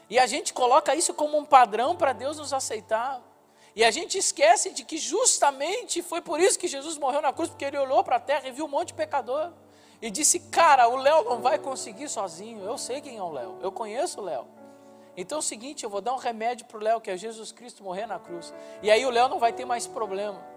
E 0.08 0.18
a 0.18 0.26
gente 0.26 0.52
coloca 0.52 0.94
isso 0.94 1.14
como 1.14 1.38
um 1.38 1.44
padrão 1.44 1.96
para 1.96 2.12
Deus 2.12 2.38
nos 2.38 2.52
aceitar. 2.52 3.22
E 3.74 3.82
a 3.82 3.90
gente 3.90 4.18
esquece 4.18 4.70
de 4.70 4.84
que 4.84 4.98
justamente 4.98 6.02
foi 6.02 6.20
por 6.20 6.38
isso 6.38 6.58
que 6.58 6.68
Jesus 6.68 6.96
morreu 6.98 7.22
na 7.22 7.32
cruz, 7.32 7.48
porque 7.48 7.64
ele 7.64 7.78
olhou 7.78 8.04
para 8.04 8.16
a 8.16 8.20
terra 8.20 8.46
e 8.46 8.52
viu 8.52 8.66
um 8.66 8.68
monte 8.68 8.88
de 8.88 8.94
pecador. 8.94 9.52
E 10.00 10.10
disse: 10.10 10.38
Cara, 10.38 10.88
o 10.88 10.96
Léo 10.96 11.24
não 11.24 11.40
vai 11.40 11.58
conseguir 11.58 12.08
sozinho. 12.08 12.62
Eu 12.62 12.76
sei 12.78 13.00
quem 13.00 13.16
é 13.16 13.22
o 13.22 13.32
Léo, 13.32 13.58
eu 13.62 13.72
conheço 13.72 14.20
o 14.20 14.24
Léo. 14.24 14.46
Então 15.16 15.38
é 15.38 15.38
o 15.40 15.42
seguinte: 15.42 15.82
eu 15.82 15.90
vou 15.90 16.00
dar 16.00 16.12
um 16.12 16.18
remédio 16.18 16.66
para 16.66 16.76
o 16.76 16.80
Léo, 16.80 17.00
que 17.00 17.10
é 17.10 17.16
Jesus 17.16 17.50
Cristo 17.50 17.82
morrer 17.82 18.06
na 18.06 18.18
cruz. 18.18 18.52
E 18.82 18.90
aí 18.90 19.04
o 19.04 19.10
Léo 19.10 19.28
não 19.28 19.38
vai 19.38 19.52
ter 19.52 19.64
mais 19.64 19.86
problema. 19.86 20.53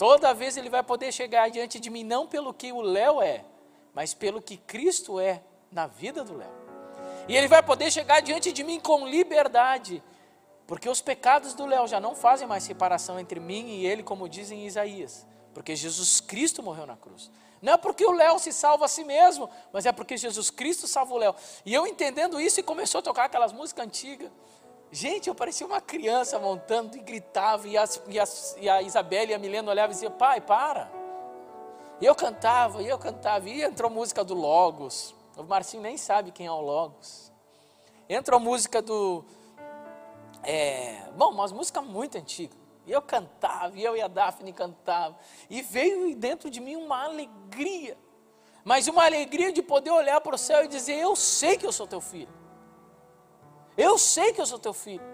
Toda 0.00 0.32
vez 0.32 0.56
ele 0.56 0.70
vai 0.70 0.82
poder 0.82 1.12
chegar 1.12 1.50
diante 1.50 1.78
de 1.78 1.90
mim, 1.90 2.02
não 2.02 2.26
pelo 2.26 2.54
que 2.54 2.72
o 2.72 2.80
Léo 2.80 3.20
é, 3.20 3.44
mas 3.92 4.14
pelo 4.14 4.40
que 4.40 4.56
Cristo 4.56 5.20
é 5.20 5.42
na 5.70 5.86
vida 5.86 6.24
do 6.24 6.38
Léo. 6.38 6.48
E 7.28 7.36
ele 7.36 7.46
vai 7.46 7.62
poder 7.62 7.90
chegar 7.90 8.22
diante 8.22 8.50
de 8.50 8.64
mim 8.64 8.80
com 8.80 9.06
liberdade, 9.06 10.02
porque 10.66 10.88
os 10.88 11.02
pecados 11.02 11.52
do 11.52 11.66
Léo 11.66 11.86
já 11.86 12.00
não 12.00 12.14
fazem 12.14 12.48
mais 12.48 12.64
separação 12.64 13.20
entre 13.20 13.38
mim 13.38 13.66
e 13.66 13.84
ele, 13.84 14.02
como 14.02 14.26
dizem 14.26 14.66
Isaías, 14.66 15.26
porque 15.52 15.76
Jesus 15.76 16.18
Cristo 16.18 16.62
morreu 16.62 16.86
na 16.86 16.96
cruz. 16.96 17.30
Não 17.60 17.74
é 17.74 17.76
porque 17.76 18.06
o 18.06 18.12
Léo 18.12 18.38
se 18.38 18.54
salva 18.54 18.86
a 18.86 18.88
si 18.88 19.04
mesmo, 19.04 19.50
mas 19.70 19.84
é 19.84 19.92
porque 19.92 20.16
Jesus 20.16 20.48
Cristo 20.48 20.86
salva 20.88 21.12
o 21.12 21.18
Léo. 21.18 21.34
E 21.62 21.74
eu 21.74 21.86
entendendo 21.86 22.40
isso 22.40 22.58
e 22.58 22.62
começou 22.62 23.00
a 23.00 23.02
tocar 23.02 23.24
aquelas 23.24 23.52
músicas 23.52 23.84
antigas. 23.84 24.30
Gente, 24.92 25.28
eu 25.28 25.34
parecia 25.34 25.66
uma 25.66 25.80
criança 25.80 26.38
montando 26.38 26.96
e 26.96 27.00
gritava, 27.00 27.68
e, 27.68 27.76
as, 27.76 28.02
e, 28.08 28.18
as, 28.18 28.56
e 28.60 28.68
a 28.68 28.82
Isabela 28.82 29.30
e 29.30 29.34
a 29.34 29.38
Milena 29.38 29.70
olhavam 29.70 29.92
e 29.92 29.94
diziam, 29.94 30.10
pai, 30.10 30.40
para. 30.40 30.90
E 32.00 32.06
eu 32.06 32.14
cantava, 32.14 32.82
e 32.82 32.88
eu 32.88 32.98
cantava, 32.98 33.48
e 33.48 33.62
entrou 33.62 33.88
música 33.88 34.24
do 34.24 34.34
Logos. 34.34 35.14
O 35.36 35.44
Marcinho 35.44 35.82
nem 35.82 35.96
sabe 35.96 36.32
quem 36.32 36.46
é 36.46 36.50
o 36.50 36.60
Logos. 36.60 37.30
Entrou 38.08 38.40
música 38.40 38.82
do. 38.82 39.24
É, 40.42 41.08
bom, 41.16 41.30
umas 41.30 41.52
músicas 41.52 41.84
muito 41.84 42.18
antigas. 42.18 42.58
E 42.84 42.90
eu 42.90 43.00
cantava, 43.00 43.76
e 43.76 43.84
eu 43.84 43.96
e 43.96 44.02
a 44.02 44.08
Daphne 44.08 44.52
cantava. 44.52 45.16
E 45.48 45.62
veio 45.62 46.16
dentro 46.16 46.50
de 46.50 46.58
mim 46.58 46.74
uma 46.74 47.04
alegria. 47.04 47.96
Mas 48.64 48.88
uma 48.88 49.04
alegria 49.04 49.52
de 49.52 49.62
poder 49.62 49.90
olhar 49.90 50.20
para 50.20 50.34
o 50.34 50.38
céu 50.38 50.64
e 50.64 50.68
dizer: 50.68 50.98
Eu 50.98 51.14
sei 51.14 51.56
que 51.56 51.64
eu 51.64 51.72
sou 51.72 51.86
teu 51.86 52.00
filho. 52.00 52.40
Eu 53.76 53.98
sei 53.98 54.32
que 54.32 54.40
eu 54.40 54.46
sou 54.46 54.58
teu 54.58 54.72
filho. 54.72 55.04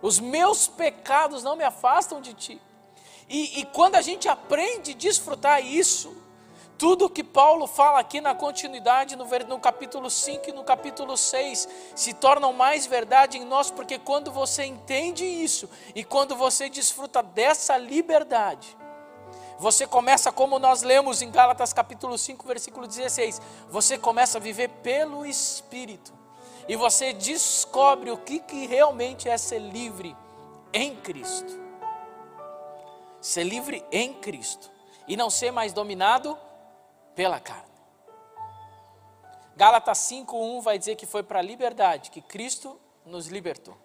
Os 0.00 0.20
meus 0.20 0.68
pecados 0.68 1.42
não 1.42 1.56
me 1.56 1.64
afastam 1.64 2.20
de 2.20 2.34
ti. 2.34 2.60
E, 3.28 3.60
e 3.60 3.64
quando 3.66 3.96
a 3.96 4.00
gente 4.00 4.28
aprende 4.28 4.92
a 4.92 4.94
desfrutar 4.94 5.64
isso, 5.64 6.16
tudo 6.78 7.10
que 7.10 7.24
Paulo 7.24 7.66
fala 7.66 7.98
aqui 7.98 8.20
na 8.20 8.34
continuidade, 8.34 9.16
no, 9.16 9.24
no 9.24 9.58
capítulo 9.58 10.08
5 10.08 10.48
e 10.48 10.52
no 10.52 10.62
capítulo 10.62 11.16
6, 11.16 11.68
se 11.94 12.14
tornam 12.14 12.52
mais 12.52 12.86
verdade 12.86 13.36
em 13.36 13.44
nós, 13.44 13.70
porque 13.70 13.98
quando 13.98 14.30
você 14.30 14.64
entende 14.64 15.24
isso 15.24 15.68
e 15.94 16.04
quando 16.04 16.36
você 16.36 16.70
desfruta 16.70 17.22
dessa 17.22 17.76
liberdade, 17.76 18.76
você 19.58 19.88
começa, 19.88 20.30
como 20.30 20.60
nós 20.60 20.82
lemos 20.82 21.20
em 21.20 21.32
Gálatas 21.32 21.72
capítulo 21.72 22.16
5, 22.16 22.46
versículo 22.46 22.86
16, 22.86 23.42
você 23.68 23.98
começa 23.98 24.38
a 24.38 24.40
viver 24.40 24.68
pelo 24.68 25.26
Espírito 25.26 26.17
e 26.68 26.76
você 26.76 27.12
descobre 27.14 28.10
o 28.10 28.18
que, 28.18 28.40
que 28.40 28.66
realmente 28.66 29.28
é 29.28 29.38
ser 29.38 29.58
livre 29.58 30.14
em 30.72 30.94
Cristo. 30.96 31.66
ser 33.20 33.42
livre 33.42 33.84
em 33.90 34.14
Cristo 34.14 34.70
e 35.08 35.16
não 35.16 35.28
ser 35.28 35.50
mais 35.50 35.72
dominado 35.72 36.38
pela 37.16 37.40
carne. 37.40 37.64
Gálatas 39.56 39.98
5:1 39.98 40.60
vai 40.60 40.78
dizer 40.78 40.94
que 40.94 41.04
foi 41.04 41.24
para 41.24 41.40
a 41.40 41.42
liberdade 41.42 42.12
que 42.12 42.20
Cristo 42.22 42.78
nos 43.04 43.26
libertou. 43.26 43.76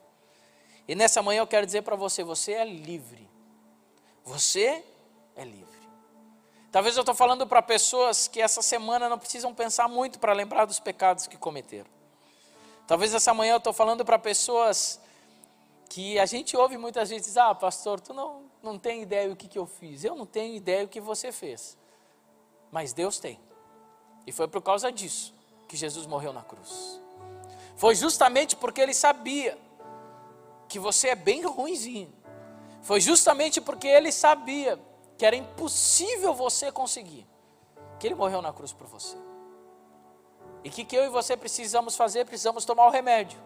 E 0.87 0.93
nessa 0.93 1.21
manhã 1.23 1.39
eu 1.39 1.47
quero 1.47 1.65
dizer 1.65 1.81
para 1.81 1.95
você, 1.95 2.23
você 2.23 2.51
é 2.51 2.65
livre. 2.65 3.27
Você 4.23 4.83
é 5.35 5.43
livre. 5.43 5.89
Talvez 6.71 6.95
eu 6.95 7.01
estou 7.01 7.15
falando 7.15 7.47
para 7.47 7.61
pessoas 7.61 8.27
que 8.27 8.41
essa 8.41 8.61
semana 8.61 9.09
não 9.09 9.17
precisam 9.17 9.53
pensar 9.53 9.87
muito 9.87 10.19
para 10.19 10.33
lembrar 10.33 10.65
dos 10.65 10.79
pecados 10.79 11.25
que 11.25 11.37
cometeram. 11.37 11.92
Talvez 12.87 13.13
essa 13.13 13.33
manhã 13.33 13.53
eu 13.53 13.57
estou 13.57 13.73
falando 13.73 14.03
para 14.03 14.19
pessoas 14.19 14.99
que 15.89 16.17
a 16.19 16.25
gente 16.25 16.57
ouve 16.57 16.77
muitas 16.77 17.09
vezes, 17.09 17.37
ah, 17.37 17.53
pastor, 17.53 17.99
tu 17.99 18.13
não, 18.13 18.43
não 18.61 18.79
tem 18.79 19.01
ideia 19.01 19.29
do 19.29 19.35
que, 19.35 19.47
que 19.47 19.57
eu 19.57 19.65
fiz. 19.65 20.03
Eu 20.03 20.15
não 20.15 20.25
tenho 20.25 20.55
ideia 20.55 20.83
do 20.83 20.89
que 20.89 20.99
você 20.99 21.31
fez. 21.31 21.77
Mas 22.71 22.93
Deus 22.93 23.19
tem. 23.19 23.39
E 24.25 24.31
foi 24.31 24.47
por 24.47 24.61
causa 24.61 24.91
disso 24.91 25.33
que 25.67 25.77
Jesus 25.77 26.05
morreu 26.05 26.33
na 26.33 26.41
cruz. 26.41 26.99
Foi 27.75 27.95
justamente 27.95 28.55
porque 28.55 28.81
ele 28.81 28.93
sabia 28.93 29.57
que 30.67 30.79
você 30.79 31.09
é 31.09 31.15
bem 31.15 31.45
ruimzinho. 31.45 32.11
Foi 32.81 32.99
justamente 32.99 33.61
porque 33.61 33.87
ele 33.87 34.11
sabia 34.11 34.79
que 35.17 35.25
era 35.25 35.35
impossível 35.35 36.33
você 36.33 36.71
conseguir, 36.71 37.25
que 37.99 38.07
ele 38.07 38.15
morreu 38.15 38.41
na 38.41 38.51
cruz 38.51 38.73
por 38.73 38.87
você. 38.87 39.15
E 40.63 40.69
que, 40.69 40.85
que 40.85 40.95
eu 40.95 41.05
e 41.05 41.09
você 41.09 41.35
precisamos 41.35 41.95
fazer? 41.95 42.25
Precisamos 42.25 42.63
tomar 42.63 42.87
o 42.87 42.89
remédio 42.89 43.39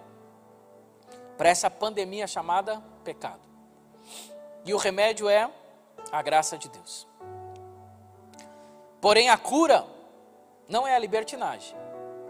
para 1.37 1.49
essa 1.49 1.69
pandemia 1.69 2.27
chamada 2.27 2.81
pecado. 3.03 3.41
E 4.65 4.73
o 4.73 4.77
remédio 4.77 5.29
é 5.29 5.49
a 6.11 6.21
graça 6.21 6.57
de 6.57 6.69
Deus. 6.69 7.07
Porém, 8.99 9.29
a 9.29 9.37
cura 9.37 9.85
não 10.67 10.87
é 10.87 10.95
a 10.95 10.99
libertinagem, 10.99 11.75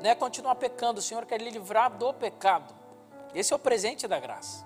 não 0.01 0.09
é 0.09 0.15
continuar 0.15 0.55
pecando. 0.55 0.99
O 0.99 1.03
Senhor 1.03 1.25
quer 1.25 1.41
lhe 1.41 1.49
livrar 1.49 1.91
do 1.91 2.13
pecado. 2.13 2.73
Esse 3.33 3.53
é 3.53 3.55
o 3.55 3.59
presente 3.59 4.07
da 4.07 4.19
graça. 4.19 4.65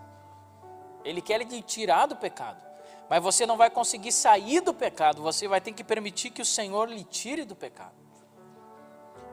Ele 1.03 1.21
quer 1.21 1.39
lhe 1.39 1.61
tirar 1.61 2.05
do 2.05 2.15
pecado. 2.15 2.61
Mas 3.09 3.21
você 3.21 3.45
não 3.45 3.57
vai 3.57 3.69
conseguir 3.69 4.11
sair 4.11 4.61
do 4.61 4.73
pecado, 4.73 5.21
você 5.21 5.45
vai 5.45 5.59
ter 5.59 5.73
que 5.73 5.83
permitir 5.83 6.29
que 6.29 6.41
o 6.41 6.45
Senhor 6.45 6.89
lhe 6.89 7.03
tire 7.03 7.43
do 7.43 7.55
pecado. 7.55 8.00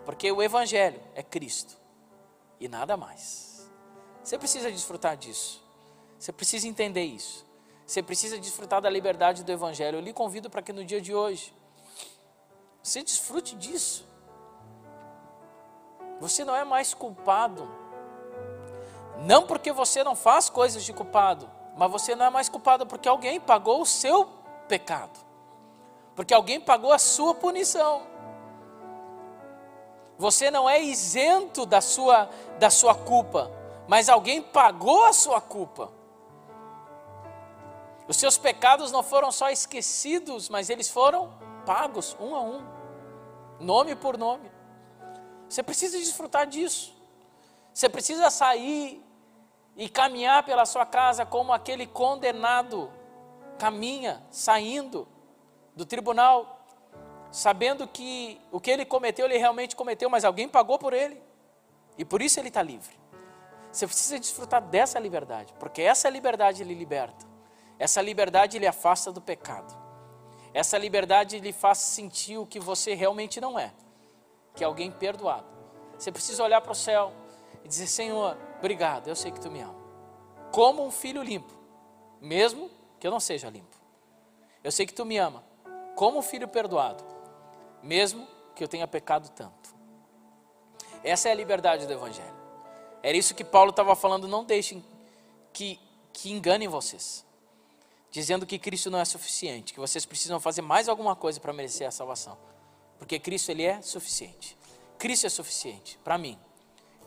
Porque 0.08 0.32
o 0.32 0.42
Evangelho 0.42 0.98
é 1.14 1.22
Cristo 1.22 1.76
e 2.58 2.66
nada 2.66 2.96
mais. 2.96 3.70
Você 4.24 4.38
precisa 4.38 4.72
desfrutar 4.72 5.18
disso. 5.18 5.62
Você 6.18 6.32
precisa 6.32 6.66
entender 6.66 7.04
isso. 7.04 7.44
Você 7.86 8.02
precisa 8.02 8.38
desfrutar 8.38 8.80
da 8.80 8.88
liberdade 8.88 9.44
do 9.44 9.52
Evangelho. 9.52 9.98
Eu 9.98 10.00
lhe 10.00 10.14
convido 10.14 10.48
para 10.48 10.62
que 10.62 10.72
no 10.72 10.82
dia 10.82 10.98
de 10.98 11.14
hoje 11.14 11.54
você 12.82 13.02
desfrute 13.02 13.54
disso. 13.54 14.08
Você 16.20 16.42
não 16.42 16.56
é 16.56 16.64
mais 16.64 16.94
culpado. 16.94 17.68
Não 19.26 19.46
porque 19.46 19.72
você 19.72 20.02
não 20.02 20.16
faz 20.16 20.48
coisas 20.48 20.84
de 20.84 20.92
culpado, 20.94 21.50
mas 21.76 21.92
você 21.92 22.16
não 22.16 22.24
é 22.24 22.30
mais 22.30 22.48
culpado 22.48 22.86
porque 22.86 23.10
alguém 23.10 23.38
pagou 23.38 23.82
o 23.82 23.86
seu 23.86 24.24
pecado. 24.66 25.20
Porque 26.16 26.32
alguém 26.32 26.58
pagou 26.58 26.94
a 26.94 26.98
sua 26.98 27.34
punição. 27.34 28.16
Você 30.18 30.50
não 30.50 30.68
é 30.68 30.82
isento 30.82 31.64
da 31.64 31.80
sua, 31.80 32.28
da 32.58 32.68
sua 32.68 32.94
culpa, 32.94 33.50
mas 33.86 34.08
alguém 34.08 34.42
pagou 34.42 35.04
a 35.04 35.12
sua 35.12 35.40
culpa. 35.40 35.90
Os 38.08 38.16
seus 38.16 38.36
pecados 38.36 38.90
não 38.90 39.02
foram 39.02 39.30
só 39.30 39.48
esquecidos, 39.48 40.48
mas 40.48 40.70
eles 40.70 40.88
foram 40.88 41.32
pagos 41.64 42.16
um 42.18 42.34
a 42.34 42.40
um, 42.40 42.66
nome 43.60 43.94
por 43.94 44.18
nome. 44.18 44.50
Você 45.48 45.62
precisa 45.62 45.96
desfrutar 45.98 46.46
disso. 46.46 46.96
Você 47.72 47.88
precisa 47.88 48.28
sair 48.28 49.04
e 49.76 49.88
caminhar 49.88 50.42
pela 50.42 50.66
sua 50.66 50.84
casa 50.84 51.24
como 51.24 51.52
aquele 51.52 51.86
condenado 51.86 52.90
caminha, 53.58 54.22
saindo 54.30 55.06
do 55.76 55.86
tribunal, 55.86 56.57
sabendo 57.30 57.86
que 57.86 58.40
o 58.50 58.60
que 58.60 58.70
ele 58.70 58.84
cometeu, 58.84 59.26
ele 59.26 59.38
realmente 59.38 59.76
cometeu, 59.76 60.08
mas 60.08 60.24
alguém 60.24 60.48
pagou 60.48 60.78
por 60.78 60.92
ele, 60.92 61.20
e 61.96 62.04
por 62.04 62.22
isso 62.22 62.40
ele 62.40 62.48
está 62.48 62.62
livre. 62.62 62.98
Você 63.70 63.86
precisa 63.86 64.18
desfrutar 64.18 64.62
dessa 64.62 64.98
liberdade, 64.98 65.52
porque 65.58 65.82
essa 65.82 66.08
liberdade 66.08 66.64
lhe 66.64 66.74
liberta, 66.74 67.26
essa 67.78 68.00
liberdade 68.00 68.58
lhe 68.58 68.66
afasta 68.66 69.12
do 69.12 69.20
pecado, 69.20 69.76
essa 70.54 70.78
liberdade 70.78 71.38
lhe 71.38 71.52
faz 71.52 71.78
sentir 71.78 72.38
o 72.38 72.46
que 72.46 72.58
você 72.58 72.94
realmente 72.94 73.40
não 73.40 73.58
é, 73.58 73.72
que 74.54 74.64
é 74.64 74.66
alguém 74.66 74.90
perdoado. 74.90 75.46
Você 75.98 76.10
precisa 76.10 76.42
olhar 76.42 76.60
para 76.60 76.72
o 76.72 76.74
céu 76.74 77.12
e 77.64 77.68
dizer: 77.68 77.86
Senhor, 77.86 78.36
obrigado, 78.58 79.08
eu 79.08 79.16
sei 79.16 79.30
que 79.30 79.40
tu 79.40 79.50
me 79.50 79.60
ama. 79.60 79.76
Como 80.50 80.84
um 80.84 80.90
filho 80.90 81.22
limpo, 81.22 81.52
mesmo 82.20 82.70
que 82.98 83.06
eu 83.06 83.10
não 83.10 83.20
seja 83.20 83.50
limpo. 83.50 83.76
Eu 84.64 84.72
sei 84.72 84.86
que 84.86 84.94
tu 84.94 85.04
me 85.04 85.18
ama, 85.18 85.44
como 85.94 86.18
um 86.18 86.22
filho 86.22 86.48
perdoado, 86.48 87.04
mesmo 87.82 88.26
que 88.54 88.62
eu 88.62 88.68
tenha 88.68 88.86
pecado 88.86 89.28
tanto. 89.30 89.74
Essa 91.02 91.28
é 91.28 91.32
a 91.32 91.34
liberdade 91.34 91.86
do 91.86 91.92
Evangelho. 91.92 92.36
Era 93.02 93.16
isso 93.16 93.34
que 93.34 93.44
Paulo 93.44 93.70
estava 93.70 93.94
falando, 93.94 94.26
não 94.26 94.44
deixem 94.44 94.84
que, 95.52 95.78
que 96.12 96.30
enganem 96.30 96.68
vocês. 96.68 97.24
Dizendo 98.10 98.46
que 98.46 98.58
Cristo 98.58 98.90
não 98.90 98.98
é 98.98 99.04
suficiente, 99.04 99.72
que 99.72 99.80
vocês 99.80 100.04
precisam 100.04 100.40
fazer 100.40 100.62
mais 100.62 100.88
alguma 100.88 101.14
coisa 101.14 101.38
para 101.38 101.52
merecer 101.52 101.86
a 101.86 101.90
salvação. 101.90 102.36
Porque 102.98 103.18
Cristo 103.18 103.50
ele 103.50 103.62
é 103.62 103.80
suficiente. 103.80 104.56
Cristo 104.98 105.26
é 105.26 105.30
suficiente 105.30 105.98
para 106.02 106.18
mim. 106.18 106.38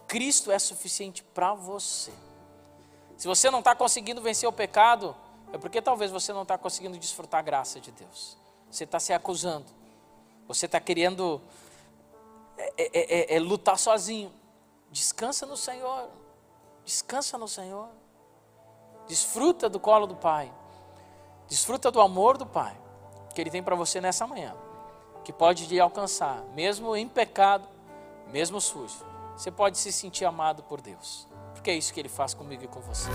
Cristo 0.08 0.52
é 0.52 0.60
suficiente 0.60 1.24
para 1.24 1.54
você. 1.54 2.12
Se 3.18 3.28
você 3.28 3.52
não 3.52 3.60
está 3.60 3.76
conseguindo 3.76 4.22
vencer 4.22 4.48
o 4.48 4.54
pecado, 4.54 5.16
é 5.54 5.58
porque 5.58 5.82
talvez 5.82 6.10
você 6.12 6.32
não 6.32 6.44
está 6.44 6.58
conseguindo 6.58 6.98
desfrutar 6.98 7.40
a 7.40 7.44
graça 7.44 7.80
de 7.80 7.92
Deus. 7.92 8.38
Você 8.70 8.86
está 8.86 9.00
se 9.00 9.12
acusando. 9.12 9.66
Você 10.54 10.66
está 10.66 10.80
querendo 10.80 11.42
é, 12.58 12.74
é, 12.78 13.34
é, 13.34 13.36
é, 13.36 13.40
lutar 13.40 13.78
sozinho. 13.78 14.32
Descansa 14.92 15.46
no 15.46 15.58
Senhor. 15.58 16.10
Descansa 16.84 17.38
no 17.38 17.48
Senhor. 17.48 17.88
Desfruta 19.08 19.70
do 19.70 19.80
colo 19.80 20.08
do 20.08 20.16
Pai. 20.16 20.52
Desfruta 21.48 21.92
do 21.92 22.02
amor 22.02 22.38
do 22.38 22.46
Pai 22.46 22.78
que 23.34 23.40
Ele 23.40 23.50
tem 23.50 23.64
para 23.64 23.76
você 23.76 24.02
nessa 24.02 24.28
manhã. 24.28 24.56
Que 25.24 25.32
pode 25.32 25.66
lhe 25.68 25.80
alcançar, 25.80 26.44
mesmo 26.56 26.96
em 26.96 27.08
pecado, 27.08 27.68
mesmo 28.28 28.60
sujo 28.60 29.12
você 29.42 29.50
pode 29.50 29.78
se 29.80 29.92
sentir 29.92 30.24
amado 30.24 30.62
por 30.62 30.82
Deus. 30.82 31.28
Porque 31.54 31.72
é 31.72 31.76
isso 31.76 31.92
que 31.92 32.00
Ele 32.00 32.10
faz 32.10 32.34
comigo 32.34 32.64
e 32.64 32.68
com 32.68 32.80
você. 32.80 33.10